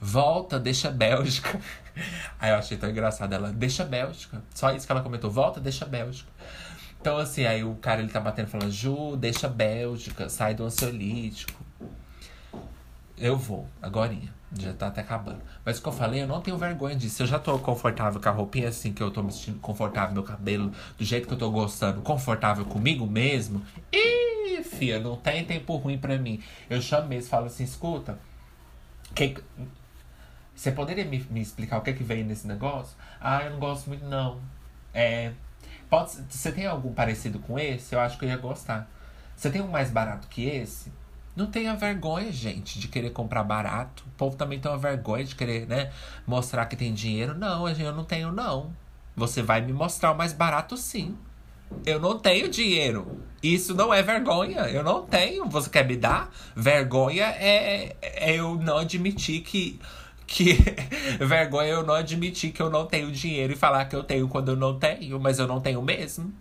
Volta, 0.00 0.58
deixa 0.58 0.90
Bélgica. 0.90 1.60
Aí 2.40 2.50
eu 2.50 2.56
achei 2.56 2.78
tão 2.78 2.90
engraçado. 2.90 3.32
Ela, 3.32 3.52
deixa 3.52 3.84
Bélgica. 3.84 4.42
Só 4.54 4.72
isso 4.72 4.86
que 4.86 4.92
ela 4.92 5.02
comentou: 5.02 5.30
Volta, 5.30 5.60
deixa 5.60 5.84
Bélgica. 5.84 6.30
Então, 7.00 7.18
assim, 7.18 7.44
aí 7.44 7.62
o 7.62 7.74
cara 7.74 8.00
ele 8.00 8.10
tá 8.10 8.18
batendo 8.18 8.48
falando: 8.48 8.72
Ju, 8.72 9.14
deixa 9.16 9.46
Bélgica, 9.46 10.30
sai 10.30 10.54
do 10.54 10.64
ansiolítico. 10.64 11.62
Eu 13.18 13.36
vou, 13.36 13.68
agorinha. 13.82 14.32
Já 14.58 14.72
tá 14.72 14.86
até 14.86 15.00
acabando. 15.00 15.40
Mas 15.64 15.78
o 15.78 15.82
que 15.82 15.88
eu 15.88 15.92
falei, 15.92 16.22
eu 16.22 16.28
não 16.28 16.40
tenho 16.40 16.56
vergonha 16.56 16.94
disso. 16.94 17.22
Eu 17.22 17.26
já 17.26 17.38
tô 17.38 17.58
confortável 17.58 18.20
com 18.20 18.28
a 18.28 18.32
roupinha 18.32 18.68
assim, 18.68 18.92
que 18.92 19.02
eu 19.02 19.10
tô 19.10 19.22
me 19.22 19.32
sentindo 19.32 19.58
confortável, 19.58 20.14
meu 20.14 20.22
cabelo, 20.22 20.70
do 20.96 21.04
jeito 21.04 21.26
que 21.26 21.34
eu 21.34 21.38
tô 21.38 21.50
gostando, 21.50 22.02
confortável 22.02 22.64
comigo 22.64 23.06
mesmo. 23.06 23.62
Ih, 23.92 24.62
filha, 24.62 25.00
não 25.00 25.16
tem 25.16 25.44
tempo 25.44 25.76
ruim 25.76 25.98
pra 25.98 26.16
mim. 26.18 26.40
Eu 26.70 26.80
chamo 26.80 27.08
mesmo, 27.08 27.28
falo 27.28 27.46
assim, 27.46 27.64
escuta. 27.64 28.18
Que... 29.14 29.36
Você 30.54 30.70
poderia 30.70 31.04
me, 31.04 31.18
me 31.30 31.40
explicar 31.40 31.78
o 31.78 31.82
que 31.82 31.90
é 31.90 31.92
que 31.92 32.04
veio 32.04 32.24
nesse 32.24 32.46
negócio? 32.46 32.96
Ah, 33.20 33.42
eu 33.42 33.50
não 33.50 33.58
gosto 33.58 33.88
muito, 33.88 34.04
não. 34.04 34.40
É. 34.92 35.32
Pode, 35.90 36.12
você 36.28 36.52
tem 36.52 36.66
algum 36.66 36.92
parecido 36.92 37.40
com 37.40 37.58
esse? 37.58 37.94
Eu 37.94 38.00
acho 38.00 38.16
que 38.18 38.24
eu 38.24 38.28
ia 38.28 38.36
gostar. 38.36 38.88
Você 39.36 39.50
tem 39.50 39.60
um 39.60 39.66
mais 39.66 39.90
barato 39.90 40.28
que 40.28 40.44
esse? 40.44 40.92
Não 41.36 41.46
tenha 41.46 41.74
vergonha, 41.74 42.30
gente, 42.30 42.78
de 42.78 42.86
querer 42.86 43.10
comprar 43.10 43.42
barato. 43.42 44.04
O 44.06 44.10
povo 44.16 44.36
também 44.36 44.60
tem 44.60 44.70
uma 44.70 44.78
vergonha 44.78 45.24
de 45.24 45.34
querer, 45.34 45.66
né, 45.66 45.92
mostrar 46.26 46.66
que 46.66 46.76
tem 46.76 46.94
dinheiro. 46.94 47.34
Não, 47.34 47.68
eu 47.68 47.92
não 47.92 48.04
tenho, 48.04 48.30
não. 48.30 48.72
Você 49.16 49.42
vai 49.42 49.60
me 49.60 49.72
mostrar 49.72 50.12
o 50.12 50.16
mais 50.16 50.32
barato, 50.32 50.76
sim. 50.76 51.16
Eu 51.84 51.98
não 51.98 52.18
tenho 52.18 52.48
dinheiro. 52.48 53.20
Isso 53.42 53.74
não 53.74 53.92
é 53.92 54.02
vergonha. 54.02 54.60
Eu 54.62 54.82
não 54.82 55.04
tenho. 55.04 55.46
Você 55.48 55.68
quer 55.68 55.86
me 55.86 55.96
dar? 55.96 56.30
Vergonha 56.54 57.24
é, 57.24 57.96
é 58.00 58.34
eu 58.34 58.56
não 58.56 58.78
admitir 58.78 59.42
que. 59.42 59.80
Que 60.26 60.54
vergonha 61.20 61.68
eu 61.68 61.82
não 61.84 61.94
admitir 61.94 62.50
que 62.50 62.62
eu 62.62 62.70
não 62.70 62.86
tenho 62.86 63.12
dinheiro 63.12 63.52
e 63.52 63.56
falar 63.56 63.84
que 63.84 63.94
eu 63.94 64.02
tenho 64.02 64.26
quando 64.26 64.52
eu 64.52 64.56
não 64.56 64.78
tenho, 64.78 65.20
mas 65.20 65.38
eu 65.38 65.46
não 65.46 65.60
tenho 65.60 65.82
mesmo. 65.82 66.32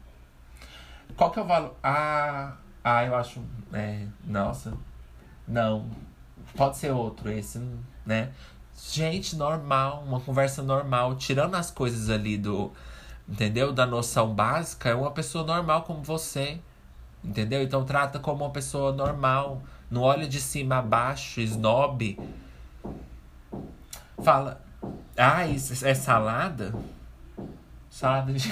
Qual 1.18 1.30
que 1.30 1.38
é 1.38 1.42
o 1.42 1.46
valor? 1.46 1.76
Ah, 1.84 2.54
ah, 2.84 3.06
eu 3.06 3.16
acho. 3.16 3.42
É, 3.72 4.06
nossa. 4.26 4.74
Não. 5.48 5.90
Pode 6.56 6.78
ser 6.78 6.92
outro, 6.92 7.32
esse, 7.32 7.60
né? 8.06 8.32
Gente, 8.92 9.36
normal, 9.36 10.04
uma 10.06 10.20
conversa 10.20 10.62
normal, 10.62 11.16
tirando 11.16 11.56
as 11.56 11.72
coisas 11.72 12.10
ali 12.10 12.38
do. 12.38 12.72
Entendeu? 13.28 13.72
Da 13.72 13.86
noção 13.86 14.34
básica, 14.34 14.90
é 14.90 14.96
uma 14.96 15.12
pessoa 15.12 15.46
normal 15.46 15.84
como 15.84 16.04
você. 16.04 16.60
Entendeu? 17.24 17.64
Então 17.64 17.86
trata 17.86 18.20
como 18.20 18.44
uma 18.44 18.52
pessoa 18.52 18.92
normal. 18.92 19.62
Não 19.90 20.02
olha 20.02 20.28
de 20.28 20.42
cima 20.42 20.78
a 20.78 20.82
baixo, 20.82 21.40
snob. 21.40 22.20
Fala. 24.22 24.62
Ah, 25.16 25.46
isso 25.48 25.86
é 25.86 25.94
salada? 25.94 26.74
Salada 27.90 28.34
de. 28.34 28.50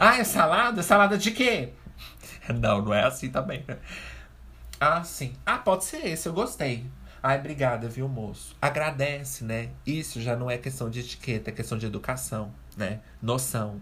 Ah, 0.00 0.16
é 0.16 0.24
salada? 0.24 0.82
Salada 0.82 1.18
de 1.18 1.30
quê? 1.32 1.74
Não, 2.60 2.82
não 2.82 2.94
é 2.94 3.04
assim 3.04 3.30
também, 3.30 3.64
né? 3.66 3.78
Ah, 4.80 5.02
sim. 5.02 5.32
Ah, 5.44 5.58
pode 5.58 5.84
ser 5.84 6.06
esse, 6.06 6.28
eu 6.28 6.32
gostei. 6.32 6.86
Ai, 7.22 7.38
obrigada, 7.38 7.88
viu, 7.88 8.08
moço? 8.08 8.54
Agradece, 8.60 9.42
né? 9.42 9.70
Isso 9.86 10.20
já 10.20 10.36
não 10.36 10.50
é 10.50 10.58
questão 10.58 10.88
de 10.90 11.00
etiqueta, 11.00 11.50
é 11.50 11.52
questão 11.52 11.76
de 11.76 11.86
educação, 11.86 12.52
né? 12.76 13.00
Noção, 13.20 13.80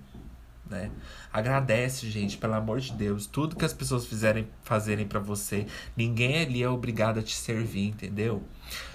né? 0.71 0.91
Agradece, 1.33 2.09
gente, 2.09 2.39
pelo 2.39 2.55
amor 2.55 2.81
de 2.81 2.93
Deus. 2.93 3.27
Tudo 3.27 3.57
que 3.57 3.65
as 3.65 3.73
pessoas 3.73 4.07
fizerem, 4.07 4.49
fazerem 4.62 5.07
para 5.07 5.21
você, 5.21 5.67
ninguém 5.97 6.43
ali 6.43 6.62
é 6.62 6.69
obrigado 6.69 7.19
a 7.19 7.23
te 7.23 7.35
servir, 7.35 7.89
entendeu? 7.89 8.43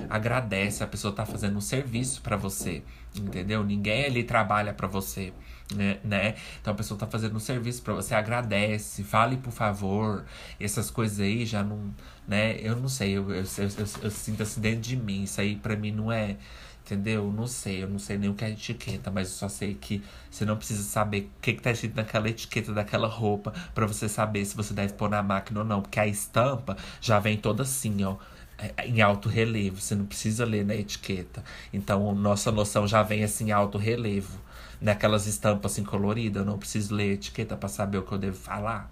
Agradece, 0.10 0.84
a 0.84 0.88
pessoa 0.88 1.14
tá 1.14 1.26
fazendo 1.26 1.58
um 1.58 1.62
serviço 1.62 2.22
para 2.22 2.38
você, 2.38 2.82
entendeu? 3.16 3.64
Ninguém 3.64 4.06
ali 4.06 4.24
trabalha 4.24 4.74
para 4.74 4.88
você 4.88 5.34
né, 5.74 6.00
né? 6.04 6.36
Então 6.62 6.74
a 6.74 6.76
pessoa 6.76 7.00
tá 7.00 7.06
fazendo 7.08 7.36
um 7.36 7.40
serviço 7.40 7.82
para 7.82 7.94
você, 7.94 8.16
agradece, 8.16 9.04
fale 9.04 9.38
por 9.38 9.52
favor. 9.52 10.26
Essas 10.60 10.90
coisas 10.90 11.20
aí 11.20 11.46
já 11.46 11.64
não, 11.64 11.94
né? 12.28 12.60
Eu 12.62 12.76
não 12.76 12.90
sei, 12.90 13.12
eu, 13.12 13.30
eu, 13.30 13.44
eu, 13.44 13.70
eu, 13.78 13.88
eu 14.04 14.12
sinto 14.12 14.44
assim 14.44 14.62
dentro 14.62 14.82
de 14.82 14.96
mim. 14.96 15.24
Isso 15.24 15.40
aí 15.40 15.56
para 15.56 15.76
mim 15.76 15.92
não 15.92 16.12
é, 16.12 16.38
entendeu? 16.86 17.32
Não 17.32 17.48
sei, 17.48 17.84
eu 17.84 17.90
não 17.90 18.00
sei 18.00 18.18
nem 18.18 18.30
o 18.30 18.34
que 18.34 18.44
é 18.46 18.50
etiqueta, 18.52 19.12
mas 19.12 19.30
eu 19.30 19.36
só 19.36 19.50
sei 19.50 19.76
que 19.76 20.04
você 20.30 20.46
não 20.46 20.58
precisa 20.58 20.84
saber 20.84 21.30
o 21.38 21.42
que, 21.42 21.54
que 21.54 21.62
tá 21.62 21.72
escrito 21.72 21.96
naquela 21.96 22.30
etiqueta 22.30 22.74
daquela 22.74 23.08
roupa 23.08 23.54
para 23.76 23.86
você 23.86 24.10
saber 24.10 24.46
se 24.46 24.56
você 24.56 24.74
deve 24.74 24.94
pôr 24.94 25.10
na 25.10 25.22
máquina 25.22 25.60
ou 25.60 25.66
não, 25.66 25.82
porque 25.82 26.00
a 26.00 26.08
estampa 26.08 26.78
já 27.02 27.20
vem 27.20 27.38
toda 27.38 27.64
assim, 27.64 28.04
ó 28.04 28.18
é, 28.58 28.88
em 28.88 29.02
alto 29.02 29.30
relevo, 29.30 29.80
você 29.80 29.96
não 29.96 30.06
precisa 30.06 30.44
ler 30.46 30.66
na 30.66 30.76
etiqueta. 30.76 31.44
Então, 31.72 32.14
nossa 32.14 32.52
noção 32.52 32.86
já 32.86 33.02
vem 33.02 33.24
assim 33.24 33.48
em 33.48 33.52
alto 33.52 33.78
relevo 33.78 34.49
naquelas 34.82 35.28
estampas 35.28 35.74
assim 35.74 35.84
coloridas. 35.84 36.42
Eu 36.42 36.46
não 36.46 36.58
preciso 36.58 36.94
ler 36.94 37.14
etiqueta 37.14 37.56
para 37.56 37.70
saber 37.70 37.98
o 37.98 38.04
que 38.04 38.12
eu 38.12 38.18
devo 38.18 38.38
falar. 38.38 38.92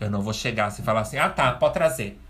Eu 0.00 0.10
não 0.10 0.20
vou 0.20 0.32
chegar 0.32 0.66
assim 0.66 0.82
e 0.82 0.84
falar 0.84 1.00
assim, 1.00 1.18
ah 1.18 1.30
tá, 1.30 1.52
pode 1.52 1.74
trazer. 1.74 2.20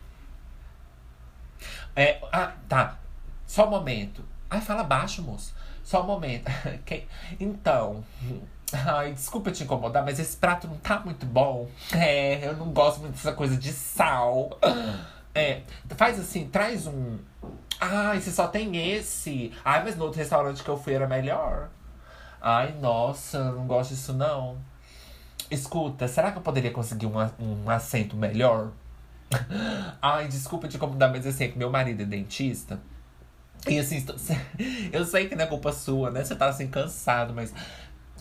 É, 1.97 2.21
ah, 2.33 2.53
tá. 2.69 2.99
Só 3.47 3.67
um 3.67 3.71
momento. 3.71 4.25
Ai, 4.51 4.61
fala 4.61 4.83
baixo, 4.83 5.23
moço. 5.23 5.55
Só 5.83 6.03
um 6.03 6.07
momento. 6.07 6.51
então. 7.39 8.05
Ai, 8.73 9.13
desculpa 9.13 9.53
te 9.53 9.63
incomodar, 9.63 10.05
mas 10.05 10.19
esse 10.19 10.37
prato 10.37 10.67
não 10.67 10.77
tá 10.79 10.99
muito 11.01 11.25
bom. 11.25 11.69
É, 11.93 12.49
eu 12.49 12.57
não 12.57 12.73
gosto 12.73 13.01
muito 13.01 13.13
dessa 13.13 13.33
coisa 13.33 13.57
de 13.57 13.73
sal. 13.73 14.59
É, 15.35 15.63
faz 15.91 16.19
assim, 16.19 16.49
traz 16.49 16.87
um. 16.87 17.19
Ai, 17.81 18.21
você 18.21 18.31
só 18.33 18.49
tem 18.49 18.93
esse. 18.93 19.53
Ai, 19.65 19.85
mas 19.85 19.97
no 19.97 20.05
outro 20.05 20.19
restaurante 20.19 20.63
que 20.63 20.69
eu 20.69 20.77
fui 20.77 20.95
era 20.95 21.07
melhor. 21.07 21.69
Ai, 22.47 22.75
nossa, 22.79 23.53
não 23.53 23.67
gosto 23.67 23.95
disso 23.95 24.13
não. 24.13 24.59
Escuta, 25.51 26.07
será 26.07 26.31
que 26.31 26.37
eu 26.37 26.43
poderia 26.43 26.71
conseguir 26.71 27.07
um, 27.07 27.15
um 27.39 27.71
assento 27.71 28.15
melhor? 28.19 28.71
Ai, 30.03 30.29
desculpa 30.29 30.69
te 30.69 30.77
incomodar, 30.77 31.11
mas 31.11 31.27
assim, 31.27 31.45
é 31.45 31.53
meu 31.57 31.71
marido 31.71 32.03
é 32.03 32.05
dentista. 32.05 32.79
E 33.67 33.79
assim, 33.79 34.05
eu 34.93 35.07
sei 35.07 35.27
que 35.27 35.35
não 35.35 35.45
é 35.45 35.47
culpa 35.47 35.73
sua, 35.73 36.11
né? 36.11 36.23
Você 36.23 36.37
tá 36.37 36.49
assim 36.51 36.69
cansado, 36.69 37.33
mas. 37.33 37.55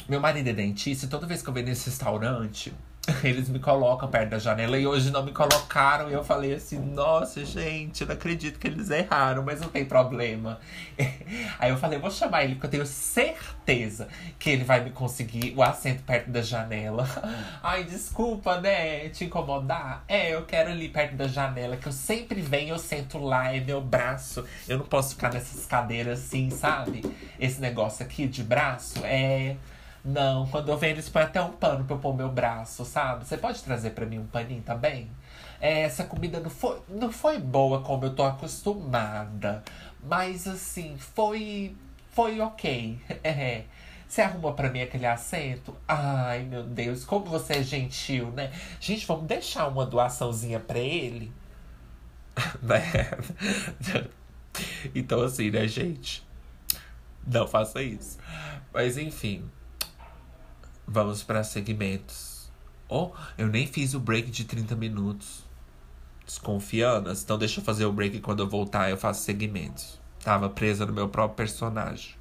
Meu 0.08 0.22
marido 0.22 0.48
é 0.48 0.54
dentista 0.54 1.06
e 1.06 1.10
toda 1.10 1.28
vez 1.28 1.42
que 1.42 1.50
eu 1.50 1.54
venho 1.54 1.68
nesse 1.68 1.90
restaurante, 1.90 2.74
eles 3.22 3.50
me 3.50 3.60
colocam 3.60 4.10
perto 4.10 4.30
da 4.30 4.40
janela 4.40 4.78
e 4.78 4.88
hoje 4.88 5.12
não 5.12 5.24
me 5.24 5.34
colocaram. 5.34 6.10
E 6.10 6.14
eu 6.14 6.24
falei 6.24 6.54
assim: 6.54 6.80
Nossa, 6.80 7.44
gente, 7.44 8.06
não 8.06 8.14
acredito 8.14 8.58
que 8.58 8.68
eles 8.68 8.90
erraram, 8.90 9.44
mas 9.44 9.60
não 9.60 9.68
tem 9.68 9.84
problema. 9.84 10.60
Aí 11.60 11.70
eu 11.70 11.78
falei: 11.78 12.00
Vou 12.00 12.10
chamar 12.10 12.46
ele, 12.46 12.56
porque 12.56 12.68
eu 12.68 12.72
tenho 12.72 12.86
certeza 12.86 14.08
que 14.40 14.50
ele 14.50 14.64
vai 14.64 14.82
me 14.82 14.92
conseguir 14.92 15.54
o 15.56 15.62
assento 15.62 16.02
perto 16.04 16.30
da 16.30 16.42
janela. 16.42 17.06
Ai, 17.62 17.84
desculpa, 17.84 18.62
né? 18.62 19.10
Te 19.10 19.26
incomodar. 19.26 20.06
É, 20.08 20.34
eu 20.34 20.46
quero 20.46 20.72
ali 20.72 20.88
perto 20.88 21.16
da 21.16 21.28
janela, 21.28 21.76
que 21.76 21.88
eu 21.88 21.94
sempre 21.94 22.40
venho, 22.40 22.74
eu 22.74 22.80
sento 22.80 23.18
lá, 23.18 23.54
é 23.54 23.60
meu 23.60 23.82
braço. 23.82 24.46
Eu 24.66 24.78
não 24.78 24.86
posso 24.86 25.16
ficar 25.16 25.34
nessas 25.34 25.66
cadeiras 25.66 26.20
assim, 26.20 26.50
sabe? 26.50 27.04
Esse 27.38 27.60
negócio 27.60 28.06
aqui 28.06 28.28
de 28.28 28.44
braço 28.44 29.02
é. 29.04 29.58
Não, 30.04 30.46
quando 30.48 30.70
eu 30.70 30.78
venho, 30.78 30.96
eles 30.96 31.08
põem 31.08 31.24
até 31.24 31.42
um 31.42 31.54
pano 31.54 31.86
pra 31.86 31.96
eu 31.96 32.00
pôr 32.00 32.14
meu 32.14 32.30
braço, 32.30 32.84
sabe? 32.84 33.26
Você 33.26 33.38
pode 33.38 33.64
trazer 33.64 33.92
para 33.92 34.06
mim 34.06 34.20
um 34.20 34.28
paninho 34.28 34.62
também? 34.62 35.10
É, 35.62 35.82
essa 35.82 36.04
comida 36.04 36.42
não 36.42 36.50
foi, 36.50 36.82
não 36.90 37.12
foi 37.12 37.40
boa 37.40 37.82
como 37.82 38.04
eu 38.06 38.14
tô 38.14 38.24
acostumada. 38.24 39.64
Mas 40.04 40.46
assim, 40.48 40.98
foi. 40.98 41.76
Foi 42.12 42.40
ok. 42.42 43.00
É. 43.24 43.64
Você 44.08 44.22
arruma 44.22 44.54
para 44.54 44.70
mim 44.70 44.82
aquele 44.82 45.08
assento? 45.08 45.76
Ai, 45.88 46.44
meu 46.44 46.64
Deus, 46.64 47.04
como 47.04 47.26
você 47.26 47.54
é 47.54 47.64
gentil, 47.64 48.30
né? 48.32 48.52
Gente, 48.80 49.08
vamos 49.08 49.26
deixar 49.26 49.68
uma 49.68 49.88
doaçãozinha 49.88 50.60
pra 50.60 50.78
ele? 50.78 51.32
Né? 52.62 52.84
então, 54.94 55.24
assim, 55.24 55.50
né, 55.50 55.68
gente? 55.68 56.24
Não 57.26 57.48
faça 57.48 57.82
isso. 57.82 58.20
Mas, 58.72 58.98
enfim. 58.98 59.50
Vamos 60.88 61.24
para 61.24 61.44
segmentos. 61.44 62.52
Oh, 62.90 63.12
eu 63.38 63.48
nem 63.48 63.66
fiz 63.66 63.94
o 63.94 64.00
break 64.00 64.30
de 64.30 64.44
30 64.44 64.76
minutos. 64.76 65.44
Desconfiando? 66.26 67.12
Então 67.12 67.38
deixa 67.38 67.60
eu 67.60 67.64
fazer 67.64 67.86
o 67.86 67.92
break 67.92 68.18
e 68.18 68.22
quando 68.22 68.42
eu 68.44 68.50
voltar 68.50 68.90
eu 68.90 68.98
faço 68.98 69.24
segmentos. 69.24 70.00
Tava 70.24 70.50
presa 70.50 70.86
no 70.86 70.94
meu 70.94 71.10
próprio 71.10 71.36
personagem. 71.36 72.16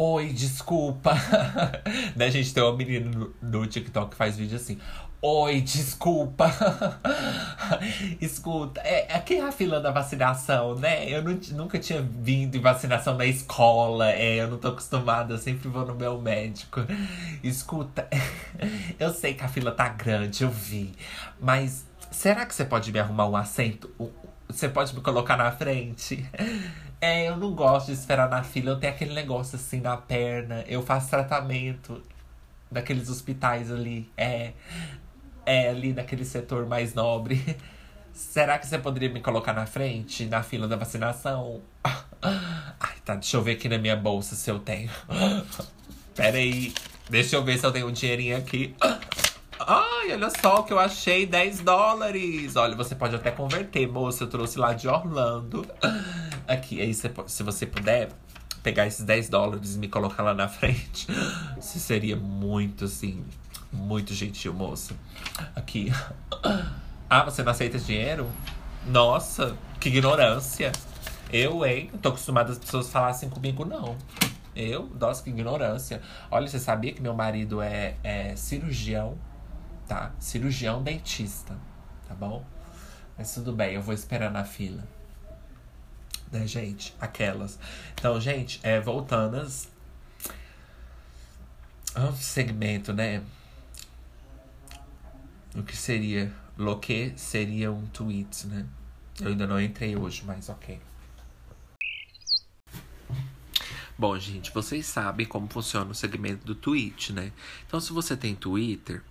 Oi, 0.00 0.32
desculpa. 0.32 1.12
né, 2.14 2.30
gente? 2.30 2.54
Tem 2.54 2.62
uma 2.62 2.76
menina 2.76 3.10
no, 3.10 3.34
no 3.42 3.66
TikTok 3.66 4.10
que 4.12 4.16
faz 4.16 4.36
vídeo 4.36 4.54
assim. 4.54 4.78
Oi, 5.20 5.60
desculpa. 5.60 6.46
Escuta, 8.20 8.80
é, 8.82 9.12
aqui 9.12 9.34
é 9.34 9.40
a 9.40 9.50
fila 9.50 9.80
da 9.80 9.90
vacinação, 9.90 10.76
né? 10.76 11.10
Eu 11.10 11.24
não, 11.24 11.32
nunca 11.54 11.76
tinha 11.76 12.00
vindo 12.00 12.56
em 12.56 12.60
vacinação 12.60 13.16
na 13.16 13.26
escola. 13.26 14.12
É, 14.12 14.36
eu 14.36 14.48
não 14.48 14.58
tô 14.58 14.68
acostumada, 14.68 15.34
eu 15.34 15.38
sempre 15.38 15.68
vou 15.68 15.84
no 15.84 15.96
meu 15.96 16.20
médico. 16.20 16.82
Escuta, 17.42 18.08
eu 18.96 19.12
sei 19.12 19.34
que 19.34 19.42
a 19.42 19.48
fila 19.48 19.72
tá 19.72 19.88
grande, 19.88 20.44
eu 20.44 20.50
vi. 20.50 20.94
Mas 21.40 21.84
será 22.12 22.46
que 22.46 22.54
você 22.54 22.64
pode 22.64 22.92
me 22.92 23.00
arrumar 23.00 23.26
um 23.28 23.36
assento? 23.36 23.90
Você 24.48 24.68
pode 24.68 24.94
me 24.94 25.00
colocar 25.00 25.36
na 25.36 25.50
frente? 25.50 26.24
É, 27.00 27.28
eu 27.28 27.36
não 27.36 27.54
gosto 27.54 27.86
de 27.86 27.92
esperar 27.92 28.28
na 28.28 28.42
fila. 28.42 28.70
Eu 28.70 28.80
tenho 28.80 28.92
aquele 28.92 29.14
negócio 29.14 29.54
assim 29.54 29.80
na 29.80 29.96
perna. 29.96 30.64
Eu 30.66 30.82
faço 30.82 31.08
tratamento 31.08 32.02
daqueles 32.68 33.08
hospitais 33.08 33.70
ali. 33.70 34.10
É, 34.16 34.52
é 35.48 35.70
ali 35.70 35.94
naquele 35.94 36.26
setor 36.26 36.66
mais 36.66 36.92
nobre. 36.92 37.56
Será 38.12 38.58
que 38.58 38.66
você 38.66 38.78
poderia 38.78 39.08
me 39.08 39.20
colocar 39.20 39.54
na 39.54 39.64
frente, 39.64 40.26
na 40.26 40.42
fila 40.42 40.68
da 40.68 40.76
vacinação? 40.76 41.62
Ai, 41.82 42.96
tá. 43.04 43.14
Deixa 43.14 43.36
eu 43.36 43.42
ver 43.42 43.52
aqui 43.52 43.68
na 43.68 43.78
minha 43.78 43.96
bolsa 43.96 44.34
se 44.34 44.50
eu 44.50 44.58
tenho. 44.58 44.90
Pera 46.14 46.36
aí. 46.36 46.74
Deixa 47.08 47.36
eu 47.36 47.44
ver 47.44 47.58
se 47.58 47.64
eu 47.64 47.72
tenho 47.72 47.88
um 47.88 47.92
dinheirinho 47.92 48.36
aqui. 48.36 48.74
Ai, 49.60 50.12
olha 50.12 50.30
só 50.30 50.60
o 50.60 50.64
que 50.64 50.72
eu 50.72 50.78
achei, 50.78 51.26
10 51.26 51.60
dólares. 51.60 52.54
Olha, 52.54 52.76
você 52.76 52.94
pode 52.94 53.14
até 53.14 53.30
converter, 53.30 53.88
moça. 53.88 54.24
Eu 54.24 54.28
trouxe 54.28 54.58
lá 54.58 54.72
de 54.72 54.86
Orlando. 54.86 55.66
Aqui, 56.46 56.80
aí 56.80 56.94
você, 56.94 57.10
se 57.26 57.42
você 57.42 57.66
puder 57.66 58.08
pegar 58.62 58.86
esses 58.86 59.04
10 59.04 59.28
dólares 59.28 59.74
e 59.74 59.78
me 59.78 59.88
colocar 59.88 60.22
lá 60.22 60.32
na 60.32 60.48
frente, 60.48 61.06
você 61.60 61.78
seria 61.78 62.16
muito, 62.16 62.84
assim, 62.84 63.24
muito 63.72 64.14
gentil, 64.14 64.52
moça. 64.54 64.94
Aqui. 65.54 65.92
Ah, 67.10 67.24
você 67.24 67.42
não 67.42 67.52
aceita 67.52 67.78
dinheiro? 67.78 68.30
Nossa, 68.86 69.56
que 69.80 69.88
ignorância. 69.88 70.70
Eu, 71.32 71.64
hein? 71.64 71.90
Tô 72.02 72.10
acostumada 72.10 72.52
as 72.52 72.58
pessoas 72.58 72.90
falassem 72.90 73.30
comigo, 73.30 73.64
não. 73.64 73.96
Eu? 74.54 74.90
Nossa, 75.00 75.22
que 75.22 75.30
ignorância. 75.30 76.02
Olha, 76.30 76.46
você 76.46 76.58
sabia 76.58 76.92
que 76.92 77.00
meu 77.00 77.14
marido 77.14 77.62
é, 77.62 77.96
é 78.04 78.36
cirurgião, 78.36 79.16
tá? 79.86 80.12
Cirurgião 80.18 80.82
dentista, 80.82 81.56
tá 82.06 82.14
bom? 82.14 82.44
Mas 83.16 83.32
tudo 83.32 83.54
bem, 83.54 83.72
eu 83.72 83.80
vou 83.80 83.94
esperar 83.94 84.30
na 84.30 84.44
fila 84.44 84.84
né, 86.30 86.46
gente? 86.46 86.94
Aquelas. 87.00 87.58
Então, 87.94 88.20
gente, 88.20 88.60
é, 88.62 88.80
voltando 88.80 89.46
ao 91.94 92.12
segmento, 92.14 92.92
né? 92.92 93.22
O 95.58 95.62
que 95.64 95.76
seria? 95.76 96.32
Lo 96.56 96.78
que 96.78 97.12
seria 97.16 97.72
um 97.72 97.84
tweet, 97.86 98.46
né? 98.46 98.64
Eu 99.20 99.28
ainda 99.28 99.44
não 99.44 99.60
entrei 99.60 99.96
hoje, 99.96 100.22
mas 100.24 100.48
ok. 100.48 100.80
Bom, 103.98 104.16
gente, 104.16 104.52
vocês 104.52 104.86
sabem 104.86 105.26
como 105.26 105.48
funciona 105.48 105.90
o 105.90 105.94
segmento 105.94 106.46
do 106.46 106.54
tweet, 106.54 107.12
né? 107.12 107.32
Então, 107.66 107.80
se 107.80 107.92
você 107.92 108.16
tem 108.16 108.36
Twitter, 108.36 109.02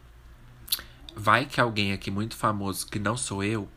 vai 1.13 1.45
que 1.45 1.59
alguém 1.59 1.91
aqui 1.91 2.09
muito 2.09 2.37
famoso, 2.37 2.87
que 2.87 2.97
não 2.97 3.17
sou 3.17 3.43
eu, 3.43 3.67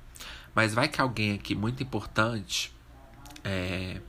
mas 0.54 0.72
vai 0.72 0.86
que 0.86 1.00
alguém 1.00 1.34
aqui 1.34 1.56
muito 1.56 1.82
importante 1.82 2.72
é, 3.42 4.00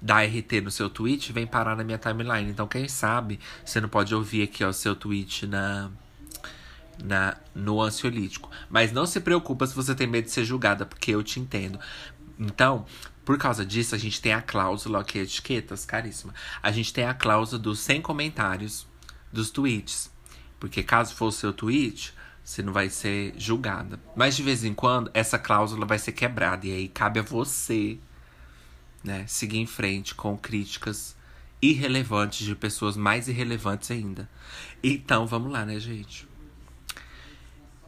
dá 0.00 0.22
RT 0.22 0.62
no 0.62 0.70
seu 0.70 0.88
tweet, 0.88 1.34
vem 1.34 1.46
parar 1.46 1.76
na 1.76 1.84
minha 1.84 1.98
timeline. 1.98 2.50
Então, 2.50 2.66
quem 2.66 2.88
sabe, 2.88 3.38
você 3.62 3.78
não 3.78 3.90
pode 3.90 4.14
ouvir 4.14 4.42
aqui 4.44 4.64
o 4.64 4.72
seu 4.72 4.96
tweet 4.96 5.46
na, 5.46 5.90
na, 7.02 7.36
no 7.54 7.80
ansiolítico. 7.80 8.50
Mas 8.68 8.92
não 8.92 9.06
se 9.06 9.20
preocupa 9.20 9.66
se 9.66 9.74
você 9.74 9.94
tem 9.94 10.06
medo 10.06 10.26
de 10.26 10.30
ser 10.30 10.44
julgada, 10.44 10.86
porque 10.86 11.12
eu 11.12 11.22
te 11.22 11.40
entendo. 11.40 11.78
Então, 12.38 12.86
por 13.24 13.38
causa 13.38 13.64
disso, 13.64 13.94
a 13.94 13.98
gente 13.98 14.20
tem 14.20 14.32
a 14.32 14.42
cláusula, 14.42 15.02
que 15.02 15.18
é 15.18 15.22
etiquetas, 15.22 15.84
caríssima. 15.84 16.34
A 16.62 16.70
gente 16.70 16.92
tem 16.92 17.04
a 17.04 17.14
cláusula 17.14 17.60
dos 17.60 17.80
100 17.80 18.02
comentários 18.02 18.86
dos 19.32 19.50
tweets. 19.50 20.10
Porque 20.60 20.82
caso 20.82 21.14
for 21.14 21.26
o 21.26 21.32
seu 21.32 21.52
tweet, 21.52 22.14
você 22.42 22.62
não 22.62 22.72
vai 22.72 22.88
ser 22.88 23.34
julgada. 23.36 24.00
Mas 24.14 24.36
de 24.36 24.42
vez 24.42 24.64
em 24.64 24.72
quando, 24.72 25.10
essa 25.12 25.38
cláusula 25.38 25.84
vai 25.84 25.98
ser 25.98 26.12
quebrada. 26.12 26.66
E 26.66 26.72
aí 26.72 26.88
cabe 26.88 27.18
a 27.18 27.22
você 27.22 27.98
né, 29.02 29.24
seguir 29.26 29.58
em 29.58 29.66
frente 29.66 30.14
com 30.14 30.36
críticas 30.36 31.16
irrelevantes 31.60 32.46
de 32.46 32.54
pessoas 32.54 32.96
mais 32.96 33.28
irrelevantes 33.28 33.90
ainda. 33.90 34.28
Então, 34.82 35.26
vamos 35.26 35.50
lá, 35.50 35.64
né, 35.64 35.80
gente? 35.80 36.28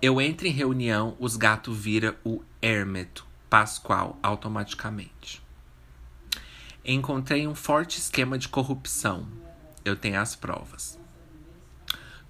Eu 0.00 0.20
entro 0.20 0.46
em 0.46 0.52
reunião, 0.52 1.16
os 1.18 1.36
gatos 1.36 1.76
vira 1.76 2.16
o 2.22 2.40
Hermeto 2.62 3.26
Pascoal 3.50 4.16
automaticamente. 4.22 5.42
Encontrei 6.84 7.48
um 7.48 7.54
forte 7.54 7.98
esquema 7.98 8.38
de 8.38 8.48
corrupção. 8.48 9.26
Eu 9.84 9.96
tenho 9.96 10.20
as 10.20 10.36
provas. 10.36 11.00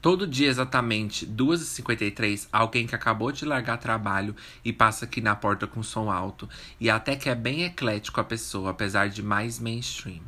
Todo 0.01 0.27
dia, 0.27 0.49
exatamente 0.49 1.27
2h53, 1.27 2.49
alguém 2.51 2.87
que 2.87 2.95
acabou 2.95 3.31
de 3.31 3.45
largar 3.45 3.77
trabalho 3.77 4.35
e 4.64 4.73
passa 4.73 5.05
aqui 5.05 5.21
na 5.21 5.37
porta 5.37 5.66
com 5.66 5.83
som 5.83 6.11
alto. 6.11 6.49
E 6.81 6.89
até 6.89 7.16
que 7.16 7.29
é 7.29 7.35
bem 7.35 7.64
eclético 7.64 8.19
a 8.19 8.25
pessoa, 8.25 8.71
apesar 8.71 9.11
de 9.11 9.23
mais 9.23 9.59
mainstream. 9.59 10.23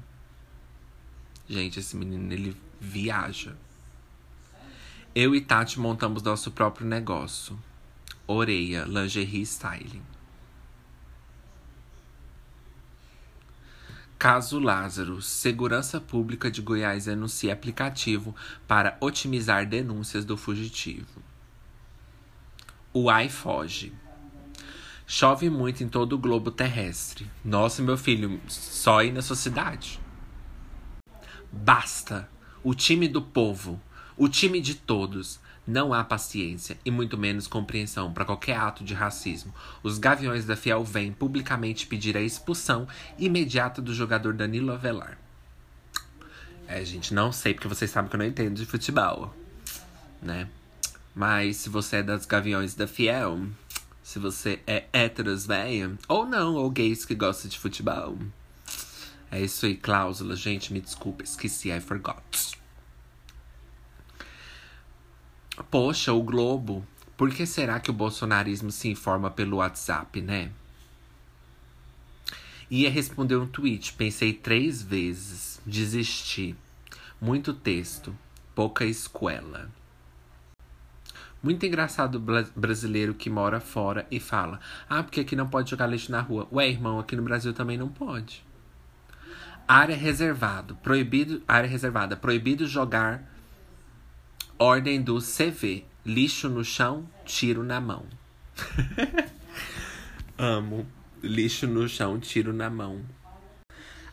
Gente, 1.49 1.80
esse 1.80 1.97
menino, 1.97 2.30
ele 2.30 2.55
viaja. 2.78 3.57
Eu 5.12 5.34
e 5.34 5.40
Tati 5.40 5.80
montamos 5.80 6.22
nosso 6.22 6.52
próprio 6.52 6.86
negócio. 6.86 7.58
Oreia, 8.28 8.84
lingerie 8.84 9.42
styling. 9.42 10.04
Caso 14.16 14.61
Lázaro, 14.61 15.20
Segurança 15.20 16.00
Pública 16.00 16.48
de 16.48 16.62
Goiás 16.62 17.08
anuncia 17.08 17.52
aplicativo 17.52 18.36
para 18.68 18.96
otimizar 19.00 19.66
denúncias 19.66 20.24
do 20.24 20.36
fugitivo. 20.36 21.20
O 22.92 23.11
AI 23.11 23.28
foge. 23.28 23.92
Chove 25.08 25.50
muito 25.50 25.82
em 25.82 25.88
todo 25.88 26.12
o 26.12 26.18
globo 26.18 26.52
terrestre. 26.52 27.28
Nossa, 27.44 27.82
meu 27.82 27.98
filho, 27.98 28.40
só 28.46 29.00
aí 29.00 29.11
na 29.11 29.22
sua 29.22 29.34
cidade. 29.34 29.98
Basta! 31.50 32.30
O 32.62 32.74
time 32.74 33.08
do 33.08 33.22
povo, 33.22 33.80
o 34.20 34.28
time 34.28 34.60
de 34.60 34.74
todos, 34.74 35.40
não 35.66 35.94
há 35.94 36.04
paciência 36.04 36.76
e 36.84 36.90
muito 36.90 37.16
menos 37.16 37.46
compreensão 37.46 38.12
para 38.12 38.26
qualquer 38.26 38.54
ato 38.54 38.84
de 38.84 38.92
racismo. 38.92 39.50
Os 39.82 39.96
Gaviões 39.96 40.44
da 40.44 40.54
Fiel 40.54 40.84
vêm 40.84 41.10
publicamente 41.10 41.86
pedir 41.86 42.18
a 42.18 42.20
expulsão 42.20 42.86
imediata 43.18 43.80
do 43.80 43.94
jogador 43.94 44.34
Danilo 44.34 44.72
Avelar. 44.72 45.16
É, 46.68 46.84
gente, 46.84 47.14
não 47.14 47.32
sei 47.32 47.54
porque 47.54 47.66
vocês 47.66 47.90
sabem 47.90 48.10
que 48.10 48.16
eu 48.16 48.18
não 48.18 48.26
entendo 48.26 48.56
de 48.56 48.66
futebol, 48.66 49.34
né? 50.20 50.46
Mas 51.14 51.56
se 51.56 51.70
você 51.70 51.96
é 51.96 52.02
das 52.02 52.26
Gaviões 52.26 52.74
da 52.74 52.86
Fiel, 52.86 53.46
se 54.02 54.18
você 54.18 54.60
é 54.66 54.84
héteros, 54.92 55.46
véia, 55.46 55.96
ou 56.06 56.26
não, 56.26 56.56
ou 56.56 56.70
gays 56.70 57.06
que 57.06 57.14
gostam 57.14 57.48
de 57.48 57.58
futebol. 57.58 58.18
É 59.30 59.40
isso 59.40 59.64
aí, 59.64 59.78
cláusula. 59.78 60.36
Gente, 60.36 60.74
me 60.74 60.80
desculpa, 60.82 61.24
esqueci, 61.24 61.70
I 61.70 61.80
forgot. 61.80 62.59
Poxa, 65.68 66.12
o 66.12 66.22
Globo. 66.22 66.86
Por 67.16 67.30
que 67.30 67.44
será 67.44 67.78
que 67.78 67.90
o 67.90 67.94
bolsonarismo 67.94 68.70
se 68.70 68.88
informa 68.88 69.30
pelo 69.30 69.58
WhatsApp, 69.58 70.20
né? 70.22 70.50
Ia 72.70 72.88
responder 72.88 73.36
um 73.36 73.46
tweet, 73.46 73.92
pensei 73.94 74.32
três 74.32 74.80
vezes, 74.80 75.61
desisti. 75.66 76.56
Muito 77.20 77.52
texto, 77.52 78.16
pouca 78.54 78.84
escuela. 78.84 79.68
Muito 81.42 81.66
engraçado 81.66 82.22
brasileiro 82.54 83.14
que 83.14 83.28
mora 83.28 83.61
fora 83.61 84.06
e 84.11 84.20
fala: 84.20 84.61
Ah, 84.88 85.02
porque 85.02 85.20
aqui 85.20 85.34
não 85.34 85.48
pode 85.48 85.70
jogar 85.70 85.86
lixo 85.86 86.12
na 86.12 86.20
rua. 86.20 86.46
Ué, 86.52 86.68
irmão, 86.68 86.98
aqui 86.98 87.16
no 87.16 87.22
Brasil 87.22 87.52
também 87.52 87.76
não 87.76 87.88
pode. 87.88 88.44
Área 89.66 89.96
reservado, 89.96 90.76
proibido, 90.76 91.42
área 91.48 91.68
reservada, 91.68 92.16
proibido 92.16 92.66
jogar 92.66 93.24
Ordem 94.62 95.00
do 95.00 95.18
CV: 95.22 95.86
lixo 96.04 96.46
no 96.46 96.62
chão, 96.62 97.08
tiro 97.24 97.64
na 97.64 97.80
mão. 97.80 98.04
Amo. 100.36 100.86
Lixo 101.22 101.66
no 101.66 101.88
chão, 101.88 102.20
tiro 102.20 102.52
na 102.52 102.68
mão. 102.68 103.00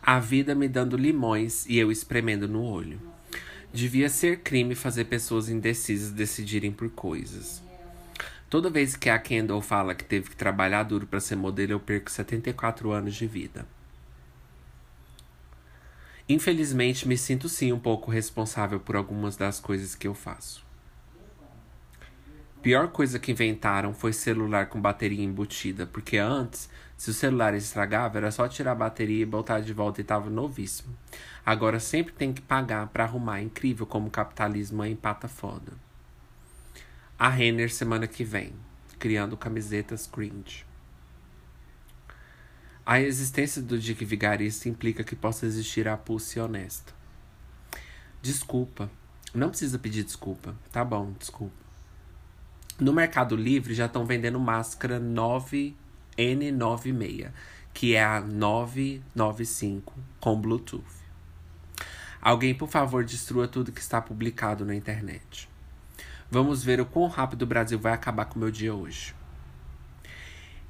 A 0.00 0.18
vida 0.18 0.54
me 0.54 0.66
dando 0.66 0.96
limões 0.96 1.66
e 1.66 1.76
eu 1.76 1.92
espremendo 1.92 2.48
no 2.48 2.62
olho. 2.62 2.98
Devia 3.74 4.08
ser 4.08 4.40
crime 4.40 4.74
fazer 4.74 5.04
pessoas 5.04 5.50
indecisas 5.50 6.12
decidirem 6.12 6.72
por 6.72 6.88
coisas. 6.88 7.62
Toda 8.48 8.70
vez 8.70 8.96
que 8.96 9.10
a 9.10 9.18
Kendall 9.18 9.60
fala 9.60 9.94
que 9.94 10.04
teve 10.04 10.30
que 10.30 10.36
trabalhar 10.36 10.84
duro 10.84 11.06
para 11.06 11.20
ser 11.20 11.36
modelo, 11.36 11.72
eu 11.72 11.80
perco 11.80 12.10
74 12.10 12.90
anos 12.90 13.14
de 13.14 13.26
vida. 13.26 13.66
Infelizmente, 16.28 17.08
me 17.08 17.16
sinto 17.16 17.48
sim 17.48 17.72
um 17.72 17.78
pouco 17.78 18.10
responsável 18.10 18.78
por 18.78 18.96
algumas 18.96 19.36
das 19.36 19.58
coisas 19.58 19.94
que 19.94 20.06
eu 20.06 20.14
faço. 20.14 20.66
Pior 22.60 22.88
coisa 22.88 23.18
que 23.18 23.32
inventaram 23.32 23.94
foi 23.94 24.12
celular 24.12 24.66
com 24.66 24.78
bateria 24.78 25.24
embutida, 25.24 25.86
porque 25.86 26.18
antes, 26.18 26.68
se 26.98 27.08
o 27.08 27.14
celular 27.14 27.54
estragava, 27.54 28.18
era 28.18 28.30
só 28.30 28.46
tirar 28.46 28.72
a 28.72 28.74
bateria 28.74 29.22
e 29.22 29.26
botar 29.26 29.60
de 29.60 29.72
volta 29.72 30.02
e 30.02 30.04
tava 30.04 30.28
novíssimo. 30.28 30.94
Agora 31.46 31.80
sempre 31.80 32.12
tem 32.12 32.30
que 32.30 32.42
pagar 32.42 32.88
para 32.88 33.04
arrumar. 33.04 33.40
Incrível 33.40 33.86
como 33.86 34.08
o 34.08 34.10
capitalismo 34.10 34.84
é 34.84 34.90
empata 34.90 35.28
foda. 35.28 35.72
A 37.18 37.30
Renner 37.30 37.72
semana 37.72 38.06
que 38.06 38.22
vem, 38.22 38.52
criando 38.98 39.34
camisetas 39.34 40.06
cringe. 40.06 40.67
A 42.90 43.02
existência 43.02 43.60
do 43.60 43.78
Dick 43.78 44.02
Vigarista 44.02 44.66
implica 44.66 45.04
que 45.04 45.14
possa 45.14 45.44
existir 45.44 45.86
a 45.86 45.94
pulse 45.94 46.40
honesta. 46.40 46.94
Desculpa. 48.22 48.90
Não 49.34 49.50
precisa 49.50 49.78
pedir 49.78 50.04
desculpa. 50.04 50.56
Tá 50.72 50.82
bom, 50.82 51.12
desculpa. 51.18 51.52
No 52.80 52.94
Mercado 52.94 53.36
Livre 53.36 53.74
já 53.74 53.84
estão 53.84 54.06
vendendo 54.06 54.40
máscara 54.40 54.98
9N96, 54.98 57.30
que 57.74 57.94
é 57.94 58.02
a 58.02 58.22
995 58.22 59.92
com 60.18 60.40
Bluetooth. 60.40 60.82
Alguém, 62.22 62.54
por 62.54 62.70
favor, 62.70 63.04
destrua 63.04 63.46
tudo 63.46 63.70
que 63.70 63.82
está 63.82 64.00
publicado 64.00 64.64
na 64.64 64.74
internet. 64.74 65.46
Vamos 66.30 66.64
ver 66.64 66.80
o 66.80 66.86
quão 66.86 67.06
rápido 67.06 67.42
o 67.42 67.46
Brasil 67.46 67.78
vai 67.78 67.92
acabar 67.92 68.24
com 68.24 68.36
o 68.36 68.38
meu 68.38 68.50
dia 68.50 68.74
hoje. 68.74 69.14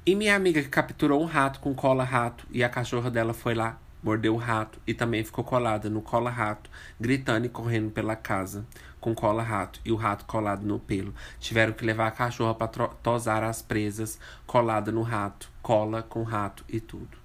E 0.05 0.15
minha 0.15 0.35
amiga 0.35 0.61
que 0.61 0.69
capturou 0.69 1.21
um 1.21 1.25
rato 1.25 1.59
com 1.59 1.73
cola-rato 1.75 2.47
e 2.51 2.63
a 2.63 2.69
cachorra 2.69 3.11
dela 3.11 3.33
foi 3.33 3.53
lá, 3.53 3.77
mordeu 4.01 4.33
o 4.33 4.37
rato 4.37 4.79
e 4.87 4.93
também 4.93 5.23
ficou 5.23 5.43
colada 5.43 5.89
no 5.89 6.01
cola-rato, 6.01 6.69
gritando 6.99 7.45
e 7.45 7.49
correndo 7.49 7.91
pela 7.91 8.15
casa 8.15 8.65
com 8.99 9.13
cola-rato 9.13 9.79
e 9.83 9.91
o 9.91 9.95
rato 9.95 10.25
colado 10.25 10.65
no 10.65 10.79
pelo. 10.79 11.13
Tiveram 11.39 11.73
que 11.73 11.85
levar 11.85 12.07
a 12.07 12.11
cachorra 12.11 12.55
para 12.55 12.67
tosar 12.67 13.43
as 13.43 13.61
presas, 13.61 14.19
colada 14.47 14.91
no 14.91 15.01
rato, 15.01 15.51
cola 15.61 16.01
com 16.01 16.23
rato 16.23 16.63
e 16.67 16.79
tudo. 16.79 17.17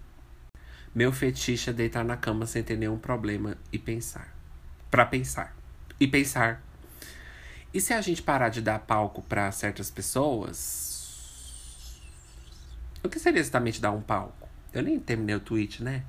Meu 0.95 1.11
fetiche 1.11 1.71
é 1.71 1.73
deitar 1.73 2.05
na 2.05 2.17
cama 2.17 2.47
sem 2.47 2.63
ter 2.63 2.77
nenhum 2.77 2.99
problema 2.99 3.57
e 3.73 3.79
pensar. 3.79 4.33
Para 4.91 5.05
pensar. 5.05 5.57
E 5.99 6.07
pensar. 6.07 6.63
E 7.73 7.81
se 7.81 7.93
a 7.93 8.01
gente 8.01 8.23
parar 8.23 8.49
de 8.49 8.61
dar 8.61 8.79
palco 8.79 9.21
para 9.23 9.51
certas 9.51 9.91
pessoas, 9.91 10.94
o 13.05 13.09
que 13.09 13.19
seria 13.19 13.41
exatamente 13.41 13.81
dar 13.81 13.93
um 13.93 14.01
palco? 14.01 14.49
Eu 14.73 14.83
nem 14.83 14.99
terminei 14.99 15.37
o 15.37 15.41
tweet, 15.41 15.83
né? 15.83 16.05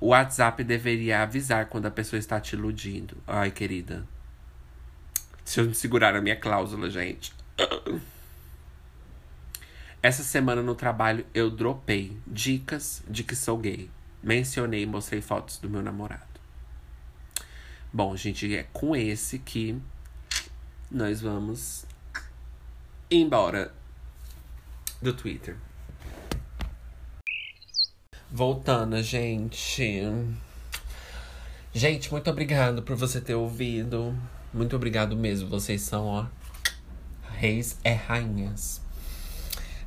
O 0.00 0.08
WhatsApp 0.08 0.62
deveria 0.64 1.22
avisar 1.22 1.66
quando 1.66 1.86
a 1.86 1.90
pessoa 1.90 2.18
está 2.18 2.40
te 2.40 2.54
iludindo. 2.54 3.16
Ai, 3.26 3.50
querida. 3.50 4.06
Deixa 5.44 5.60
eu 5.60 5.66
me 5.66 5.74
segurar 5.74 6.14
a 6.16 6.20
minha 6.20 6.36
cláusula, 6.36 6.90
gente. 6.90 7.32
Essa 10.02 10.22
semana 10.22 10.60
no 10.60 10.74
trabalho 10.74 11.24
eu 11.32 11.50
dropei 11.50 12.18
dicas 12.26 13.02
de 13.08 13.22
que 13.24 13.34
sou 13.34 13.56
gay. 13.56 13.88
Mencionei 14.22 14.82
e 14.82 14.86
mostrei 14.86 15.22
fotos 15.22 15.56
do 15.58 15.70
meu 15.70 15.80
namorado. 15.82 16.22
Bom, 17.92 18.16
gente, 18.16 18.54
é 18.54 18.64
com 18.72 18.96
esse 18.96 19.38
que 19.38 19.80
nós 20.90 21.20
vamos 21.20 21.86
embora 23.10 23.72
do 25.00 25.12
Twitter. 25.12 25.56
Voltando, 28.36 29.00
gente. 29.00 30.02
Gente, 31.72 32.10
muito 32.10 32.28
obrigado 32.28 32.82
por 32.82 32.96
você 32.96 33.20
ter 33.20 33.36
ouvido. 33.36 34.12
Muito 34.52 34.74
obrigado 34.74 35.14
mesmo. 35.14 35.48
Vocês 35.48 35.82
são, 35.82 36.06
ó, 36.06 36.26
reis 37.30 37.78
é 37.84 37.92
rainhas. 37.92 38.80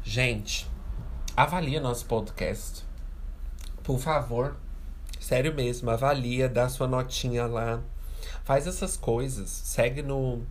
Gente, 0.01 0.65
avalia 1.35 1.81
nosso 1.81 2.05
podcast. 2.05 2.85
Por 3.83 3.99
favor. 3.99 4.55
Sério 5.19 5.53
mesmo, 5.53 5.89
avalia, 5.89 6.47
dá 6.47 6.69
sua 6.69 6.87
notinha 6.87 7.45
lá. 7.47 7.81
Faz 8.45 8.65
essas 8.65 8.95
coisas. 8.95 9.49
Segue 9.49 10.01
no, 10.01 10.41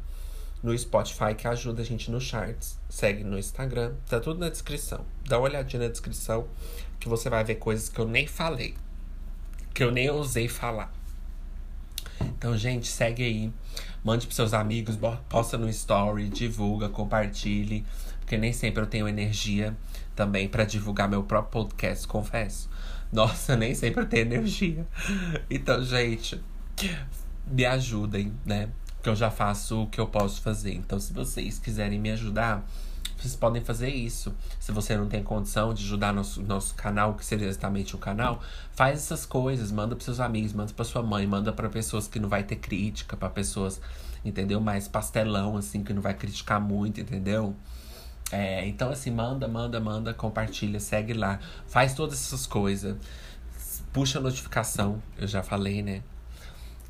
no 0.62 0.76
Spotify 0.76 1.34
que 1.34 1.48
ajuda 1.48 1.80
a 1.80 1.84
gente 1.84 2.10
no 2.10 2.20
charts. 2.20 2.78
Segue 2.90 3.24
no 3.24 3.38
Instagram. 3.38 3.94
Tá 4.06 4.20
tudo 4.20 4.38
na 4.38 4.50
descrição. 4.50 5.02
Dá 5.26 5.38
uma 5.38 5.48
olhadinha 5.48 5.84
na 5.84 5.88
descrição 5.88 6.46
que 6.98 7.08
você 7.08 7.28
vai 7.30 7.44
ver 7.44 7.56
coisas 7.56 7.88
que 7.88 7.98
eu 7.98 8.06
nem 8.06 8.26
falei, 8.26 8.74
que 9.72 9.82
eu 9.82 9.90
nem 9.90 10.10
ousei 10.10 10.48
falar. 10.48 10.92
Então, 12.20 12.56
gente, 12.56 12.88
segue 12.88 13.22
aí, 13.22 13.52
mande 14.02 14.26
pros 14.26 14.36
seus 14.36 14.54
amigos, 14.54 14.98
posta 15.28 15.58
no 15.58 15.68
story, 15.68 16.28
divulga, 16.28 16.88
compartilhe, 16.88 17.84
porque 18.20 18.36
nem 18.36 18.52
sempre 18.52 18.82
eu 18.82 18.86
tenho 18.86 19.08
energia 19.08 19.76
também 20.14 20.48
para 20.48 20.64
divulgar 20.64 21.08
meu 21.08 21.22
próprio 21.22 21.64
podcast, 21.64 22.06
confesso. 22.08 22.68
Nossa, 23.12 23.54
nem 23.54 23.74
sempre 23.74 24.02
eu 24.02 24.08
tenho 24.08 24.22
energia. 24.22 24.86
Então, 25.48 25.82
gente, 25.84 26.40
me 27.46 27.64
ajudem, 27.64 28.32
né? 28.44 28.68
Que 29.02 29.08
eu 29.08 29.14
já 29.14 29.30
faço 29.30 29.82
o 29.82 29.86
que 29.86 30.00
eu 30.00 30.06
posso 30.06 30.40
fazer. 30.40 30.74
Então, 30.74 30.98
se 30.98 31.12
vocês 31.12 31.58
quiserem 31.58 32.00
me 32.00 32.10
ajudar, 32.10 32.66
vocês 33.16 33.34
podem 33.34 33.64
fazer 33.64 33.88
isso. 33.88 34.34
Se 34.60 34.72
você 34.72 34.96
não 34.96 35.08
tem 35.08 35.22
condição 35.22 35.72
de 35.72 35.84
ajudar 35.84 36.12
nosso, 36.12 36.42
nosso 36.42 36.74
canal, 36.74 37.14
que 37.14 37.24
seria 37.24 37.48
exatamente 37.48 37.94
o 37.94 37.98
canal, 37.98 38.42
faz 38.72 38.98
essas 38.98 39.24
coisas, 39.24 39.72
manda 39.72 39.96
para 39.96 40.04
seus 40.04 40.20
amigos, 40.20 40.52
manda 40.52 40.72
para 40.72 40.84
sua 40.84 41.02
mãe, 41.02 41.26
manda 41.26 41.52
para 41.52 41.68
pessoas 41.68 42.06
que 42.06 42.20
não 42.20 42.28
vai 42.28 42.44
ter 42.44 42.56
crítica, 42.56 43.16
para 43.16 43.30
pessoas, 43.30 43.80
entendeu? 44.24 44.60
Mais 44.60 44.86
pastelão, 44.86 45.56
assim, 45.56 45.82
que 45.82 45.92
não 45.92 46.02
vai 46.02 46.14
criticar 46.14 46.60
muito, 46.60 47.00
entendeu? 47.00 47.56
É, 48.30 48.66
então, 48.66 48.90
assim, 48.90 49.10
manda, 49.10 49.48
manda, 49.48 49.80
manda, 49.80 50.12
compartilha, 50.12 50.80
segue 50.80 51.14
lá, 51.14 51.38
faz 51.66 51.94
todas 51.94 52.14
essas 52.22 52.46
coisas. 52.46 52.96
Puxa 53.92 54.18
a 54.18 54.22
notificação, 54.22 55.02
eu 55.16 55.26
já 55.26 55.42
falei, 55.42 55.82
né? 55.82 56.02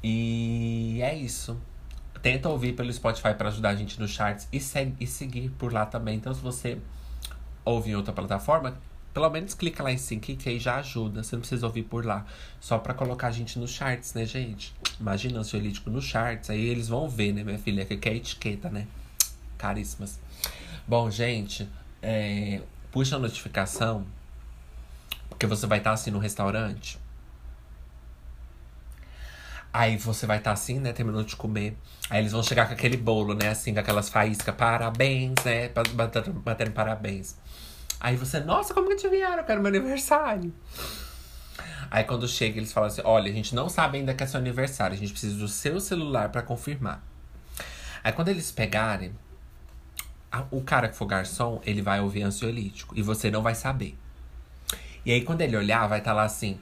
E 0.02 0.98
é 1.02 1.14
isso 1.14 1.56
tenta 2.26 2.48
ouvir 2.48 2.72
pelo 2.72 2.92
Spotify 2.92 3.34
para 3.38 3.50
ajudar 3.50 3.68
a 3.68 3.74
gente 3.76 4.00
nos 4.00 4.10
charts 4.10 4.48
e, 4.52 4.58
segue, 4.58 4.96
e 4.98 5.06
seguir 5.06 5.48
por 5.50 5.72
lá 5.72 5.86
também. 5.86 6.16
Então, 6.16 6.34
se 6.34 6.40
você 6.40 6.76
ouve 7.64 7.92
em 7.92 7.94
outra 7.94 8.12
plataforma, 8.12 8.76
pelo 9.14 9.30
menos 9.30 9.54
clica 9.54 9.80
lá 9.80 9.92
em 9.92 9.96
sync 9.96 10.34
que 10.34 10.48
aí 10.48 10.58
já 10.58 10.78
ajuda. 10.78 11.22
Você 11.22 11.36
não 11.36 11.40
precisa 11.40 11.64
ouvir 11.64 11.84
por 11.84 12.04
lá. 12.04 12.26
Só 12.58 12.78
para 12.78 12.94
colocar 12.94 13.28
a 13.28 13.30
gente 13.30 13.60
nos 13.60 13.70
charts, 13.70 14.12
né, 14.12 14.26
gente? 14.26 14.74
Imagina 14.98 15.38
ansiolítico 15.38 15.88
nos 15.88 16.04
charts. 16.04 16.50
Aí 16.50 16.66
eles 16.66 16.88
vão 16.88 17.08
ver, 17.08 17.32
né, 17.32 17.44
minha 17.44 17.60
filha? 17.60 17.84
Que 17.84 18.08
é 18.08 18.16
etiqueta, 18.16 18.68
né? 18.70 18.88
Caríssimas. 19.56 20.18
Bom, 20.84 21.08
gente, 21.08 21.68
é, 22.02 22.60
puxa 22.90 23.14
a 23.14 23.18
notificação. 23.20 24.04
Porque 25.28 25.46
você 25.46 25.64
vai 25.64 25.78
estar 25.78 25.92
assim 25.92 26.10
no 26.10 26.18
restaurante. 26.18 26.98
Aí 29.78 29.98
você 29.98 30.24
vai 30.24 30.38
estar 30.38 30.52
tá 30.52 30.54
assim, 30.54 30.80
né? 30.80 30.90
Terminou 30.94 31.22
de 31.22 31.36
comer. 31.36 31.76
Aí 32.08 32.20
eles 32.20 32.32
vão 32.32 32.42
chegar 32.42 32.66
com 32.66 32.72
aquele 32.72 32.96
bolo, 32.96 33.34
né? 33.34 33.50
Assim, 33.50 33.74
com 33.74 33.80
aquelas 33.80 34.08
faíscas. 34.08 34.54
Parabéns, 34.54 35.34
né? 35.44 35.70
Batendo 36.42 36.70
parabéns. 36.70 37.36
Aí 38.00 38.16
você, 38.16 38.40
nossa, 38.40 38.72
como 38.72 38.88
que 38.88 38.94
adivinharam? 38.94 39.36
Eu 39.36 39.44
quero 39.44 39.60
meu 39.60 39.68
aniversário. 39.68 40.50
Aí 41.90 42.04
quando 42.04 42.26
chega, 42.26 42.56
eles 42.56 42.72
falam 42.72 42.86
assim: 42.86 43.02
olha, 43.04 43.30
a 43.30 43.34
gente 43.34 43.54
não 43.54 43.68
sabe 43.68 43.98
ainda 43.98 44.14
que 44.14 44.24
é 44.24 44.26
seu 44.26 44.40
aniversário. 44.40 44.96
A 44.96 44.98
gente 44.98 45.10
precisa 45.10 45.36
do 45.36 45.46
seu 45.46 45.78
celular 45.78 46.30
para 46.30 46.40
confirmar. 46.40 47.04
Aí 48.02 48.12
quando 48.12 48.28
eles 48.28 48.50
pegarem, 48.50 49.12
a, 50.32 50.42
o 50.50 50.62
cara 50.62 50.88
que 50.88 50.96
for 50.96 51.04
garçom, 51.04 51.60
ele 51.66 51.82
vai 51.82 52.00
ouvir 52.00 52.22
ansiolítico. 52.22 52.98
E 52.98 53.02
você 53.02 53.30
não 53.30 53.42
vai 53.42 53.54
saber. 53.54 53.94
E 55.04 55.12
aí 55.12 55.20
quando 55.20 55.42
ele 55.42 55.54
olhar, 55.54 55.86
vai 55.86 55.98
estar 55.98 56.12
tá 56.12 56.16
lá 56.16 56.22
assim. 56.22 56.58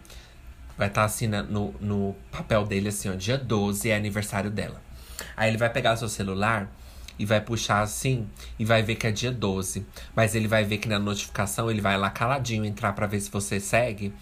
Vai 0.76 0.88
estar 0.88 1.02
tá 1.02 1.04
assim 1.04 1.26
no, 1.26 1.74
no 1.80 2.16
papel 2.30 2.64
dele, 2.64 2.88
assim, 2.88 3.08
ó, 3.08 3.14
dia 3.14 3.38
12 3.38 3.90
é 3.90 3.96
aniversário 3.96 4.50
dela. 4.50 4.82
Aí 5.36 5.50
ele 5.50 5.56
vai 5.56 5.70
pegar 5.70 5.94
o 5.94 5.96
seu 5.96 6.08
celular 6.08 6.70
e 7.18 7.24
vai 7.24 7.40
puxar 7.40 7.80
assim 7.80 8.28
e 8.58 8.64
vai 8.64 8.82
ver 8.82 8.96
que 8.96 9.06
é 9.06 9.12
dia 9.12 9.30
12. 9.30 9.86
Mas 10.14 10.34
ele 10.34 10.48
vai 10.48 10.64
ver 10.64 10.78
que 10.78 10.88
na 10.88 10.98
notificação 10.98 11.70
ele 11.70 11.80
vai 11.80 11.96
lá 11.96 12.10
caladinho 12.10 12.64
entrar 12.64 12.92
para 12.92 13.06
ver 13.06 13.20
se 13.20 13.30
você 13.30 13.60
segue. 13.60 14.12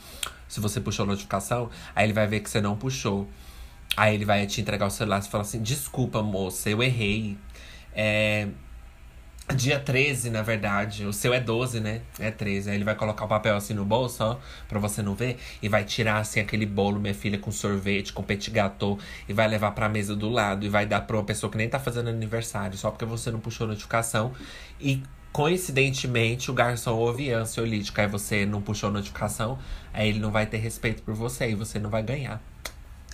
Se 0.48 0.60
você 0.60 0.80
puxou 0.80 1.04
a 1.04 1.06
notificação, 1.06 1.70
aí 1.94 2.06
ele 2.06 2.12
vai 2.12 2.26
ver 2.26 2.40
que 2.40 2.50
você 2.50 2.60
não 2.60 2.76
puxou. 2.76 3.28
Aí 3.96 4.14
ele 4.14 4.24
vai 4.24 4.46
te 4.46 4.60
entregar 4.60 4.86
o 4.86 4.90
celular 4.90 5.20
e 5.20 5.28
falar 5.28 5.42
assim: 5.42 5.62
Desculpa, 5.62 6.22
moça, 6.22 6.68
eu 6.68 6.82
errei. 6.82 7.38
É, 7.94 8.48
Dia 9.50 9.78
13, 9.78 10.30
na 10.30 10.40
verdade. 10.40 11.04
O 11.04 11.12
seu 11.12 11.34
é 11.34 11.40
12, 11.40 11.80
né? 11.80 12.00
É 12.18 12.30
13. 12.30 12.70
Aí 12.70 12.76
ele 12.76 12.84
vai 12.84 12.94
colocar 12.94 13.24
o 13.24 13.28
papel 13.28 13.56
assim 13.56 13.74
no 13.74 13.84
bolso, 13.84 14.22
ó, 14.22 14.38
pra 14.68 14.78
você 14.78 15.02
não 15.02 15.14
ver. 15.14 15.36
E 15.60 15.68
vai 15.68 15.84
tirar 15.84 16.18
assim 16.18 16.40
aquele 16.40 16.64
bolo, 16.64 17.00
minha 17.00 17.14
filha, 17.14 17.36
com 17.36 17.50
sorvete, 17.50 18.12
com 18.12 18.22
petit 18.22 18.50
gâteau. 18.50 18.98
E 19.28 19.32
vai 19.32 19.48
levar 19.48 19.72
pra 19.72 19.88
mesa 19.88 20.14
do 20.14 20.30
lado. 20.30 20.64
E 20.64 20.68
vai 20.68 20.86
dar 20.86 21.02
pra 21.02 21.16
uma 21.16 21.24
pessoa 21.24 21.50
que 21.50 21.58
nem 21.58 21.68
tá 21.68 21.78
fazendo 21.78 22.08
aniversário, 22.08 22.78
só 22.78 22.90
porque 22.90 23.04
você 23.04 23.30
não 23.30 23.40
puxou 23.40 23.66
notificação. 23.66 24.32
E 24.80 25.02
coincidentemente 25.32 26.50
o 26.50 26.54
garçom 26.54 26.94
ouve 26.94 27.30
ansiolítica. 27.32 28.02
Aí 28.02 28.08
você 28.08 28.46
não 28.46 28.62
puxou 28.62 28.90
notificação. 28.90 29.58
Aí 29.92 30.08
ele 30.08 30.20
não 30.20 30.30
vai 30.30 30.46
ter 30.46 30.58
respeito 30.58 31.02
por 31.02 31.14
você. 31.14 31.50
E 31.50 31.54
você 31.54 31.78
não 31.78 31.90
vai 31.90 32.02
ganhar. 32.02 32.40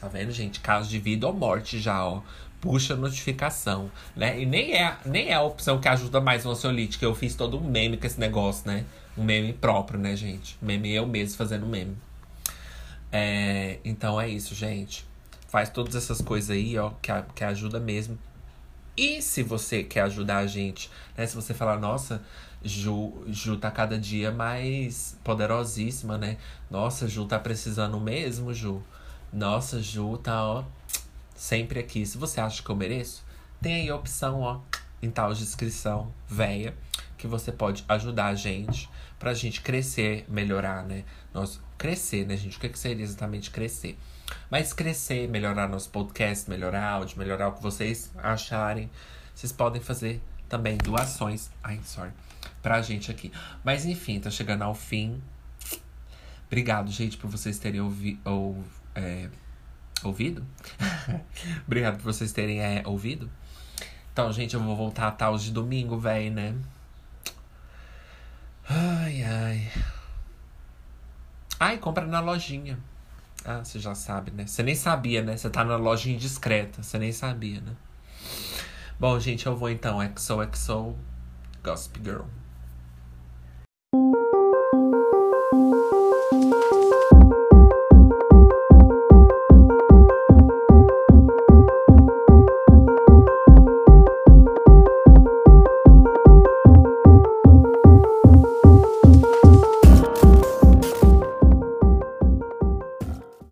Tá 0.00 0.06
vendo, 0.06 0.30
gente? 0.30 0.60
Caso 0.60 0.88
de 0.88 0.98
vida 1.00 1.26
ou 1.26 1.32
morte 1.32 1.80
já, 1.80 2.04
ó. 2.04 2.22
Puxa 2.60 2.96
notificação, 2.96 3.90
né? 4.16 4.40
E 4.40 4.44
nem 4.44 4.74
é, 4.74 4.96
nem 5.04 5.28
é 5.28 5.34
a 5.34 5.42
opção 5.42 5.80
que 5.80 5.88
ajuda 5.88 6.20
mais 6.20 6.44
o 6.44 6.50
ansiolítico. 6.50 7.04
Eu 7.04 7.14
fiz 7.14 7.34
todo 7.34 7.56
um 7.56 7.62
meme 7.62 7.96
com 7.96 8.06
esse 8.06 8.18
negócio, 8.18 8.66
né? 8.66 8.84
Um 9.16 9.22
meme 9.22 9.52
próprio, 9.52 9.98
né, 9.98 10.16
gente? 10.16 10.58
Meme 10.60 10.92
eu 10.92 11.06
mesmo 11.06 11.36
fazendo 11.36 11.66
meme. 11.66 11.96
É, 13.12 13.78
então 13.84 14.20
é 14.20 14.28
isso, 14.28 14.54
gente. 14.54 15.06
Faz 15.48 15.70
todas 15.70 15.94
essas 15.94 16.20
coisas 16.20 16.50
aí, 16.50 16.76
ó, 16.78 16.90
que, 17.00 17.12
que 17.34 17.44
ajuda 17.44 17.80
mesmo. 17.80 18.18
E 18.96 19.22
se 19.22 19.42
você 19.44 19.84
quer 19.84 20.02
ajudar 20.02 20.38
a 20.38 20.46
gente, 20.46 20.90
né? 21.16 21.24
Se 21.26 21.36
você 21.36 21.54
falar, 21.54 21.78
nossa, 21.78 22.20
Ju, 22.64 23.22
Ju 23.28 23.56
tá 23.56 23.70
cada 23.70 23.96
dia 23.98 24.32
mais 24.32 25.16
poderosíssima, 25.22 26.18
né? 26.18 26.36
Nossa, 26.70 27.06
Ju 27.06 27.24
tá 27.24 27.38
precisando 27.38 28.00
mesmo, 28.00 28.52
Ju. 28.52 28.82
Nossa, 29.32 29.80
Ju 29.80 30.18
tá, 30.18 30.44
ó, 30.44 30.64
sempre 31.38 31.78
aqui. 31.78 32.04
Se 32.04 32.18
você 32.18 32.40
acha 32.40 32.62
que 32.62 32.68
eu 32.68 32.74
mereço, 32.74 33.24
tem 33.62 33.76
aí 33.76 33.88
a 33.88 33.94
opção, 33.94 34.40
ó, 34.40 34.60
em 35.00 35.08
tal 35.08 35.32
descrição, 35.32 36.12
véia, 36.28 36.74
que 37.16 37.28
você 37.28 37.52
pode 37.52 37.84
ajudar 37.88 38.26
a 38.26 38.34
gente 38.34 38.90
pra 39.18 39.32
gente 39.32 39.60
crescer, 39.60 40.24
melhorar, 40.28 40.84
né? 40.84 41.04
Nós, 41.32 41.60
crescer, 41.78 42.26
né, 42.26 42.36
gente? 42.36 42.56
O 42.56 42.60
que, 42.60 42.68
que 42.68 42.78
seria 42.78 43.04
exatamente 43.04 43.50
crescer? 43.50 43.96
Mas 44.50 44.72
crescer, 44.72 45.28
melhorar 45.28 45.68
nosso 45.68 45.88
podcast, 45.90 46.50
melhorar 46.50 46.84
áudio, 46.84 47.16
melhorar 47.16 47.48
o 47.48 47.52
que 47.52 47.62
vocês 47.62 48.10
acharem. 48.16 48.90
Vocês 49.34 49.52
podem 49.52 49.80
fazer 49.80 50.20
também 50.48 50.76
doações. 50.76 51.50
Ai, 51.62 51.80
sorry. 51.84 52.10
Pra 52.60 52.82
gente 52.82 53.10
aqui. 53.10 53.32
Mas 53.62 53.86
enfim, 53.86 54.18
tá 54.18 54.30
chegando 54.30 54.62
ao 54.62 54.74
fim. 54.74 55.22
Obrigado, 56.46 56.90
gente, 56.90 57.16
por 57.16 57.30
vocês 57.30 57.58
terem 57.58 57.80
ouvi 57.80 58.18
ou, 58.24 58.62
é, 58.94 59.28
ouvido. 60.04 60.46
Obrigado 61.66 61.96
por 61.96 62.04
vocês 62.04 62.32
terem 62.32 62.60
é, 62.60 62.82
ouvido. 62.84 63.30
Então, 64.12 64.32
gente, 64.32 64.54
eu 64.54 64.60
vou 64.60 64.76
voltar 64.76 65.08
a 65.08 65.12
tal 65.12 65.36
de 65.38 65.52
domingo, 65.52 65.98
velho, 65.98 66.32
né? 66.32 66.54
Ai, 68.68 69.22
ai. 69.22 69.72
Ai, 71.60 71.78
compra 71.78 72.06
na 72.06 72.20
lojinha. 72.20 72.78
Ah, 73.44 73.64
você 73.64 73.78
já 73.78 73.94
sabe, 73.94 74.30
né? 74.30 74.46
Você 74.46 74.62
nem 74.62 74.74
sabia, 74.74 75.22
né? 75.22 75.36
Você 75.36 75.48
tá 75.48 75.64
na 75.64 75.76
loja 75.76 76.10
indiscreta. 76.10 76.82
Você 76.82 76.98
nem 76.98 77.12
sabia, 77.12 77.60
né? 77.60 77.72
Bom, 78.98 79.18
gente, 79.18 79.46
eu 79.46 79.56
vou 79.56 79.70
então. 79.70 79.98
XOXO 80.16 80.96
Gossip 81.62 82.00
Girl. 82.02 82.24